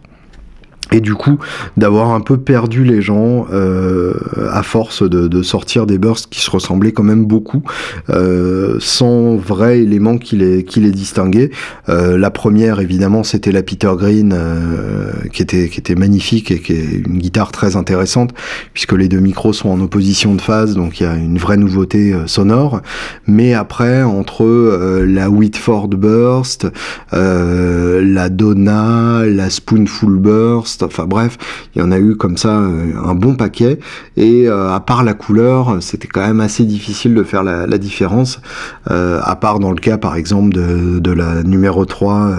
et 0.91 1.01
du 1.01 1.13
coup 1.13 1.37
d'avoir 1.77 2.11
un 2.11 2.21
peu 2.21 2.37
perdu 2.37 2.83
les 2.83 3.01
gens 3.01 3.45
euh, 3.51 4.13
à 4.51 4.63
force 4.63 5.07
de, 5.07 5.27
de, 5.27 5.41
sortir 5.43 5.85
des 5.85 5.97
bursts 5.97 6.27
qui 6.29 6.41
se 6.41 6.49
ressemblaient 6.49 6.91
quand 6.91 7.03
même 7.03 7.25
beaucoup 7.25 7.63
euh, 8.09 8.77
sans 8.79 9.35
vrai 9.35 9.79
élément 9.79 10.17
qui 10.17 10.35
les, 10.35 10.63
qui 10.63 10.79
les 10.79 10.91
distinguait. 10.91 11.51
Euh, 11.89 12.17
la 12.17 12.31
première 12.31 12.79
évidemment 12.79 13.23
c'était 13.23 13.51
la 13.51 13.63
Peter 13.63 13.91
Green 13.97 14.33
euh, 14.35 15.11
qui 15.31 15.41
était 15.41 15.69
qui 15.69 15.79
était 15.79 15.95
magnifique 15.95 16.51
et 16.51 16.59
qui 16.59 16.73
est 16.73 17.03
une 17.05 17.19
guitare 17.19 17.51
très 17.51 17.75
intéressante 17.75 18.31
puisque 18.73 18.93
les 18.93 19.07
deux 19.07 19.19
micros 19.19 19.53
sont 19.53 19.69
en 19.69 19.79
opposition 19.81 20.35
de 20.35 20.41
phase 20.41 20.75
donc 20.75 20.99
il 20.99 21.03
y 21.03 21.05
a 21.05 21.15
une 21.15 21.37
vraie 21.37 21.57
nouveauté 21.57 22.13
euh, 22.13 22.27
sonore. 22.27 22.81
Mais 23.27 23.53
après 23.53 24.03
entre 24.03 24.43
euh, 24.43 25.05
la 25.05 25.29
Whitford 25.29 25.89
Burst 25.89 26.67
la 27.11 28.29
Donna 28.29 29.23
la 29.25 29.49
Spoonful 29.49 30.17
Burst 30.17 30.78
Enfin 30.83 31.05
bref, 31.05 31.37
il 31.75 31.79
y 31.79 31.81
en 31.81 31.91
a 31.91 31.99
eu 31.99 32.15
comme 32.15 32.37
ça 32.37 32.53
un 32.53 33.15
bon 33.15 33.35
paquet. 33.35 33.79
Et 34.17 34.47
à 34.47 34.79
part 34.79 35.03
la 35.03 35.13
couleur, 35.13 35.77
c'était 35.81 36.07
quand 36.07 36.25
même 36.25 36.39
assez 36.39 36.65
difficile 36.65 37.13
de 37.15 37.23
faire 37.23 37.43
la, 37.43 37.77
différence. 37.77 38.41
à 38.87 39.35
part 39.39 39.59
dans 39.59 39.71
le 39.71 39.79
cas 39.79 39.97
par 39.97 40.15
exemple 40.15 40.53
de, 40.53 41.11
la 41.11 41.43
numéro 41.43 41.85
3 41.85 42.31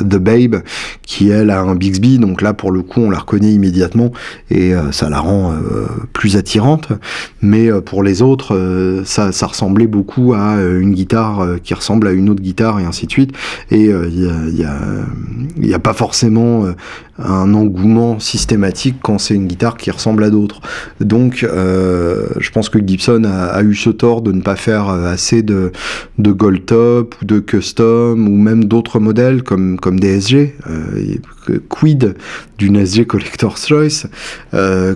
de 0.00 0.18
Babe, 0.18 0.62
qui 1.02 1.30
elle 1.30 1.50
a 1.50 1.60
un 1.60 1.74
Bixby. 1.74 2.18
Donc 2.18 2.42
là 2.42 2.52
pour 2.54 2.72
le 2.72 2.82
coup 2.82 3.00
on 3.00 3.10
la 3.10 3.18
reconnaît 3.18 3.52
immédiatement 3.52 4.12
et 4.50 4.72
ça 4.90 5.08
la 5.08 5.20
rend 5.20 5.54
plus 6.12 6.36
attirante. 6.36 6.88
Mais 7.40 7.70
pour 7.82 8.02
les 8.02 8.22
autres, 8.22 9.02
ça, 9.04 9.30
ressemblait 9.46 9.86
beaucoup 9.86 10.34
à 10.34 10.56
une 10.56 10.92
guitare 10.92 11.56
qui 11.62 11.74
ressemble 11.74 12.06
à 12.08 12.12
une 12.12 12.28
autre 12.28 12.42
guitare 12.42 12.80
et 12.80 12.84
ainsi 12.84 13.06
de 13.06 13.12
suite. 13.12 13.32
Et 13.70 13.84
il 13.84 14.54
n'y 14.54 14.64
a, 14.64 14.72
y 15.60 15.74
a, 15.74 15.78
pas 15.78 15.92
forcément 15.92 16.64
euh, 16.64 16.72
un 17.18 17.54
engouement 17.72 18.18
systématique 18.18 18.96
quand 19.02 19.18
c'est 19.18 19.34
une 19.34 19.46
guitare 19.46 19.76
qui 19.76 19.90
ressemble 19.90 20.24
à 20.24 20.30
d'autres. 20.30 20.60
Donc, 21.00 21.42
euh, 21.42 22.26
je 22.38 22.50
pense 22.50 22.68
que 22.68 22.78
Gibson 22.78 23.24
a, 23.24 23.62
eu 23.62 23.74
ce 23.74 23.90
tort 23.90 24.20
de 24.20 24.32
ne 24.32 24.42
pas 24.42 24.56
faire 24.56 24.88
euh, 24.88 25.12
assez 25.12 25.42
de, 25.42 25.72
Gold 26.18 26.66
Top 26.66 27.14
ou 27.20 27.24
de 27.24 27.40
Custom 27.40 28.28
ou 28.28 28.36
même 28.36 28.64
d'autres 28.64 29.00
modèles 29.00 29.42
comme, 29.42 29.78
comme 29.78 29.98
des 29.98 30.20
SG. 30.20 30.54
Quid 31.68 32.14
d'une 32.58 32.76
SG 32.76 33.06
Collector's 33.06 33.66
Choice 33.66 34.06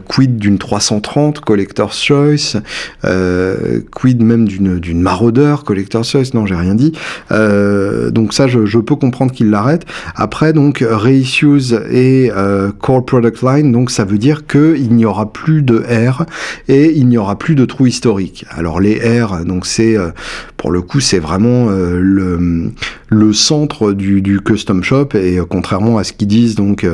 Quid 0.09 0.37
d'une 0.37 0.59
330 0.59 1.41
Collector's 1.41 2.01
Choice 2.01 2.61
Quid 3.91 4.23
même 4.23 4.47
d'une 4.47 5.01
Marauder 5.01 5.57
Collector's 5.65 6.09
Choice 6.09 6.31
Non, 6.35 6.47
j'ai 6.47 6.55
rien 6.55 6.75
dit. 6.75 6.93
donc 7.31 8.33
ça, 8.33 8.47
je, 8.47 8.79
peux 8.79 8.97
comprendre 8.97 9.33
qu'il 9.33 9.51
l'arrête. 9.51 9.85
Après, 10.15 10.53
donc, 10.53 10.85
reissues 10.89 11.73
et 11.91 12.31
euh, 12.35 12.73
core 12.73 13.05
product 13.05 13.43
line, 13.43 13.73
donc 13.73 13.91
ça 13.91 14.05
veut 14.05 14.19
dire 14.19 14.47
qu'il 14.47 14.95
n'y 14.95 15.05
aura 15.05 15.33
plus 15.33 15.63
de 15.63 15.79
R 15.79 16.25
et 16.69 16.93
il 16.93 17.09
n'y 17.09 17.19
aura 17.19 17.39
plus 17.39 17.55
de 17.55 17.65
trous 17.65 17.87
historiques. 17.87 18.45
Alors 18.51 18.81
les 18.81 19.21
R, 19.21 19.45
donc 19.45 19.67
c'est 19.67 19.97
euh, 19.97 20.11
pour 20.67 20.73
le 20.73 20.83
coup, 20.83 20.99
c'est 20.99 21.21
vraiment 21.21 21.69
euh, 21.71 22.01
le, 23.09 23.33
centre 23.33 23.93
du, 23.93 24.21
du 24.21 24.41
custom 24.41 24.83
shop 24.83 25.11
et 25.15 25.39
contrairement 25.49 25.97
à 25.97 26.03
ce 26.03 26.13
qu'ils 26.13 26.27
disent 26.27 26.57
donc 26.57 26.85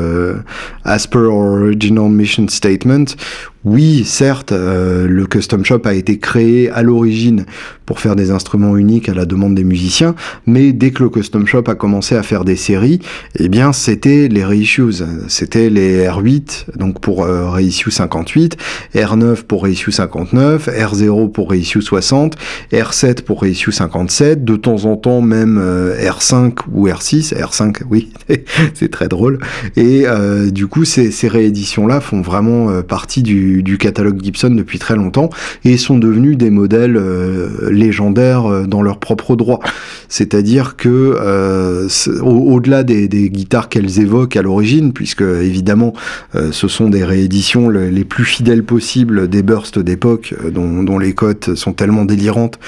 as 0.84 1.06
per 1.06 1.20
original 1.20 2.10
mission 2.10 2.46
statement, 2.48 3.16
oui, 3.64 4.04
certes, 4.04 4.50
euh, 4.50 5.06
le 5.06 5.26
custom 5.26 5.64
shop 5.64 5.82
a 5.84 5.94
été 5.94 6.18
créé 6.18 6.68
à 6.70 6.82
l'origine 6.82 7.46
pour 7.86 8.00
faire 8.00 8.16
des 8.16 8.30
instruments 8.30 8.76
uniques 8.76 9.08
à 9.08 9.14
la 9.14 9.26
demande 9.26 9.54
des 9.54 9.64
musiciens, 9.64 10.14
mais 10.46 10.72
dès 10.72 10.92
que 10.92 11.02
le 11.02 11.10
custom 11.10 11.46
shop 11.46 11.64
a 11.66 11.74
commencé 11.74 12.16
à 12.16 12.22
faire 12.22 12.44
des 12.44 12.56
séries, 12.56 13.00
eh 13.38 13.48
bien, 13.48 13.72
c'était 13.72 14.28
les 14.28 14.44
reissues, 14.44 15.02
c'était 15.28 15.68
les 15.68 16.06
R8, 16.06 16.76
donc 16.76 17.00
pour 17.00 17.22
euh, 17.22 17.50
reissue 17.50 17.90
58, 17.90 18.56
R9 18.94 19.42
pour 19.42 19.64
reissue 19.64 19.92
59, 19.92 20.68
R0 20.68 21.32
pour 21.32 21.50
reissue 21.50 21.82
60, 21.82 22.36
R7 22.72 23.22
pour 23.22 23.42
reissue 23.42 23.72
57, 23.72 24.44
de 24.44 24.56
temps 24.56 24.86
en 24.86 24.96
temps 24.96 25.20
même 25.20 25.58
euh, 25.60 25.94
R5 26.08 26.54
ou 26.72 26.88
R6, 26.88 27.34
R5, 27.34 27.82
oui, 27.90 28.10
c'est 28.74 28.90
très 28.90 29.08
drôle, 29.08 29.38
et 29.76 30.04
euh, 30.06 30.50
du 30.50 30.66
coup, 30.66 30.84
ces, 30.84 31.10
ces 31.10 31.28
rééditions-là 31.28 32.00
font 32.00 32.22
vraiment 32.22 32.82
partie 32.82 33.22
du 33.22 33.51
du, 33.60 33.78
catalogue 33.78 34.22
Gibson 34.22 34.50
depuis 34.50 34.78
très 34.78 34.96
longtemps 34.96 35.30
et 35.64 35.76
sont 35.76 35.98
devenus 35.98 36.36
des 36.36 36.50
modèles 36.50 36.96
euh, 36.96 37.70
légendaires 37.70 38.46
euh, 38.46 38.66
dans 38.66 38.82
leur 38.82 38.98
propre 38.98 39.36
droit. 39.36 39.60
C'est-à-dire 40.08 40.76
que 40.76 40.88
euh, 40.88 41.88
au-delà 42.22 42.82
des, 42.82 43.08
guitares 43.08 43.68
qu'elles 43.68 44.00
évoquent 44.00 44.36
à 44.36 44.42
l'origine, 44.42 44.92
puisque 44.92 45.22
évidemment 45.22 45.92
ce 46.34 46.68
sont 46.68 46.90
des 46.90 47.04
rééditions 47.04 47.68
les 47.68 48.04
plus 48.04 48.24
fidèles 48.24 48.64
possibles 48.64 49.28
des 49.28 49.42
bursts 49.42 49.78
d'époque 49.78 50.34
dont, 50.52 50.98
les 50.98 51.14
cotes 51.14 51.54
sont 51.54 51.72
tellement 51.72 52.04
délirantes 52.04 52.58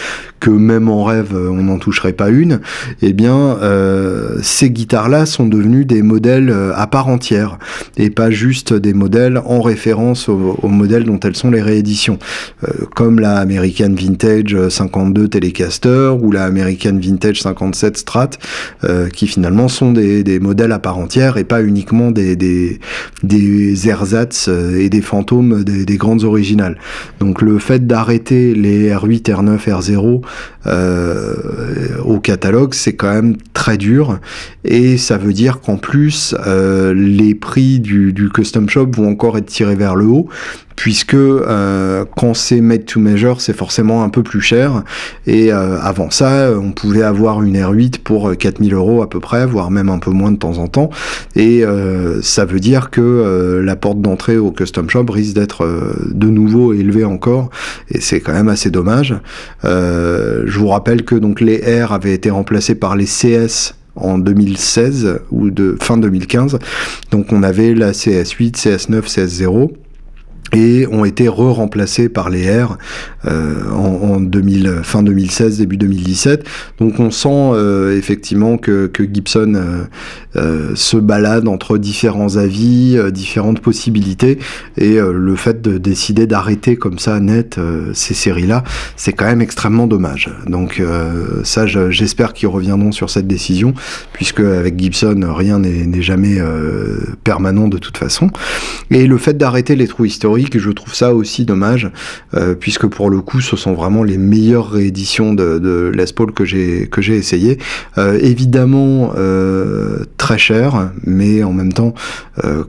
que 0.40 0.50
même 0.50 0.88
en 0.88 1.04
rêve 1.04 1.34
on 1.34 1.62
n'en 1.62 1.78
toucherait 1.78 2.12
pas 2.12 2.30
une, 2.30 2.60
eh 3.02 3.12
bien 3.12 3.58
ces 4.42 4.70
guitares-là 4.70 5.26
sont 5.26 5.46
devenues 5.46 5.84
des 5.84 6.02
modèles 6.02 6.54
à 6.74 6.86
part 6.86 7.08
entière 7.08 7.58
et 7.96 8.10
pas 8.10 8.30
juste 8.30 8.72
des 8.72 8.94
modèles 8.94 9.40
en 9.44 9.60
référence 9.60 10.28
au, 10.28 10.58
au 10.62 10.68
modèles 10.74 11.04
dont 11.04 11.20
elles 11.20 11.36
sont 11.36 11.50
les 11.50 11.62
rééditions, 11.62 12.18
euh, 12.64 12.84
comme 12.94 13.20
la 13.20 13.38
American 13.38 13.94
Vintage 13.94 14.68
52 14.68 15.28
Telecaster 15.28 16.12
ou 16.20 16.30
la 16.30 16.44
American 16.44 16.98
Vintage 17.00 17.42
57 17.42 17.96
Strat, 17.96 18.30
euh, 18.84 19.08
qui 19.08 19.26
finalement 19.26 19.68
sont 19.68 19.92
des, 19.92 20.24
modèles 20.40 20.72
à 20.72 20.78
part 20.78 20.98
entière 20.98 21.36
et 21.36 21.44
pas 21.44 21.62
uniquement 21.62 22.10
des, 22.10 22.36
des, 22.36 23.88
ersatz 23.88 24.48
euh, 24.48 24.78
et 24.78 24.90
des 24.90 25.00
fantômes 25.00 25.64
des, 25.64 25.96
grandes 25.96 26.24
originales. 26.24 26.76
Donc 27.20 27.40
le 27.40 27.58
fait 27.58 27.86
d'arrêter 27.86 28.54
les 28.54 28.90
R8, 28.90 29.22
R9, 29.22 29.58
R0 29.68 30.22
au 32.04 32.20
catalogue, 32.20 32.74
c'est 32.74 32.94
quand 32.94 33.12
même 33.12 33.36
très 33.52 33.76
dur. 33.76 34.18
Et 34.64 34.96
ça 34.96 35.18
veut 35.18 35.32
dire 35.32 35.60
qu'en 35.60 35.76
plus 35.76 36.34
les 36.94 37.34
prix 37.34 37.80
du, 37.80 38.12
custom 38.34 38.68
shop 38.68 38.88
vont 38.96 39.10
encore 39.10 39.38
être 39.38 39.46
tirés 39.46 39.76
vers 39.76 39.94
le 39.94 40.06
haut 40.06 40.28
puisque 40.76 41.14
euh, 41.14 42.04
quand 42.16 42.34
c'est 42.34 42.60
made 42.60 42.84
to 42.84 43.00
measure, 43.00 43.40
c'est 43.40 43.56
forcément 43.56 44.02
un 44.02 44.08
peu 44.08 44.22
plus 44.22 44.40
cher. 44.40 44.82
Et 45.26 45.52
euh, 45.52 45.78
avant 45.80 46.10
ça, 46.10 46.50
on 46.58 46.72
pouvait 46.72 47.02
avoir 47.02 47.42
une 47.42 47.56
R8 47.56 47.98
pour 47.98 48.36
4000 48.36 48.74
euros 48.74 49.02
à 49.02 49.08
peu 49.08 49.20
près, 49.20 49.46
voire 49.46 49.70
même 49.70 49.88
un 49.88 49.98
peu 49.98 50.10
moins 50.10 50.32
de 50.32 50.36
temps 50.36 50.58
en 50.58 50.68
temps. 50.68 50.90
Et 51.36 51.64
euh, 51.64 52.20
ça 52.22 52.44
veut 52.44 52.60
dire 52.60 52.90
que 52.90 53.60
la 53.64 53.76
porte 53.76 54.00
d'entrée 54.00 54.36
au 54.36 54.50
custom 54.50 54.88
shop 54.90 55.06
risque 55.08 55.34
d'être 55.34 55.66
de 56.10 56.26
nouveau 56.26 56.72
élevée 56.72 57.04
encore. 57.04 57.50
Et 57.90 58.00
c'est 58.00 58.20
quand 58.20 58.32
même 58.32 58.48
assez 58.48 58.70
dommage. 58.70 59.14
je 59.62 60.58
vous 60.58 60.68
rappelle 60.68 61.04
que 61.04 61.14
donc 61.14 61.40
les 61.40 61.58
R 61.82 61.92
avaient 61.92 62.14
été 62.14 62.30
remplacés 62.30 62.74
par 62.74 62.96
les 62.96 63.06
CS 63.06 63.74
en 63.96 64.18
2016 64.18 65.20
ou 65.30 65.50
de 65.50 65.76
fin 65.80 65.96
2015. 65.96 66.58
Donc 67.10 67.32
on 67.32 67.42
avait 67.42 67.74
la 67.74 67.92
CS8, 67.92 68.56
CS9, 68.56 69.02
CS0 69.02 69.70
et 70.54 70.86
ont 70.86 71.04
été 71.04 71.28
re-remplacés 71.28 72.08
par 72.08 72.30
les 72.30 72.62
R 72.62 72.78
euh, 73.26 73.70
en, 73.72 74.20
2000, 74.20 74.80
fin 74.82 75.02
2016, 75.02 75.58
début 75.58 75.76
2017. 75.76 76.46
Donc 76.78 77.00
on 77.00 77.10
sent 77.10 77.28
euh, 77.28 77.96
effectivement 77.96 78.56
que, 78.56 78.86
que 78.86 79.02
Gibson 79.02 79.86
euh, 80.36 80.72
se 80.74 80.96
balade 80.96 81.48
entre 81.48 81.78
différents 81.78 82.36
avis, 82.36 82.98
différentes 83.12 83.60
possibilités, 83.60 84.38
et 84.76 84.98
le 84.98 85.36
fait 85.36 85.62
de 85.62 85.78
décider 85.78 86.26
d'arrêter 86.26 86.76
comme 86.76 86.98
ça 86.98 87.20
net 87.20 87.58
ces 87.92 88.14
séries-là, 88.14 88.64
c'est 88.96 89.12
quand 89.12 89.26
même 89.26 89.40
extrêmement 89.40 89.86
dommage. 89.86 90.30
Donc 90.46 90.82
ça, 91.44 91.66
j'espère 91.66 92.32
qu'ils 92.32 92.48
reviendront 92.48 92.92
sur 92.92 93.10
cette 93.10 93.26
décision, 93.26 93.74
puisque 94.12 94.40
avec 94.40 94.78
Gibson, 94.78 95.20
rien 95.34 95.58
n'est 95.58 96.02
jamais 96.02 96.38
permanent 97.24 97.68
de 97.68 97.78
toute 97.78 97.96
façon. 97.96 98.30
Et 98.90 99.06
le 99.06 99.18
fait 99.18 99.36
d'arrêter 99.36 99.76
les 99.76 99.86
trous 99.86 100.04
historiques, 100.04 100.43
et 100.52 100.58
je 100.58 100.70
trouve 100.70 100.94
ça 100.94 101.14
aussi 101.14 101.44
dommage, 101.44 101.90
euh, 102.34 102.54
puisque 102.54 102.86
pour 102.86 103.10
le 103.10 103.20
coup, 103.20 103.40
ce 103.40 103.56
sont 103.56 103.74
vraiment 103.74 104.02
les 104.02 104.18
meilleures 104.18 104.70
rééditions 104.70 105.32
de, 105.32 105.58
de 105.58 105.92
Les 105.94 106.12
Paul 106.14 106.32
que 106.32 106.44
j'ai 106.44 106.88
que 106.88 107.00
j'ai 107.00 107.16
essayé. 107.16 107.58
Euh, 107.98 108.18
évidemment, 108.20 109.12
euh, 109.16 110.04
très 110.16 110.38
cher, 110.38 110.90
mais 111.04 111.42
en 111.42 111.52
même 111.52 111.72
temps, 111.72 111.94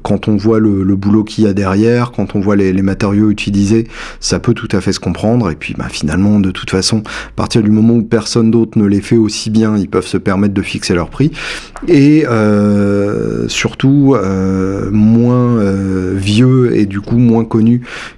quand 0.03 0.28
on 0.28 0.36
voit 0.36 0.59
le, 0.59 0.95
boulot 0.95 1.23
qu'il 1.23 1.43
y 1.43 1.47
a 1.47 1.53
derrière, 1.53 2.11
quand 2.11 2.36
on 2.36 2.39
voit 2.39 2.55
les, 2.55 2.73
matériaux 2.82 3.32
utilisés, 3.32 3.88
ça 4.19 4.39
peut 4.39 4.53
tout 4.53 4.69
à 4.71 4.82
fait 4.82 4.93
se 4.93 4.99
comprendre. 4.99 5.49
Et 5.49 5.55
puis, 5.55 5.73
bah, 5.78 5.88
finalement, 5.89 6.39
de 6.39 6.51
toute 6.51 6.69
façon, 6.69 6.99
à 6.99 7.32
partir 7.36 7.63
du 7.63 7.71
moment 7.71 7.95
où 7.95 8.03
personne 8.03 8.51
d'autre 8.51 8.78
ne 8.78 8.86
les 8.86 9.01
fait 9.01 9.17
aussi 9.17 9.49
bien, 9.49 9.76
ils 9.78 9.89
peuvent 9.89 10.05
se 10.05 10.17
permettre 10.17 10.53
de 10.53 10.61
fixer 10.61 10.93
leur 10.93 11.09
prix. 11.09 11.32
Et 11.88 12.26
surtout, 13.47 14.15
moins 14.91 15.59
vieux 16.13 16.76
et 16.76 16.86
du 16.86 17.01
coup 17.01 17.17
moins 17.17 17.45
connu 17.45 17.64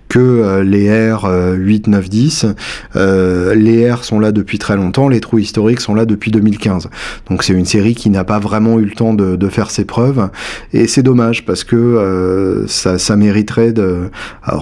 que 0.10 0.20
euh, 0.20 0.64
les 0.64 1.12
R 1.12 1.30
8, 1.56 1.88
9, 1.88 2.10
10. 2.10 2.46
les 2.96 3.92
R 3.92 4.04
sont 4.04 4.20
là 4.20 4.32
depuis 4.32 4.58
très 4.58 4.76
longtemps, 4.76 5.10
les 5.10 5.20
trous 5.20 5.40
historiques 5.40 5.82
sont 5.82 5.96
là 5.96 6.06
depuis 6.06 6.32
2015. 6.32 6.90
Donc 7.30 7.44
c'est 7.44 7.54
une 7.54 7.66
série 7.66 7.96
qui 7.96 8.10
n'a 8.10 8.24
pas 8.24 8.40
vraiment 8.40 8.80
eu 8.80 8.86
le 8.86 8.92
temps 8.92 9.14
de, 9.14 9.48
faire 9.50 9.72
ses 9.72 9.86
preuves 9.86 10.30
et 10.74 10.88
c'est 10.88 11.04
dommage 11.04 11.46
parce 11.46 11.64
que 11.64 11.76
euh, 11.76 12.68
ça, 12.68 13.16
mériterait 13.16 13.72
de, 13.72 14.10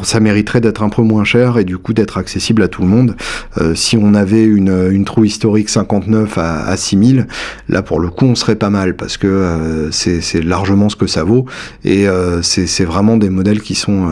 ça 0.03 0.19
mériterait 0.19 0.61
d'être 0.61 0.83
un 0.83 0.89
peu 0.89 1.01
moins 1.01 1.23
cher 1.23 1.57
et 1.57 1.63
du 1.63 1.79
coup 1.79 1.93
d'être 1.93 2.19
accessible 2.19 2.61
à 2.61 2.67
tout 2.67 2.83
le 2.83 2.87
monde. 2.87 3.15
Euh, 3.59 3.73
si 3.73 3.97
on 3.97 4.13
avait 4.13 4.43
une, 4.43 4.89
une 4.91 5.05
trou 5.05 5.23
historique 5.23 5.69
59 5.69 6.37
à, 6.37 6.65
à 6.65 6.77
6000, 6.77 7.27
là 7.67 7.81
pour 7.81 7.99
le 7.99 8.09
coup 8.09 8.25
on 8.25 8.35
serait 8.35 8.55
pas 8.55 8.69
mal 8.69 8.95
parce 8.95 9.17
que 9.17 9.89
c'est 9.91 10.43
largement 10.43 10.89
ce 10.89 10.95
que 10.95 11.07
ça 11.07 11.23
vaut 11.23 11.45
et 11.83 12.05
c'est 12.41 12.85
vraiment 12.85 13.17
des 13.17 13.29
modèles 13.29 13.61
qui 13.61 13.75
sont 13.75 14.07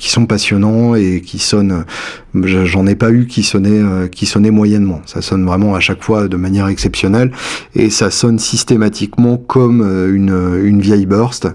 qui 0.00 0.10
sont 0.10 0.26
passionnants 0.26 0.96
et 0.96 1.20
qui 1.20 1.38
sonnent. 1.38 1.84
J'en 2.34 2.86
ai 2.86 2.94
pas 2.94 3.10
eu 3.10 3.26
qui 3.26 3.42
sonnaient 3.42 4.08
qui 4.08 4.26
sonnaient 4.26 4.50
moyennement. 4.50 5.02
Ça 5.04 5.20
sonne 5.20 5.44
vraiment 5.44 5.74
à 5.74 5.80
chaque 5.80 6.02
fois 6.02 6.26
de 6.26 6.36
manière 6.36 6.68
exceptionnelle 6.68 7.30
et 7.74 7.90
ça 7.90 8.10
sonne 8.10 8.38
systématiquement 8.38 9.36
comme 9.36 9.82
une, 9.82 10.60
une 10.64 10.80
vieille 10.80 11.06
burst. 11.06 11.48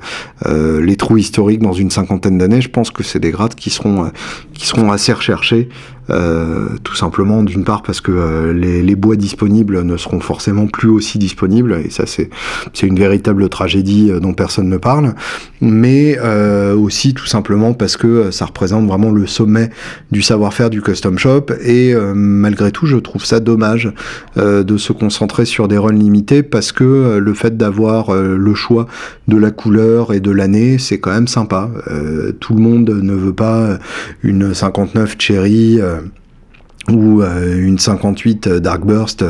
les 0.46 0.96
trous 0.96 1.18
historiques 1.18 1.62
dans 1.62 1.74
une 1.74 1.90
cinquantaine 1.90 2.38
d'années, 2.38 2.62
je 2.62 2.70
pense 2.70 2.92
que 2.92 3.04
c'est 3.04 3.20
des 3.20 3.32
grades 3.32 3.56
qui 3.56 3.72
seront 3.72 4.12
qui 4.54 4.68
seront 4.68 4.92
assez 4.92 5.12
recherchés 5.12 5.70
euh, 6.12 6.68
tout 6.84 6.96
simplement 6.96 7.42
d'une 7.42 7.64
part 7.64 7.82
parce 7.82 8.00
que 8.00 8.12
euh, 8.12 8.54
les, 8.54 8.96
bois 8.96 9.16
disponibles 9.16 9.82
ne 9.82 9.98
seront 9.98 10.20
forcément 10.20 10.68
plus 10.68 10.90
aussi 10.90 11.18
disponibles 11.18 11.82
et 11.84 11.90
ça 11.90 12.06
c'est 12.06 12.30
c'est 12.74 12.86
une 12.86 13.00
véritable 13.00 13.50
tragédie 13.50 14.12
euh, 14.12 14.20
dont 14.20 14.34
personne 14.34 14.70
ne 14.70 14.78
parle. 14.78 15.16
Mais 15.62 16.20
aussi 16.76 17.14
tout 17.14 17.26
simplement 17.26 17.74
parce 17.74 17.98
que 17.98 18.30
ça 18.30 18.46
représente 18.46 18.86
vraiment 18.88 19.10
le 19.10 19.26
sommet 19.26 19.72
du 20.12 20.22
savoir-faire 20.22 20.70
du 20.70 20.82
custom 20.82 21.18
shop 21.18 21.48
et 21.64 21.96
malgré 22.14 22.72
tout 22.72 22.86
je 22.86 22.98
trouve 22.98 23.26
ça 23.26 23.40
dommage 23.40 23.92
de 24.36 24.78
se 24.78 24.94
concentrer 24.94 25.46
sur 25.46 25.68
des 25.68 25.78
runs 25.78 25.94
limités 25.94 26.44
parce 26.44 26.72
que 26.72 27.18
le 27.18 27.34
fait 27.34 27.58
d'avoir 27.58 28.14
le 28.14 28.54
choix 28.54 28.88
de 29.28 29.38
la 29.38 29.52
couleur 29.52 30.14
et 30.14 30.20
de 30.20 30.32
l'année 30.32 30.78
c'est 30.78 31.00
quand 31.00 31.12
même 31.12 31.28
sympa. 31.28 31.70
Tout 32.40 32.56
le 32.56 32.62
monde 32.62 32.90
ne 32.90 33.14
veut 33.14 33.34
pas 33.34 33.78
une 34.24 34.54
59 34.54 35.16
cherry 35.20 35.80
ou 36.92 37.22
euh, 37.22 37.58
une 37.60 37.80
58 37.80 38.48
Dark 38.48 38.86
Burst 38.86 39.26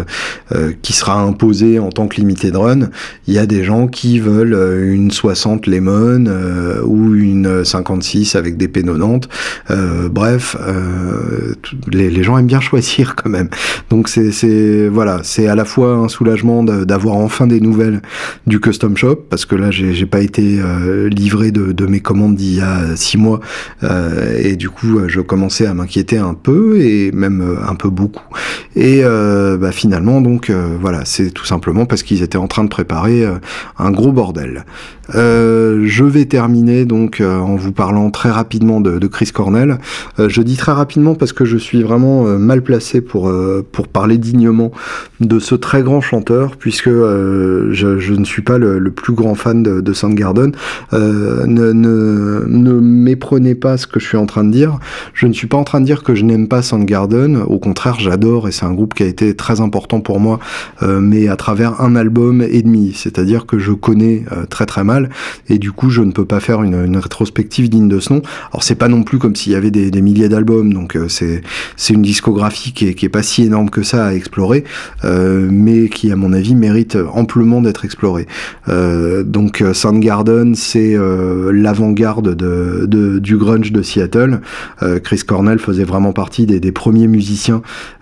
euh, 0.51 0.73
qui 0.81 0.93
sera 0.93 1.21
imposée 1.21 1.79
en 1.79 1.89
tant 1.89 2.07
que 2.07 2.17
limited 2.17 2.55
run, 2.55 2.89
il 3.27 3.33
y 3.33 3.37
a 3.37 3.45
des 3.45 3.63
gens 3.63 3.87
qui 3.87 4.19
veulent 4.19 4.53
euh, 4.53 4.93
une 4.93 5.11
60 5.11 5.67
Lemon 5.67 6.25
ou 6.85 7.15
une 7.15 7.63
56 7.63 8.35
avec 8.35 8.57
des 8.57 8.67
P90. 8.67 9.23
bref, 10.09 10.57
les, 11.91 12.09
les, 12.09 12.23
gens 12.23 12.37
aiment 12.37 12.45
bien 12.45 12.59
choisir 12.61 13.15
quand 13.15 13.29
même. 13.29 13.49
Donc 13.89 14.09
c'est 14.09 14.87
voilà, 14.87 15.21
c'est 15.23 15.47
à 15.47 15.55
la 15.55 15.65
fois 15.65 15.95
un 15.95 16.07
soulagement 16.07 16.63
d'avoir 16.63 17.15
enfin 17.15 17.47
des 17.47 17.59
nouvelles 17.59 18.01
du 18.47 18.59
custom 18.59 18.97
shop 18.97 19.27
parce 19.29 19.45
que 19.45 19.55
là 19.55 19.71
j'ai 19.71 20.05
pas 20.05 20.19
été 20.19 20.59
livré 21.09 21.51
de, 21.51 21.71
de, 21.71 21.85
mes 21.85 21.99
commandes 21.99 22.35
d'il 22.35 22.55
y 22.55 22.61
a 22.61 22.95
six 22.95 23.17
mois 23.17 23.39
et 24.37 24.55
du 24.55 24.69
coup 24.69 24.99
je 25.07 25.21
commençais 25.21 25.65
à 25.65 25.73
m'inquiéter 25.73 26.17
un 26.17 26.33
peu 26.33 26.79
et 26.79 27.11
même 27.11 27.44
euh, 27.45 27.55
un 27.67 27.75
peu 27.75 27.89
beaucoup. 27.89 28.23
Et 28.75 29.01
euh, 29.03 29.57
bah, 29.57 29.71
finalement, 29.71 30.21
donc 30.21 30.49
euh, 30.49 30.75
voilà, 30.79 31.05
c'est 31.05 31.31
tout 31.31 31.45
simplement 31.45 31.85
parce 31.85 32.03
qu'ils 32.03 32.23
étaient 32.23 32.37
en 32.37 32.47
train 32.47 32.63
de 32.63 32.69
préparer 32.69 33.25
un 33.77 33.91
gros 33.91 34.11
bordel. 34.11 34.65
je 35.13 36.03
vais 36.03 36.25
terminer 36.25 36.85
donc 36.85 37.21
en 37.21 37.55
vous 37.55 37.71
parlant 37.71 38.09
très 38.11 38.31
rapidement 38.31 38.81
de, 38.81 39.07
Chris 39.07 39.31
Cornell. 39.33 39.77
je 40.17 40.41
dis 40.41 40.57
très 40.57 40.71
rapidement 40.71 41.15
parce 41.15 41.31
que 41.31 41.45
je 41.45 41.57
suis 41.57 41.83
vraiment 41.83 42.23
mal 42.37 42.61
placé 42.61 43.01
pour, 43.01 43.31
parler 43.93 44.17
dignement 44.17 44.71
de 45.19 45.39
ce 45.39 45.55
très 45.55 45.83
grand 45.83 46.01
chanteur, 46.01 46.57
puisque 46.57 46.89
je, 46.89 48.13
ne 48.13 48.25
suis 48.25 48.41
pas 48.41 48.57
le, 48.57 48.91
plus 48.91 49.13
grand 49.13 49.35
fan 49.35 49.63
de, 49.63 49.81
de 49.81 49.93
Soundgarden. 49.93 50.51
ne, 50.91 51.71
ne, 51.71 52.43
ne 52.47 52.73
méprenez 52.73 53.55
pas 53.55 53.77
ce 53.77 53.87
que 53.87 53.99
je 53.99 54.05
suis 54.05 54.17
en 54.17 54.25
train 54.25 54.43
de 54.43 54.51
dire. 54.51 54.79
Je 55.13 55.27
ne 55.27 55.33
suis 55.33 55.47
pas 55.47 55.57
en 55.57 55.63
train 55.63 55.81
de 55.81 55.85
dire 55.85 56.03
que 56.03 56.15
je 56.15 56.23
n'aime 56.23 56.47
pas 56.47 56.61
Soundgarden 56.61 57.34
au 57.35 57.59
contraire, 57.59 57.99
j'adore 57.99 58.47
et 58.47 58.51
c'est 58.51 58.65
un 58.65 58.73
groupe 58.73 58.93
qui 58.93 59.03
a 59.03 59.05
été 59.05 59.35
très 59.35 59.61
important 59.61 60.01
pour 60.01 60.19
moi, 60.19 60.39
euh, 60.83 60.99
mais 60.99 61.27
à 61.27 61.35
travers 61.35 61.81
un 61.81 61.95
album 61.95 62.41
et 62.41 62.61
demi. 62.61 62.93
C'est-à-dire 62.95 63.45
que 63.45 63.59
je 63.59 63.71
connais 63.71 64.23
euh, 64.31 64.45
très 64.45 64.65
très 64.65 64.83
mal 64.83 65.09
et 65.49 65.57
du 65.57 65.71
coup, 65.71 65.89
je 65.89 66.01
ne 66.01 66.11
peux 66.11 66.25
pas 66.25 66.39
faire 66.39 66.63
une, 66.63 66.95
rétrospective 66.95 67.69
digne 67.69 67.87
de 67.87 67.99
ce 67.99 68.13
nom. 68.13 68.21
Alors, 68.51 68.63
c'est 68.63 68.75
pas 68.75 68.87
non 68.87 69.03
plus 69.03 69.17
comme 69.17 69.35
s'il 69.35 69.51
y 69.51 69.55
avait 69.55 69.71
des, 69.71 70.01
milliers 70.01 70.29
d'albums, 70.29 70.73
donc 70.73 70.95
euh, 70.95 71.07
c'est 71.09 71.41
une 71.89 72.01
discographie 72.01 72.73
qui 72.73 72.87
est, 72.87 73.09
pas 73.09 73.23
si 73.23 73.43
énorme 73.43 73.69
que 73.69 73.83
ça 73.83 74.05
à 74.05 74.13
explorer, 74.13 74.63
mais 75.03 75.89
qui, 75.89 76.11
à 76.11 76.15
mon 76.15 76.33
avis, 76.33 76.55
mérite 76.55 76.97
amplement 77.13 77.61
d'être 77.61 77.85
explorée. 77.85 78.27
donc, 78.67 79.63
Soundgarden, 79.73 80.55
c'est 80.55 80.97
l'avant-garde 81.51 82.35
de, 82.35 82.85
de, 82.87 83.19
du 83.19 83.37
grunge 83.37 83.71
de 83.71 83.81
Seattle. 83.81 84.41
Chris 85.03 85.21
Cornell 85.25 85.59
faisait 85.59 85.83
vraiment 85.83 86.13
partie 86.13 86.45
des 86.45 86.71
premiers 86.71 87.07
musiciens 87.07 87.24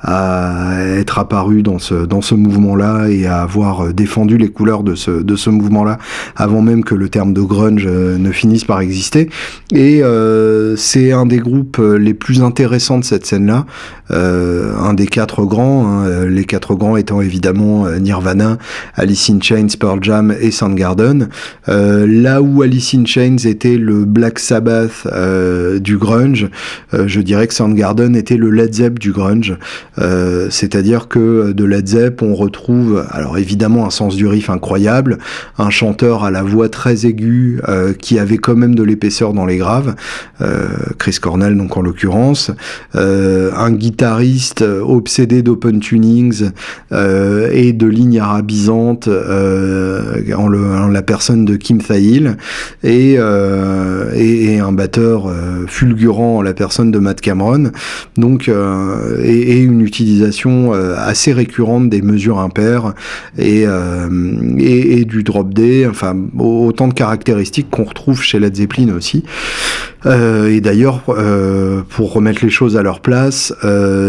à 0.02 0.78
être 0.98 1.20
apparu 1.20 1.64
dans 1.64 1.80
ce, 1.80 2.06
dans 2.06 2.22
ce 2.22 2.36
mouvement-là 2.36 3.08
et 3.10 3.26
à 3.26 3.42
avoir 3.42 3.86
euh, 3.86 3.94
défendu 3.94 4.38
les 4.38 4.50
couleurs 4.50 4.84
de 4.84 4.96
ce, 4.96 5.12
de 5.12 5.36
ce 5.36 5.50
mouvement-là 5.50 5.98
avant 6.36 6.62
même 6.62 6.84
que 6.84 6.96
le 6.96 7.10
terme 7.10 7.34
de 7.34 7.42
grunge 7.42 7.86
euh, 7.88 8.18
ne 8.18 8.32
finisse 8.32 8.66
par 8.66 8.82
exister. 8.82 9.30
Et 9.72 10.04
euh, 10.04 10.76
c'est 10.76 11.12
un 11.12 11.26
des 11.26 11.38
groupes 11.38 11.80
les 11.80 12.14
plus 12.14 12.42
intéressants 12.42 13.00
de 13.00 13.04
cette 13.04 13.26
scène-là, 13.26 13.66
un 14.10 14.94
des 14.94 15.08
quatre 15.08 15.44
grands, 15.46 15.88
hein, 15.88 16.26
les 16.26 16.46
quatre 16.46 16.76
grands 16.76 16.98
étant 16.98 17.22
évidemment 17.22 17.88
Nirvana, 18.00 18.58
Alice 18.96 19.30
in 19.30 19.40
Chains, 19.42 19.68
Pearl 19.80 20.00
Jam 20.02 20.36
et 20.40 20.52
Soundgarden. 20.52 21.30
là 21.68 22.42
où 22.42 22.62
Alice 22.62 22.94
in 22.94 23.06
Chains 23.06 23.38
était 23.46 23.78
le 23.78 24.06
Black 24.06 24.40
Sabbath 24.40 25.08
du 25.80 25.98
grunge, 25.98 26.50
je 26.94 27.22
dirais 27.22 27.48
que 27.48 27.54
Soundgarden 27.54 28.16
était 28.16 28.38
le 28.38 28.52
Led 28.52 28.74
Zepp 28.74 29.00
du 29.00 29.13
grunge. 29.14 29.58
Euh, 30.00 30.48
c'est-à-dire 30.50 31.08
que 31.08 31.54
de 31.54 31.64
Led 31.64 31.88
Zepp, 31.88 32.22
on 32.22 32.36
retrouve, 32.36 33.06
alors 33.12 33.38
évidemment, 33.38 33.86
un 33.86 33.90
sens 33.90 34.16
du 34.16 34.28
riff 34.28 34.50
incroyable, 34.50 35.20
un 35.58 35.70
chanteur 35.70 36.24
à 36.24 36.32
la 36.32 36.44
voix 36.44 36.68
très 36.68 37.06
aiguë 37.06 37.62
euh, 37.70 37.94
qui 37.94 38.20
avait 38.20 38.38
quand 38.38 38.56
même 38.56 38.76
de 38.76 38.84
l'épaisseur 38.84 39.34
dans 39.34 39.46
les 39.46 39.58
graves, 39.58 39.96
euh, 40.42 40.68
Chris 40.98 41.18
Cornell 41.22 41.56
donc 41.58 41.78
en 41.78 41.82
l'occurrence, 41.82 42.52
un 42.96 43.72
guitariste 43.72 44.62
obsédé 44.62 45.42
d'open 45.42 45.80
tunings 45.80 46.50
et 46.92 47.74
de 47.74 47.88
lignes 47.88 48.20
arabisantes 48.20 49.08
en, 49.08 50.88
la 50.90 51.02
personne 51.02 51.46
de 51.46 51.56
Kim 51.56 51.82
Thayil 51.82 52.38
et, 52.84 53.14
et, 53.14 54.60
un 54.60 54.72
batteur 54.72 55.32
fulgurant 55.68 56.38
en 56.38 56.42
la 56.42 56.54
personne 56.54 56.92
de 56.92 57.00
Matt 57.00 57.22
Cameron. 57.22 57.72
Donc 58.18 58.48
euh, 58.48 59.03
et, 59.24 59.60
une 59.60 59.82
utilisation 59.82 60.74
euh, 60.74 60.96
assez 60.98 61.34
récurrente 61.34 61.90
des 61.90 62.02
mesures 62.02 62.40
impaires 62.40 62.94
euh, 63.40 64.10
et, 64.58 65.00
et, 65.00 65.06
du 65.06 65.24
drop 65.24 65.54
D, 65.54 65.88
enfin 65.90 66.16
autant 66.38 66.88
de 66.88 66.94
caractéristiques 66.94 67.70
qu'on 67.70 67.84
retrouve 67.84 68.22
chez 68.22 68.40
Led 68.40 68.56
Zeppelin 68.56 68.94
aussi. 68.96 69.24
Et 70.06 70.62
d'ailleurs, 70.62 71.02
pour 71.90 72.14
remettre 72.14 72.44
les 72.44 72.50
choses 72.50 72.78
à 72.78 72.84
leur 72.84 73.00
place, 73.00 73.54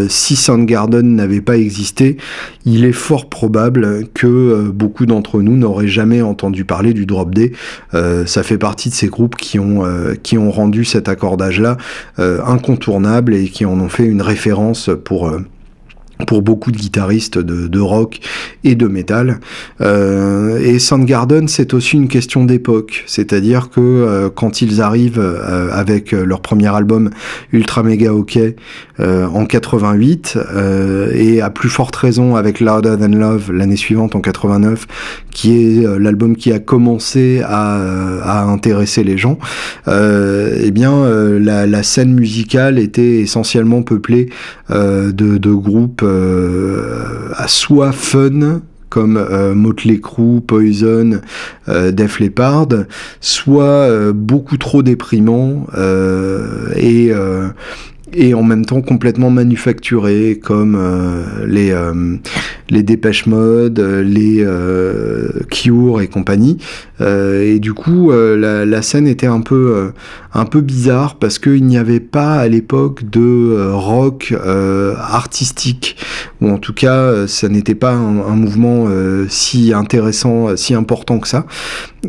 si 0.09 0.35
Soundgarden 0.35 1.15
n'avait 1.15 1.41
pas 1.41 1.57
existé, 1.57 2.17
il 2.65 2.85
est 2.85 2.91
fort 2.91 3.29
probable 3.29 4.07
que 4.13 4.69
beaucoup 4.69 5.05
d'entre 5.05 5.41
nous 5.41 5.55
n'auraient 5.55 5.87
jamais 5.87 6.21
entendu 6.21 6.65
parler 6.65 6.93
du 6.93 7.05
drop 7.05 7.33
D. 7.33 7.53
ça 7.91 8.43
fait 8.43 8.57
partie 8.57 8.89
de 8.89 8.93
ces 8.93 9.07
groupes 9.07 9.35
qui 9.35 9.59
ont, 9.59 10.51
rendu 10.51 10.85
cet 10.85 11.09
accordage-là 11.09 11.77
incontournable 12.17 13.33
et 13.33 13.47
qui 13.47 13.65
en 13.65 13.79
ont 13.79 13.89
fait 13.89 14.05
une 14.05 14.21
référence 14.21 14.89
pour 15.03 15.27
euh, 15.27 15.39
pour 16.27 16.41
beaucoup 16.41 16.71
de 16.71 16.77
guitaristes 16.77 17.37
de, 17.37 17.79
rock 17.79 18.19
et 18.63 18.75
de 18.75 18.87
métal. 18.87 19.39
Euh, 19.81 20.59
et 20.59 20.79
Soundgarden, 20.79 21.47
c'est 21.47 21.73
aussi 21.73 21.97
une 21.97 22.07
question 22.07 22.45
d'époque. 22.45 23.03
C'est-à-dire 23.05 23.69
que 23.69 23.81
euh, 23.81 24.29
quand 24.33 24.61
ils 24.61 24.81
arrivent 24.81 25.19
euh, 25.19 25.69
avec 25.71 26.11
leur 26.11 26.41
premier 26.41 26.73
album 26.73 27.09
Ultra 27.51 27.83
Mega 27.83 28.13
OK 28.13 28.39
en 28.99 29.45
88, 29.45 30.37
et 31.13 31.41
à 31.41 31.49
plus 31.49 31.69
forte 31.69 31.95
raison 31.95 32.37
avec 32.37 32.61
Louder 32.61 32.95
Than 32.97 33.09
Love 33.09 33.51
l'année 33.51 33.75
suivante 33.75 34.15
en 34.15 34.21
89, 34.21 34.87
qui 35.31 35.79
est 35.79 35.99
l'album 35.99 36.37
qui 36.37 36.53
a 36.53 36.59
commencé 36.59 37.41
à, 37.43 37.75
à 38.23 38.43
intéresser 38.45 39.03
les 39.03 39.17
gens, 39.17 39.37
eh 39.87 40.71
bien 40.71 41.09
la, 41.39 41.67
la, 41.67 41.83
scène 41.83 42.13
musicale 42.13 42.79
était 42.79 43.19
essentiellement 43.19 43.81
peuplée 43.81 44.29
de, 44.69 45.11
de 45.11 45.53
groupes 45.53 46.04
euh, 46.05 47.29
à 47.35 47.47
soit 47.47 47.91
fun 47.91 48.61
comme 48.89 49.17
euh, 49.17 49.53
Motley 49.55 49.99
Crue, 49.99 50.39
Poison, 50.41 51.19
euh, 51.67 51.91
Def 51.91 52.19
Leppard, 52.19 52.69
soit 53.19 54.13
beaucoup 54.13 54.57
trop 54.57 54.83
déprimant 54.83 55.67
et 56.75 57.11
et 58.13 58.33
en 58.33 58.43
même 58.43 58.65
temps 58.65 58.81
complètement 58.81 59.29
manufacturé 59.29 60.39
comme 60.41 60.79
les 61.45 61.75
les 62.69 62.83
Dépêche 62.83 63.25
Mode, 63.25 63.79
les 63.79 64.45
Cure 65.49 66.01
et 66.01 66.07
compagnie. 66.07 66.57
et 66.99 67.59
du 67.59 67.73
coup, 67.73 68.11
la, 68.11 68.65
la, 68.65 68.81
scène 68.81 69.07
était 69.07 69.27
un 69.27 69.41
peu 69.41 69.91
un 70.35 70.45
peu 70.45 70.59
bizarre 70.59 71.15
parce 71.15 71.39
qu'il 71.39 71.65
n'y 71.65 71.77
avait 71.77 72.01
pas 72.01 72.35
à 72.35 72.47
l'époque 72.47 73.09
de 73.09 73.21
euh, 73.21 73.73
rock 73.73 74.33
euh, 74.33 74.93
artistique 74.97 75.95
ou 76.41 76.49
en 76.49 76.57
tout 76.57 76.73
cas 76.73 76.97
euh, 76.97 77.27
ça 77.27 77.47
n'était 77.47 77.73
pas 77.73 77.93
un, 77.93 78.35
mouvement 78.35 78.87
si 79.29 79.71
intéressant, 79.73 80.57
si 80.57 80.73
important 80.73 81.19
que 81.19 81.27
ça. 81.27 81.45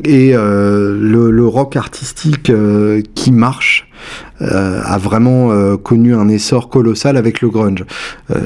Et 0.04 0.32
le, 0.32 1.46
rock 1.46 1.76
artistique 1.76 2.50
qui 3.14 3.32
marche 3.32 3.85
a 4.40 4.98
vraiment 4.98 5.76
connu 5.78 6.14
un 6.14 6.28
essor 6.28 6.68
colossal 6.68 7.16
avec 7.16 7.40
le 7.40 7.48
grunge. 7.48 7.84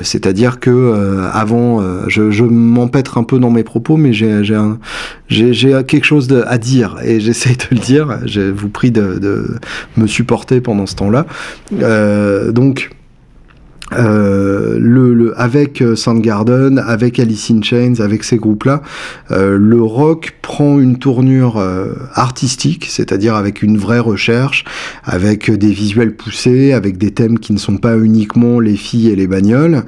C'est-à-dire 0.02 0.60
que 0.60 1.28
avant, 1.32 1.82
je, 2.08 2.42
m'empêtre 2.44 3.18
un 3.18 3.24
peu 3.24 3.38
dans 3.38 3.50
mes 3.50 3.64
propos, 3.64 3.96
mais 3.96 4.12
j'ai 4.12 5.82
quelque 5.86 6.04
chose 6.04 6.44
à 6.46 6.58
dire 6.58 6.96
et 7.04 7.20
j'essaie 7.20 7.54
de 7.54 7.66
le 7.72 7.78
dire. 7.78 8.18
Je 8.26 8.42
vous 8.42 8.68
prie 8.68 8.90
de, 8.90 9.18
de 9.18 9.56
me 9.96 10.06
supporter 10.06 10.60
pendant 10.60 10.86
ce 10.86 10.94
temps-là. 10.96 11.26
donc 12.52 12.90
euh, 13.92 14.78
le, 14.78 15.14
le, 15.14 15.40
avec 15.40 15.82
euh, 15.82 15.96
Soundgarden, 15.96 16.78
avec 16.78 17.18
Alice 17.18 17.50
in 17.50 17.62
Chains, 17.62 17.94
avec 17.98 18.24
ces 18.24 18.36
groupes-là, 18.36 18.82
euh, 19.30 19.56
le 19.58 19.82
rock 19.82 20.34
prend 20.42 20.78
une 20.78 20.98
tournure 20.98 21.58
euh, 21.58 21.94
artistique, 22.14 22.86
c'est-à-dire 22.88 23.34
avec 23.34 23.62
une 23.62 23.78
vraie 23.78 23.98
recherche, 23.98 24.64
avec 25.04 25.50
des 25.50 25.72
visuels 25.72 26.14
poussés, 26.14 26.72
avec 26.72 26.98
des 26.98 27.10
thèmes 27.10 27.38
qui 27.38 27.52
ne 27.52 27.58
sont 27.58 27.78
pas 27.78 27.96
uniquement 27.96 28.60
les 28.60 28.76
filles 28.76 29.08
et 29.08 29.16
les 29.16 29.26
bagnoles, 29.26 29.84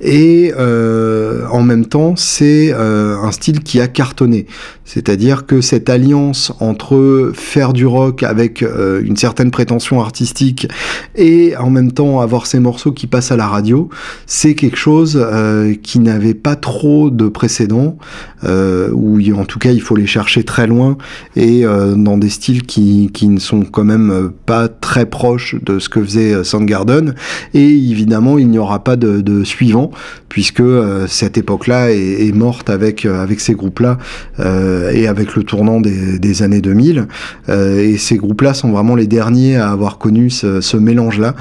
et 0.00 0.52
en 0.56 1.62
même 1.62 1.86
temps, 1.86 2.14
c'est 2.16 2.72
un 2.72 3.30
style 3.30 3.60
qui 3.60 3.80
a 3.80 3.88
cartonné. 3.88 4.46
C'est-à-dire 4.84 5.46
que 5.46 5.60
cette 5.60 5.90
alliance 5.90 6.52
entre 6.60 7.32
faire 7.34 7.72
du 7.72 7.86
rock 7.86 8.22
avec 8.22 8.62
une 9.02 9.16
certaine 9.16 9.50
prétention 9.50 10.00
artistique 10.00 10.68
et 11.14 11.56
en 11.56 11.70
même 11.70 11.92
temps 11.92 12.20
avoir 12.20 12.46
ces 12.46 12.60
morceaux 12.60 12.92
qui 12.92 13.06
passent 13.06 13.32
à 13.32 13.36
la 13.36 13.45
radio, 13.48 13.88
c'est 14.26 14.54
quelque 14.54 14.76
chose 14.76 15.18
euh, 15.20 15.74
qui 15.82 15.98
n'avait 15.98 16.34
pas 16.34 16.56
trop 16.56 17.10
de 17.10 17.28
précédent, 17.28 17.96
euh, 18.44 18.90
où 18.92 19.18
en 19.36 19.44
tout 19.44 19.58
cas 19.58 19.72
il 19.72 19.80
faut 19.80 19.96
les 19.96 20.06
chercher 20.06 20.44
très 20.44 20.66
loin 20.66 20.96
et 21.36 21.64
euh, 21.64 21.94
dans 21.94 22.18
des 22.18 22.28
styles 22.28 22.62
qui, 22.62 23.10
ne 23.22 23.38
sont 23.38 23.62
quand 23.62 23.84
même 23.84 24.30
pas 24.46 24.68
très 24.68 25.06
proches 25.06 25.56
de 25.64 25.78
ce 25.78 25.88
que 25.88 26.02
faisait 26.02 26.44
Soundgarden. 26.44 27.14
Et 27.54 27.66
évidemment, 27.66 28.38
il 28.38 28.48
n'y 28.48 28.58
aura 28.58 28.84
pas 28.84 28.96
de, 28.96 29.44
suivant, 29.44 29.90
puisque 30.28 30.62
cette 31.08 31.38
époque-là 31.38 31.90
est, 31.90 32.32
morte 32.34 32.70
avec, 32.70 33.06
ces 33.38 33.54
groupes-là 33.54 33.98
et 34.38 35.08
avec 35.08 35.34
le 35.34 35.42
tournant 35.42 35.80
des, 35.80 36.18
des 36.18 36.42
années 36.42 36.60
2000. 36.60 37.06
et 37.48 37.96
ces 37.96 38.16
groupes-là 38.16 38.54
sont 38.54 38.70
vraiment 38.70 38.94
les 38.94 39.06
derniers 39.06 39.56
à 39.56 39.70
avoir 39.70 39.98
connu 39.98 40.30
ce, 40.30 40.60
ce 40.60 40.76
mélange-là, 40.76 41.34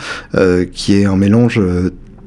qui 0.72 0.96
est 0.96 1.06
un 1.06 1.18
mélange 1.18 1.60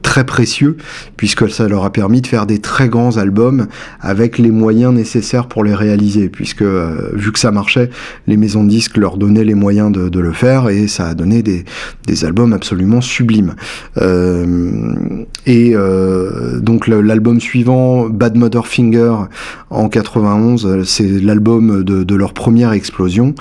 très 0.08 0.24
précieux 0.24 0.78
puisque 1.18 1.50
ça 1.50 1.68
leur 1.68 1.84
a 1.84 1.92
permis 1.92 2.22
de 2.22 2.26
faire 2.26 2.46
des 2.46 2.60
très 2.60 2.88
grands 2.88 3.18
albums 3.18 3.66
avec 4.00 4.38
les 4.38 4.50
moyens 4.50 4.94
nécessaires 4.94 5.48
pour 5.48 5.64
les 5.64 5.74
réaliser 5.74 6.30
puisque 6.30 6.62
euh, 6.62 7.10
vu 7.12 7.30
que 7.30 7.38
ça 7.38 7.50
marchait 7.50 7.90
les 8.26 8.38
maisons 8.38 8.64
de 8.64 8.70
disques 8.70 8.96
leur 8.96 9.18
donnaient 9.18 9.44
les 9.44 9.54
moyens 9.54 9.92
de, 9.92 10.18
le 10.18 10.32
faire 10.32 10.70
et 10.70 10.88
ça 10.88 11.08
a 11.08 11.14
donné 11.14 11.42
des, 11.42 11.66
des 12.06 12.24
albums 12.24 12.54
absolument 12.54 13.02
sublimes. 13.02 13.54
Euh, 13.98 14.46
et 15.44 15.72
euh, 15.74 16.58
donc 16.58 16.88
l'album 16.88 17.38
suivant 17.38 18.08
Bad 18.08 18.34
Mother 18.34 18.66
Finger 18.66 19.14
en 19.68 19.90
91 19.90 20.84
c'est 20.84 21.20
l'album 21.20 21.84
de, 21.84 22.02
de, 22.02 22.14
leur 22.14 22.32
première 22.32 22.72
explosion. 22.72 23.34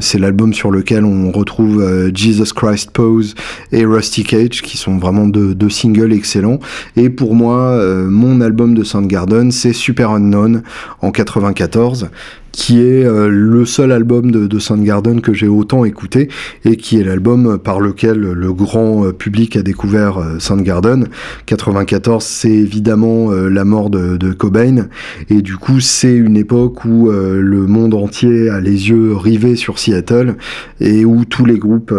C'est 0.00 0.18
l'album 0.18 0.54
sur 0.54 0.70
lequel 0.70 1.04
on 1.04 1.30
retrouve 1.30 2.10
Jesus 2.14 2.54
Christ 2.56 2.92
Pose 2.92 3.34
et 3.72 3.84
Rusty 3.84 4.24
Cage 4.24 4.62
qui 4.62 4.78
sont 4.78 4.96
vraiment 4.96 5.28
deux 5.28 5.49
de, 5.54 5.68
singles 5.68 6.12
excellents. 6.12 6.58
Et 6.96 7.10
pour 7.10 7.34
moi, 7.34 7.70
euh, 7.70 8.08
mon 8.08 8.40
album 8.40 8.74
de 8.74 8.84
Soundgarden, 8.84 9.50
c'est 9.50 9.72
Super 9.72 10.10
Unknown 10.10 10.62
en 11.00 11.10
94 11.10 12.08
qui 12.52 12.80
est 12.80 13.04
euh, 13.04 13.28
le 13.28 13.64
seul 13.64 13.92
album 13.92 14.30
de, 14.30 14.46
de 14.46 14.58
Soundgarden 14.58 15.20
que 15.20 15.32
j'ai 15.32 15.48
autant 15.48 15.84
écouté 15.84 16.28
et 16.64 16.76
qui 16.76 16.98
est 16.98 17.04
l'album 17.04 17.58
par 17.58 17.80
lequel 17.80 18.18
le 18.18 18.52
grand 18.52 19.06
euh, 19.06 19.12
public 19.12 19.56
a 19.56 19.62
découvert 19.62 20.18
euh, 20.18 20.38
Soundgarden. 20.38 21.06
94, 21.46 22.24
c'est 22.24 22.50
évidemment 22.50 23.30
la 23.30 23.64
mort 23.64 23.90
de, 23.90 24.32
Cobain 24.32 24.88
et 25.28 25.42
du 25.42 25.56
coup 25.56 25.80
c'est 25.80 26.14
une 26.14 26.36
époque 26.36 26.84
où 26.84 27.10
le 27.10 27.66
monde 27.66 27.94
entier 27.94 28.48
a 28.48 28.60
les 28.60 28.90
yeux 28.90 29.14
rivés 29.14 29.56
sur 29.56 29.78
Seattle 29.78 30.36
et 30.80 31.04
où 31.04 31.24
tous 31.24 31.44
les 31.44 31.58
groupes 31.58 31.94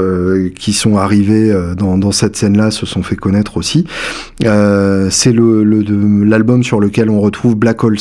qui 0.56 0.74
sont 0.74 0.97
arrivés 0.97 1.54
dans, 1.78 2.12
cette 2.12 2.36
scène-là 2.36 2.72
se 2.72 2.86
sont 2.86 3.04
fait 3.04 3.16
connaître 3.16 3.58
aussi. 3.58 3.86
c'est 4.41 5.34
l'album 5.34 6.64
sur 6.64 6.80
lequel 6.80 7.10
on 7.10 7.20
retrouve 7.20 7.56
Black 7.56 7.84
Hole 7.84 7.97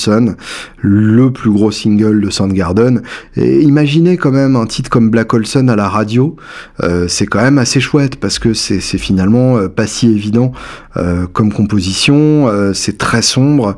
le 0.78 1.30
plus 1.30 1.50
gros 1.50 1.70
single 1.70 2.20
de 2.20 2.30
Soundgarden. 2.40 3.02
Et 3.36 3.60
imaginez 3.60 4.16
quand 4.16 4.32
même 4.32 4.56
un 4.56 4.66
titre 4.66 4.88
comme 4.88 5.10
Black 5.10 5.32
Olson 5.34 5.68
à 5.68 5.76
la 5.76 5.88
radio, 5.88 6.36
euh, 6.82 7.06
c'est 7.08 7.26
quand 7.26 7.42
même 7.42 7.58
assez 7.58 7.80
chouette 7.80 8.16
parce 8.16 8.38
que 8.38 8.54
c'est 8.54 8.80
finalement 8.80 9.58
euh, 9.58 9.68
pas 9.68 9.86
si 9.86 10.08
évident 10.10 10.52
euh, 10.96 11.26
comme 11.32 11.52
composition, 11.52 12.48
c'est 12.74 12.98
très 12.98 13.22
sombre, 13.22 13.76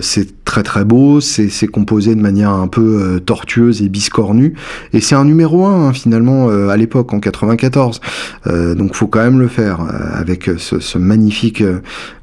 c'est 0.00 0.44
très 0.44 0.62
très 0.62 0.84
beau, 0.84 1.20
c'est 1.20 1.66
composé 1.68 2.14
de 2.14 2.20
manière 2.20 2.50
un 2.50 2.66
peu 2.66 3.20
tortueuse 3.24 3.82
et 3.82 3.88
biscornue, 3.88 4.54
et 4.92 5.00
c'est 5.00 5.14
un 5.14 5.24
numéro 5.24 5.66
1 5.66 5.88
hein, 5.88 5.92
finalement 5.92 6.48
à 6.48 6.76
l'époque 6.76 7.12
en 7.12 7.20
94, 7.20 8.00
donc 8.46 8.96
faut 8.96 9.06
quand 9.06 9.22
même 9.22 9.38
le 9.38 9.48
faire 9.48 9.80
avec 10.12 10.50
ce 10.58 10.98
magnifique 10.98 11.62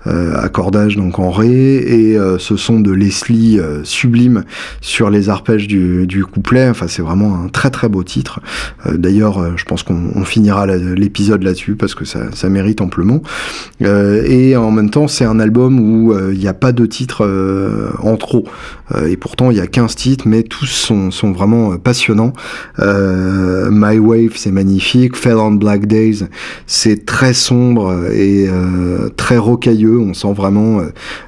accordage 0.06 0.98
donc 0.98 1.20
en 1.20 1.32
ré. 1.32 1.76
Et 1.76 2.18
ce 2.40 2.58
son 2.58 2.82
de 2.82 2.92
Leslie 2.92 3.60
sublime 3.84 4.44
sur 4.82 5.10
les 5.10 5.27
arpèges 5.30 5.68
du, 5.68 6.26
couplet, 6.26 6.70
enfin 6.70 6.88
c'est 6.88 7.02
vraiment 7.02 7.36
un 7.44 7.48
très 7.48 7.70
très 7.70 7.90
beau 7.90 8.04
titre. 8.04 8.40
D'ailleurs, 8.92 9.58
je 9.58 9.66
pense 9.66 9.84
qu'on 9.84 10.24
finira 10.24 10.66
l'épisode 10.66 11.44
là-dessus 11.44 11.76
parce 11.76 11.96
que 11.96 12.06
ça, 12.06 12.50
mérite 12.50 12.82
amplement. 12.82 13.22
Euh, 13.82 14.24
et 14.26 14.56
en 14.56 14.72
même 14.72 14.90
temps, 14.90 15.08
c'est 15.08 15.26
un 15.26 15.40
album 15.40 15.80
où 15.80 16.14
euh, 16.14 16.32
il 16.34 16.40
n'y 16.40 16.48
a 16.48 16.54
pas 16.54 16.72
de 16.72 16.86
titres 16.86 17.26
euh, 17.26 17.90
en 18.00 18.16
trop. 18.16 18.46
et 19.06 19.18
pourtant, 19.18 19.52
il 19.52 19.58
y 19.58 19.60
a 19.60 19.68
15 19.68 19.96
titres, 19.96 20.28
mais 20.28 20.44
tous 20.44 20.66
sont, 20.66 21.32
vraiment 21.32 21.78
passionnants. 21.78 22.34
My 22.80 24.00
Wave, 24.00 24.34
c'est 24.36 24.52
magnifique. 24.52 25.16
Fell 25.16 25.38
on 25.38 25.52
Black 25.52 25.88
Days, 25.88 26.24
c'est 26.68 27.06
très 27.06 27.34
sombre 27.34 27.94
et 28.14 28.48
très 29.18 29.38
rocailleux. 29.38 30.00
On 30.00 30.14
sent 30.14 30.34
vraiment 30.34 30.82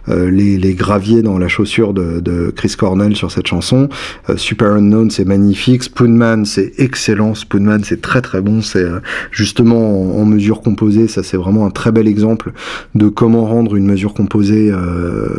les, 0.08 0.58
les, 0.58 0.74
graviers 0.74 1.22
dans 1.22 1.38
la 1.38 1.50
chaussure 1.50 1.94
de 1.94 2.54
Chris 2.56 2.76
Cornell 2.78 3.16
sur 3.16 3.30
cette 3.30 3.48
chanson. 3.48 3.89
Super 4.36 4.74
Unknown, 4.74 5.10
c'est 5.10 5.26
magnifique. 5.26 5.84
Spoonman, 5.84 6.46
c'est 6.46 6.74
excellent. 6.78 7.36
Spoonman, 7.36 7.84
c'est 7.84 8.02
très 8.02 8.22
très 8.22 8.42
bon. 8.42 8.62
C'est 8.62 8.86
justement 9.32 10.20
en, 10.20 10.26
mesure 10.26 10.62
composée, 10.62 11.08
ça 11.08 11.24
c'est 11.24 11.38
vraiment 11.38 11.66
un 11.66 11.72
très 11.72 11.92
bel 11.92 12.08
exemple 12.08 12.52
de 12.96 13.08
comment 13.08 13.46
rendre 13.46 13.76
une 13.76 13.86
mesure 13.86 14.14
composée 14.14 14.70
euh, 14.72 15.30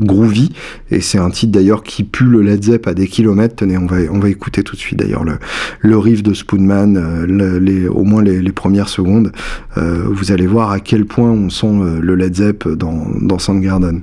groovy. 0.00 0.50
Et 0.90 1.00
c'est 1.00 1.18
un 1.18 1.30
titre 1.30 1.52
d'ailleurs 1.52 1.82
qui 1.82 2.04
pue 2.04 2.24
le 2.24 2.42
Led 2.42 2.64
Zepp 2.64 2.86
à 2.86 2.94
des 2.94 3.06
kilomètres. 3.06 3.56
Tenez, 3.56 3.76
on 3.76 3.86
va, 3.86 3.96
on 4.10 4.18
va 4.18 4.28
écouter 4.28 4.62
tout 4.62 4.76
de 4.76 4.80
suite 4.80 4.98
d'ailleurs 4.98 5.24
le, 5.24 5.38
le 5.80 5.98
riff 5.98 6.22
de 6.22 6.34
Spoonman, 6.34 6.96
euh, 6.96 7.88
au 7.90 8.04
moins 8.04 8.22
les, 8.22 8.52
premières 8.52 8.88
secondes. 8.88 9.32
Euh, 9.76 10.04
vous 10.10 10.32
allez 10.32 10.46
voir 10.46 10.70
à 10.70 10.80
quel 10.80 11.04
point 11.04 11.30
on 11.30 11.50
sent 11.50 11.66
euh, 11.66 12.00
le 12.00 12.14
Led 12.14 12.34
Zepp 12.34 12.66
dans, 12.68 13.06
dans 13.20 13.38
Soundgarden. 13.38 14.02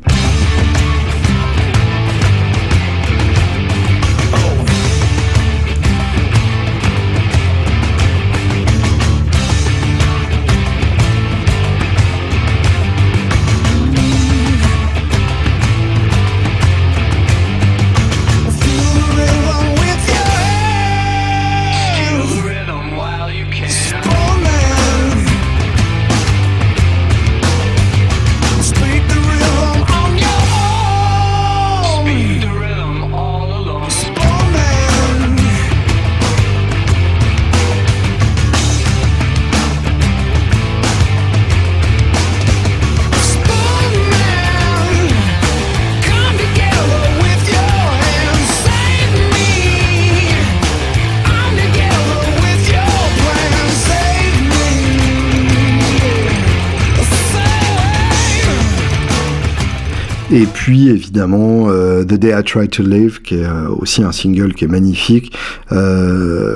Évidemment 60.83 61.69
The 62.03 62.15
Day 62.15 62.37
I 62.37 62.43
Try 62.43 62.67
to 62.69 62.83
Live, 62.83 63.21
qui 63.21 63.35
est 63.35 63.47
aussi 63.79 64.03
un 64.03 64.11
single 64.11 64.53
qui 64.53 64.65
est 64.65 64.69
magnifique, 64.69 65.35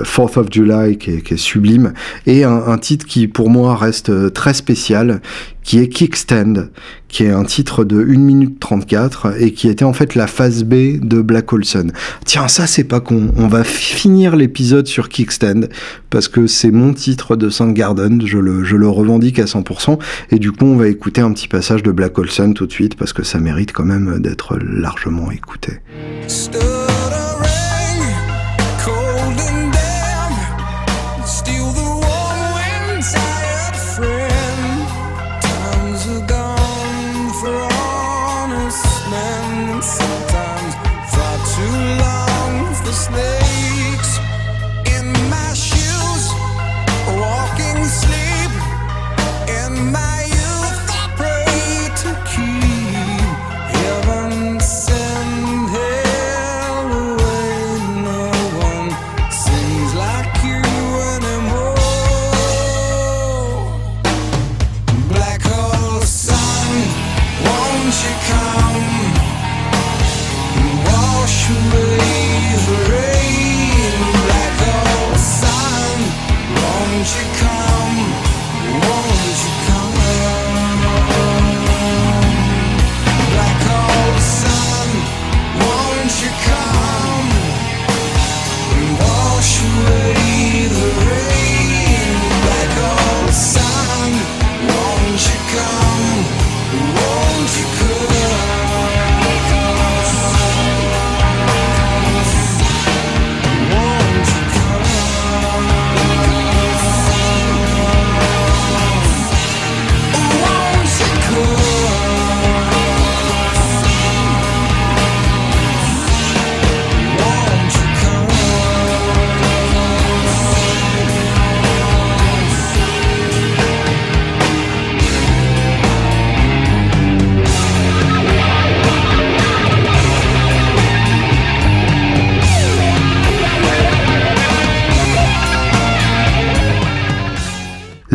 Fourth 0.04 0.38
of 0.38 0.48
July, 0.52 0.98
qui 0.98 1.12
est, 1.12 1.38
sublime, 1.38 1.94
et 2.26 2.44
un, 2.44 2.64
un, 2.68 2.78
titre 2.78 3.06
qui 3.06 3.28
pour 3.28 3.50
moi 3.50 3.76
reste 3.76 4.34
très 4.34 4.54
spécial, 4.54 5.22
qui 5.70 5.78
est 5.78 5.88
Kickstand, 5.88 6.70
qui 7.10 7.26
est 7.26 7.30
un 7.30 7.44
titre 7.44 7.84
de 7.84 8.02
1 8.02 8.18
minute 8.18 8.60
34 8.60 9.40
et 9.40 9.52
qui 9.52 9.68
était 9.68 9.86
en 9.86 9.94
fait 9.94 10.16
la 10.16 10.26
phase 10.26 10.64
B 10.64 11.00
de 11.00 11.22
Black 11.22 11.54
Olson. 11.54 11.88
Tiens, 12.26 12.48
ça 12.48 12.66
c'est 12.66 12.84
pas 12.84 13.02
con. 13.02 13.32
On 13.38 13.48
va 13.48 13.64
finir 13.64 14.36
l'épisode 14.36 14.88
sur 14.88 15.10
Kickstand 15.10 15.70
parce 16.10 16.28
que 16.28 16.48
c'est 16.48 16.72
mon 16.72 16.94
titre 16.94 17.36
de 17.36 17.52
Soundgarden, 17.52 18.26
je 18.26 18.40
le, 18.40 18.64
je 18.64 18.76
le 18.76 18.88
revendique 18.88 19.38
à 19.38 19.46
100% 19.46 20.00
et 20.32 20.40
du 20.40 20.52
coup 20.52 20.66
on 20.66 20.76
va 20.76 20.88
écouter 20.88 21.22
un 21.22 21.32
petit 21.34 21.48
passage 21.48 21.84
de 21.84 21.92
Black 21.92 22.18
Olson 22.18 22.54
tout 22.54 22.66
de 22.66 22.72
suite 22.72 22.96
parce 22.96 23.14
que 23.14 23.22
ça 23.22 23.40
mérite 23.40 23.72
quand 23.72 23.86
même 23.86 24.20
d'être 24.20 24.58
largement 24.58 25.29
écouté. 25.32 25.80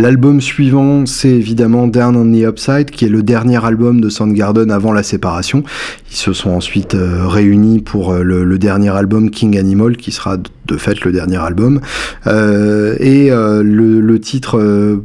L'album 0.05 0.43
suivant, 0.43 1.07
c'est 1.07 1.31
évidemment 1.31 1.87
Down 1.87 2.15
on 2.15 2.31
the 2.31 2.47
Upside, 2.47 2.91
qui 2.91 3.07
est 3.07 3.09
le 3.09 3.23
dernier 3.23 3.65
album 3.65 4.03
de 4.03 4.11
Soundgarden 4.11 4.71
avant 4.71 4.93
la 4.93 5.03
séparation. 5.03 5.65
Ils 6.11 6.17
se 6.17 6.35
sont 6.35 6.51
ensuite 6.51 6.95
euh, 6.95 7.27
réunis 7.27 7.81
pour 7.81 8.13
euh, 8.13 8.23
le, 8.23 8.59
dernier 8.59 8.91
album 8.91 9.31
King 9.31 9.57
Animal, 9.57 9.97
qui 9.97 10.13
sera 10.13 10.37
de 10.37 10.77
fait 10.77 11.03
le 11.07 11.13
dernier 11.13 11.39
album. 11.39 11.81
Euh, 12.27 12.97
et 13.01 13.31
le, 13.31 14.19
titre 14.21 15.01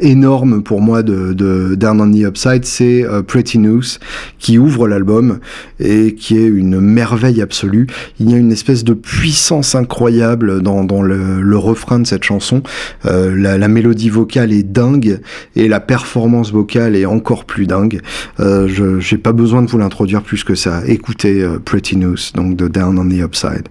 énorme 0.00 0.62
pour 0.62 0.80
moi 0.80 1.02
de, 1.02 1.32
de 1.32 1.74
Down 1.74 2.00
on 2.00 2.10
the 2.10 2.26
Upside, 2.26 2.64
c'est 2.64 3.04
Pretty 3.26 3.58
News, 3.58 3.82
qui 4.38 4.58
ouvre 4.58 4.88
l'album 4.88 5.38
et 5.80 6.14
qui 6.14 6.36
est 6.38 6.46
une 6.46 6.80
merveille 6.80 7.40
absolue. 7.40 7.86
Il 8.20 8.30
y 8.30 8.34
a 8.34 8.36
une 8.36 8.52
espèce 8.52 8.84
de 8.84 8.94
puissance 8.94 9.74
incroyable 9.74 10.62
dans, 10.62 10.84
dans 10.84 11.02
le, 11.02 11.56
refrain 11.56 12.00
de 12.00 12.06
cette 12.06 12.24
chanson. 12.24 12.62
la, 13.04 13.58
la 13.58 13.68
mélodie 13.68 14.10
vocale 14.10 14.52
est 14.52 14.62
dingue 14.62 15.20
et 15.56 15.68
la 15.68 15.80
performance 15.80 16.52
vocale 16.52 16.96
est 16.96 17.06
encore 17.06 17.44
plus 17.44 17.66
dingue. 17.66 18.00
Euh, 18.40 18.68
je 18.68 18.98
j'ai 19.00 19.18
pas 19.18 19.32
besoin 19.32 19.62
de 19.62 19.68
vous 19.68 19.78
l'introduire 19.78 20.22
plus 20.22 20.44
que 20.44 20.54
ça. 20.54 20.82
Écoutez 20.86 21.42
euh, 21.42 21.58
Pretty 21.58 21.96
News, 21.96 22.16
donc 22.34 22.56
de 22.56 22.68
Down 22.68 22.98
on 22.98 23.08
the 23.08 23.20
Upside. 23.20 23.68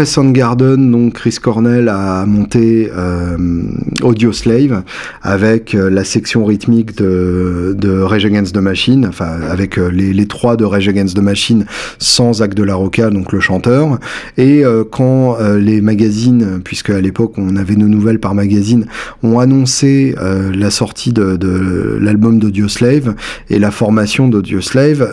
Après 0.00 0.06
Soundgarden, 0.06 0.90
donc 0.90 1.12
Chris 1.12 1.36
Cornell 1.42 1.90
a 1.90 2.24
monté 2.24 2.90
euh, 2.90 3.36
Audio 4.00 4.32
Slave 4.32 4.82
avec 5.22 5.74
euh, 5.74 5.90
la 5.90 6.04
section 6.04 6.44
rythmique 6.44 6.96
de, 6.96 7.74
de 7.76 8.00
Rage 8.00 8.24
Against 8.24 8.54
the 8.54 8.58
Machine, 8.58 9.06
enfin 9.06 9.40
avec 9.50 9.78
euh, 9.78 9.88
les, 9.88 10.12
les, 10.12 10.26
trois 10.26 10.56
de 10.56 10.64
Rage 10.64 10.88
Against 10.88 11.16
the 11.16 11.22
Machine 11.22 11.66
sans 11.98 12.34
Zach 12.34 12.54
de 12.54 12.62
la 12.62 12.74
Rocca, 12.74 13.10
donc 13.10 13.32
le 13.32 13.40
chanteur. 13.40 13.98
Et 14.38 14.62
quand 14.90 15.38
les 15.58 15.80
magazines, 15.80 16.60
puisque 16.62 16.90
à 16.90 17.00
l'époque 17.00 17.34
on 17.36 17.56
avait 17.56 17.76
nos 17.76 17.88
nouvelles 17.88 18.18
par 18.18 18.34
magazine, 18.34 18.86
ont 19.22 19.38
annoncé 19.38 20.14
la 20.54 20.70
sortie 20.70 21.12
de, 21.12 21.36
de 21.36 21.98
l'album 22.00 22.38
d'Audio 22.38 22.68
Slave 22.68 23.14
et 23.48 23.58
la 23.58 23.70
formation 23.70 24.28
d'Audio 24.28 24.60
Slave, 24.60 25.10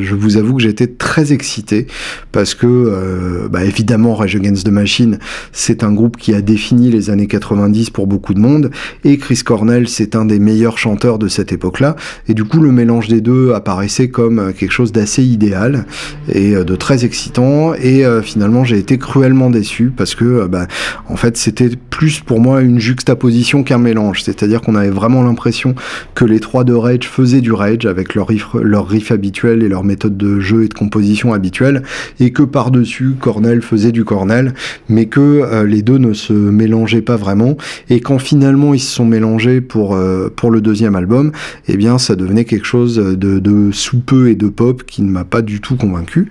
je 0.00 0.14
vous 0.14 0.36
avoue 0.36 0.56
que 0.56 0.62
j'étais 0.62 0.86
très 0.86 1.32
excité 1.32 1.86
parce 2.32 2.54
que 2.54 3.48
bah, 3.50 3.64
évidemment, 3.64 4.14
Rage 4.14 4.36
Against 4.36 4.66
the 4.66 4.70
Machine, 4.70 5.18
c'est 5.52 5.82
un 5.84 5.92
groupe 5.92 6.16
qui 6.16 6.34
a 6.34 6.40
défini 6.40 6.90
les 6.90 7.10
années 7.10 7.28
90 7.28 7.90
pour 7.90 8.06
beaucoup 8.06 8.34
de 8.34 8.40
monde, 8.40 8.70
et 9.04 9.18
Chris 9.18 9.37
Cornell, 9.42 9.88
c'est 9.88 10.16
un 10.16 10.24
des 10.24 10.38
meilleurs 10.38 10.78
chanteurs 10.78 11.18
de 11.18 11.28
cette 11.28 11.52
époque-là, 11.52 11.96
et 12.28 12.34
du 12.34 12.44
coup, 12.44 12.60
le 12.60 12.72
mélange 12.72 13.08
des 13.08 13.20
deux 13.20 13.52
apparaissait 13.52 14.08
comme 14.08 14.52
quelque 14.52 14.72
chose 14.72 14.92
d'assez 14.92 15.22
idéal 15.22 15.86
et 16.32 16.54
euh, 16.54 16.64
de 16.64 16.76
très 16.76 17.04
excitant, 17.04 17.74
et 17.74 18.04
euh, 18.04 18.22
finalement, 18.22 18.64
j'ai 18.64 18.78
été 18.78 18.98
cruellement 18.98 19.50
déçu 19.50 19.92
parce 19.96 20.14
que, 20.14 20.24
euh, 20.24 20.48
bah, 20.48 20.66
en 21.08 21.16
fait, 21.16 21.36
c'était 21.36 21.70
plus 21.90 22.20
pour 22.20 22.40
moi 22.40 22.62
une 22.62 22.78
juxtaposition 22.78 23.62
qu'un 23.62 23.78
mélange, 23.78 24.22
c'est-à-dire 24.22 24.60
qu'on 24.60 24.74
avait 24.74 24.90
vraiment 24.90 25.22
l'impression 25.22 25.74
que 26.14 26.24
les 26.24 26.40
trois 26.40 26.64
de 26.64 26.72
Rage 26.72 27.08
faisaient 27.08 27.40
du 27.40 27.52
Rage 27.52 27.86
avec 27.86 28.14
leur 28.14 28.28
riff, 28.28 28.46
leur 28.60 28.86
riff 28.86 29.10
habituel 29.10 29.62
et 29.62 29.68
leur 29.68 29.84
méthode 29.84 30.16
de 30.16 30.40
jeu 30.40 30.64
et 30.64 30.68
de 30.68 30.74
composition 30.74 31.32
habituelle, 31.32 31.82
et 32.20 32.30
que 32.30 32.42
par-dessus, 32.42 33.14
Cornell 33.20 33.62
faisait 33.62 33.92
du 33.92 34.04
Cornell, 34.04 34.54
mais 34.88 35.06
que 35.06 35.20
euh, 35.20 35.64
les 35.64 35.82
deux 35.82 35.98
ne 35.98 36.12
se 36.12 36.32
mélangeaient 36.32 37.02
pas 37.02 37.16
vraiment, 37.16 37.56
et 37.90 38.00
quand 38.00 38.18
finalement 38.18 38.74
ils 38.74 38.80
se 38.80 38.94
sont 38.94 39.04
mélangés 39.04 39.27
pour, 39.68 39.94
euh, 39.94 40.32
pour 40.34 40.50
le 40.50 40.60
deuxième 40.60 40.96
album, 40.96 41.32
eh 41.68 41.76
bien 41.76 41.98
ça 41.98 42.16
devenait 42.16 42.44
quelque 42.44 42.66
chose 42.66 42.96
de, 42.96 43.38
de 43.38 43.70
soupeux 43.72 44.28
et 44.28 44.34
de 44.34 44.48
pop 44.48 44.82
qui 44.84 45.02
ne 45.02 45.10
m'a 45.10 45.24
pas 45.24 45.42
du 45.42 45.60
tout 45.60 45.76
convaincu. 45.76 46.28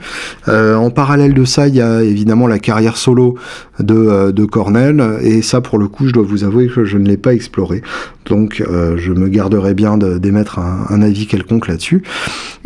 Euh, 0.47 0.75
en 0.75 0.89
parallèle 0.89 1.33
de 1.33 1.45
ça, 1.45 1.67
il 1.67 1.75
y 1.75 1.81
a 1.81 2.03
évidemment 2.03 2.47
la 2.47 2.59
carrière 2.59 2.97
solo 2.97 3.35
de, 3.79 4.31
de 4.31 4.45
Cornell, 4.45 5.03
et 5.21 5.41
ça 5.41 5.61
pour 5.61 5.77
le 5.77 5.87
coup, 5.87 6.07
je 6.07 6.13
dois 6.13 6.23
vous 6.23 6.43
avouer 6.43 6.67
que 6.67 6.85
je 6.85 6.97
ne 6.97 7.07
l'ai 7.07 7.17
pas 7.17 7.33
exploré. 7.33 7.81
Donc 8.25 8.61
je 8.97 9.13
me 9.13 9.29
garderai 9.29 9.73
bien 9.73 9.97
d'émettre 9.97 10.59
un, 10.59 11.01
avis 11.01 11.27
quelconque 11.27 11.67
là-dessus. 11.67 12.03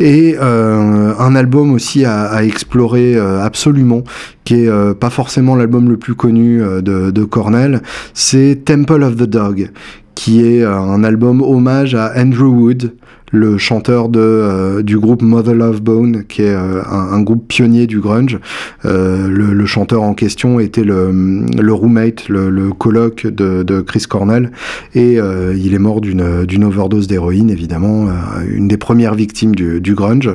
Et 0.00 0.36
un 0.38 1.36
album 1.36 1.72
aussi 1.72 2.04
à, 2.04 2.42
explorer 2.44 3.16
absolument, 3.16 4.02
qui 4.44 4.54
est 4.54 4.68
euh, 4.68 4.94
pas 4.94 5.10
forcément 5.10 5.54
l'album 5.54 5.88
le 5.88 5.96
plus 5.96 6.14
connu 6.14 6.62
euh, 6.62 6.80
de 6.80 7.24
Cornell, 7.24 7.82
c'est 8.14 8.60
Temple 8.64 9.02
of 9.02 9.16
the 9.16 9.24
Dog, 9.24 9.70
qui 10.14 10.44
est 10.44 10.64
un 10.64 11.04
album 11.04 11.42
hommage 11.42 11.94
à 11.94 12.12
Andrew 12.16 12.48
Wood, 12.48 12.94
le 13.32 13.56
chanteur 13.58 14.10
de, 14.10 14.20
euh, 14.20 14.82
du 14.82 14.98
groupe 14.98 15.22
Mother 15.22 15.54
Love 15.54 15.80
Bone, 15.80 16.24
qui 16.28 16.42
est 16.42 16.54
euh, 16.54 16.82
un, 16.88 17.20
groupe 17.22 17.48
pionnier 17.48 17.86
du 17.86 17.98
grunge. 17.98 18.38
Euh, 18.84 19.28
le, 19.28 19.66
chanteur 19.66 20.02
en 20.02 20.12
question 20.12 20.60
était 20.60 20.84
le, 20.84 21.10
le 21.58 21.72
roommate, 21.72 22.28
le, 22.28 22.50
le 22.50 22.72
coloc 22.72 23.26
de, 23.26 23.80
Chris 23.80 24.04
Cornell, 24.08 24.50
et 24.94 25.18
il 25.56 25.74
est 25.74 25.78
mort 25.78 26.02
d'une 26.02 26.64
overdose 26.64 27.06
d'héroïne, 27.06 27.48
évidemment, 27.48 28.08
une 28.46 28.68
des 28.68 28.76
premières 28.76 29.14
victimes 29.14 29.54
du, 29.54 29.80
du 29.80 29.94
grunge. 29.94 30.28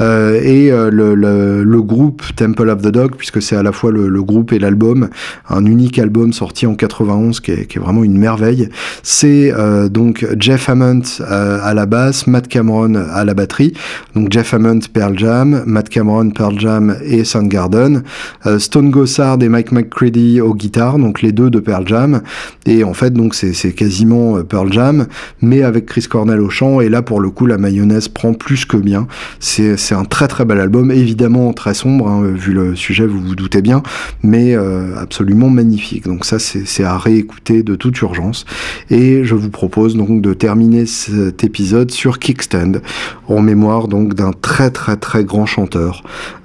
et 0.00 0.70
le, 0.70 1.14
le, 1.14 1.82
groupe 1.82 2.22
Temple 2.34 2.70
of 2.70 2.82
the 2.82 2.88
Dog, 2.88 3.16
puisque 3.16 3.42
c'est 3.42 3.56
à 3.56 3.62
la 3.62 3.72
fois 3.72 3.90
le, 3.90 4.22
groupe 4.22 4.52
et 4.52 4.58
l'album, 4.58 5.08
un 5.50 5.66
unique 5.66 5.98
album 5.98 6.32
sorti 6.32 6.66
en 6.66 6.74
91 6.74 7.40
qui 7.40 7.50
est, 7.50 7.66
qui 7.66 7.78
est 7.78 7.80
vraiment 7.80 8.04
une 8.04 8.16
merveille. 8.16 8.70
C'est 9.02 9.52
donc 9.90 10.26
Jeff 10.38 10.68
Hammond 10.70 11.02
à 11.28 11.74
la 11.74 11.84
basse, 11.84 12.26
Matt 12.38 12.46
Cameron 12.46 12.94
à 12.94 13.24
la 13.24 13.34
batterie. 13.34 13.72
Donc 14.14 14.30
Jeff 14.30 14.54
Hammond, 14.54 14.78
Pearl 14.92 15.18
Jam, 15.18 15.64
Matt 15.66 15.88
Cameron, 15.88 16.30
Pearl 16.30 16.56
Jam 16.56 16.96
et 17.04 17.24
Soundgarden. 17.24 18.04
Euh, 18.46 18.60
Stone 18.60 18.92
Gossard 18.92 19.42
et 19.42 19.48
Mike 19.48 19.72
McCready 19.72 20.40
aux 20.40 20.54
guitares, 20.54 20.98
donc 20.98 21.20
les 21.20 21.32
deux 21.32 21.50
de 21.50 21.58
Pearl 21.58 21.84
Jam. 21.88 22.22
Et 22.64 22.84
en 22.84 22.94
fait, 22.94 23.12
donc 23.12 23.34
c'est 23.34 23.72
quasiment 23.72 24.36
euh, 24.36 24.44
Pearl 24.44 24.72
Jam, 24.72 25.08
mais 25.42 25.64
avec 25.64 25.86
Chris 25.86 26.06
Cornell 26.08 26.40
au 26.40 26.48
chant. 26.48 26.80
Et 26.80 26.88
là, 26.88 27.02
pour 27.02 27.18
le 27.18 27.30
coup, 27.30 27.44
la 27.44 27.58
mayonnaise 27.58 28.06
prend 28.06 28.34
plus 28.34 28.64
que 28.64 28.76
bien. 28.76 29.08
C'est 29.40 29.74
un 29.90 30.04
très 30.04 30.28
très 30.28 30.44
bel 30.44 30.60
album, 30.60 30.92
évidemment 30.92 31.52
très 31.52 31.74
sombre, 31.74 32.06
hein, 32.06 32.22
vu 32.22 32.52
le 32.52 32.76
sujet, 32.76 33.04
vous 33.04 33.20
vous 33.20 33.34
doutez 33.34 33.62
bien, 33.62 33.82
mais 34.22 34.54
euh, 34.54 34.96
absolument 34.96 35.50
magnifique. 35.50 36.04
Donc 36.04 36.24
ça, 36.24 36.38
c'est 36.38 36.84
à 36.84 36.98
réécouter 36.98 37.64
de 37.64 37.74
toute 37.74 38.00
urgence. 38.00 38.44
Et 38.90 39.24
je 39.24 39.34
vous 39.34 39.50
propose 39.50 39.96
donc 39.96 40.22
de 40.22 40.34
terminer 40.34 40.86
cet 40.86 41.42
épisode 41.42 41.90
sur 41.90 42.20
Kickstand, 42.28 42.82
en 43.26 43.40
mémoire 43.40 43.88
donc 43.88 44.12
d'un 44.12 44.32
très 44.32 44.70
très 44.70 44.98
très 44.98 45.24
grand 45.24 45.46
chanteur 45.46 46.02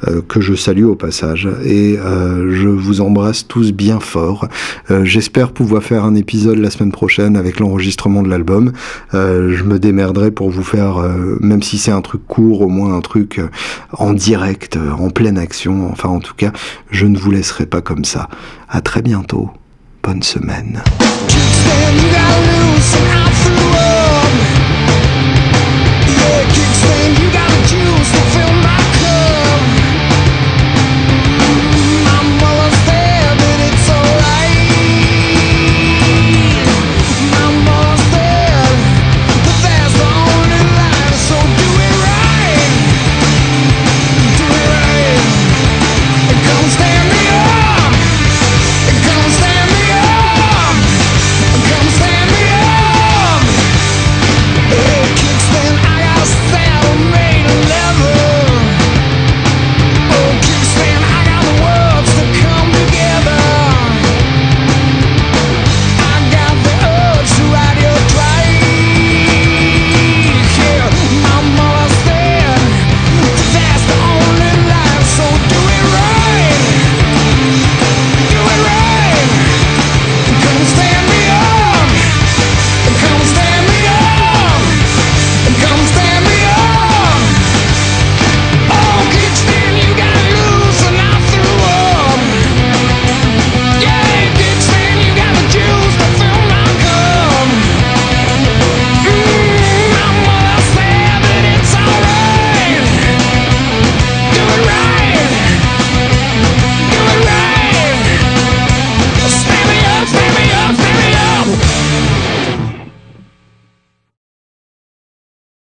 euh, 0.08 0.22
que 0.26 0.40
je 0.40 0.54
salue 0.54 0.86
au 0.86 0.96
passage. 0.96 1.50
Et 1.66 1.98
euh, 2.00 2.56
je 2.56 2.70
vous 2.70 3.02
embrasse 3.02 3.46
tous 3.50 3.74
bien 3.74 4.00
fort. 4.00 4.48
Euh, 4.92 5.04
j'espère 5.04 5.52
pouvoir 5.52 5.84
faire 5.84 6.06
un 6.06 6.16
épisode 6.16 6.58
la 6.58 6.70
semaine 6.70 6.94
prochaine 6.94 7.36
avec 7.36 7.60
l'enregistrement 7.60 8.24
de 8.24 8.30
l'album. 8.30 8.72
je 9.12 9.64
me 9.64 9.78
démerderai 9.78 10.32
pour 10.32 10.50
vous 10.50 10.64
faire, 10.64 11.04
même 11.42 11.62
si 11.62 11.78
c'est 11.78 11.92
un 11.92 12.02
truc 12.02 12.26
court, 12.28 12.62
au 12.62 12.70
moins 12.70 12.96
un 12.96 13.02
truc 13.02 13.42
en 13.92 14.14
direct, 14.14 14.78
en 14.78 15.10
pleine 15.10 15.38
action. 15.38 15.90
Enfin 15.92 16.10
en 16.10 16.20
tout 16.20 16.36
cas, 16.36 16.54
je 16.92 17.06
ne 17.06 17.18
vous 17.18 17.32
laisserai 17.32 17.66
pas 17.66 17.82
comme 17.82 18.06
ça. 18.06 18.30
À 18.70 18.80
très 18.80 19.02
bientôt. 19.02 19.50
Bonne 20.02 20.24
semaine. 20.24 20.82
Kingston, 26.56 27.10
you 27.22 27.32
got 27.32 27.50
the 27.52 27.62
juice 27.68 28.12
to 28.12 28.22
fill 28.32 28.53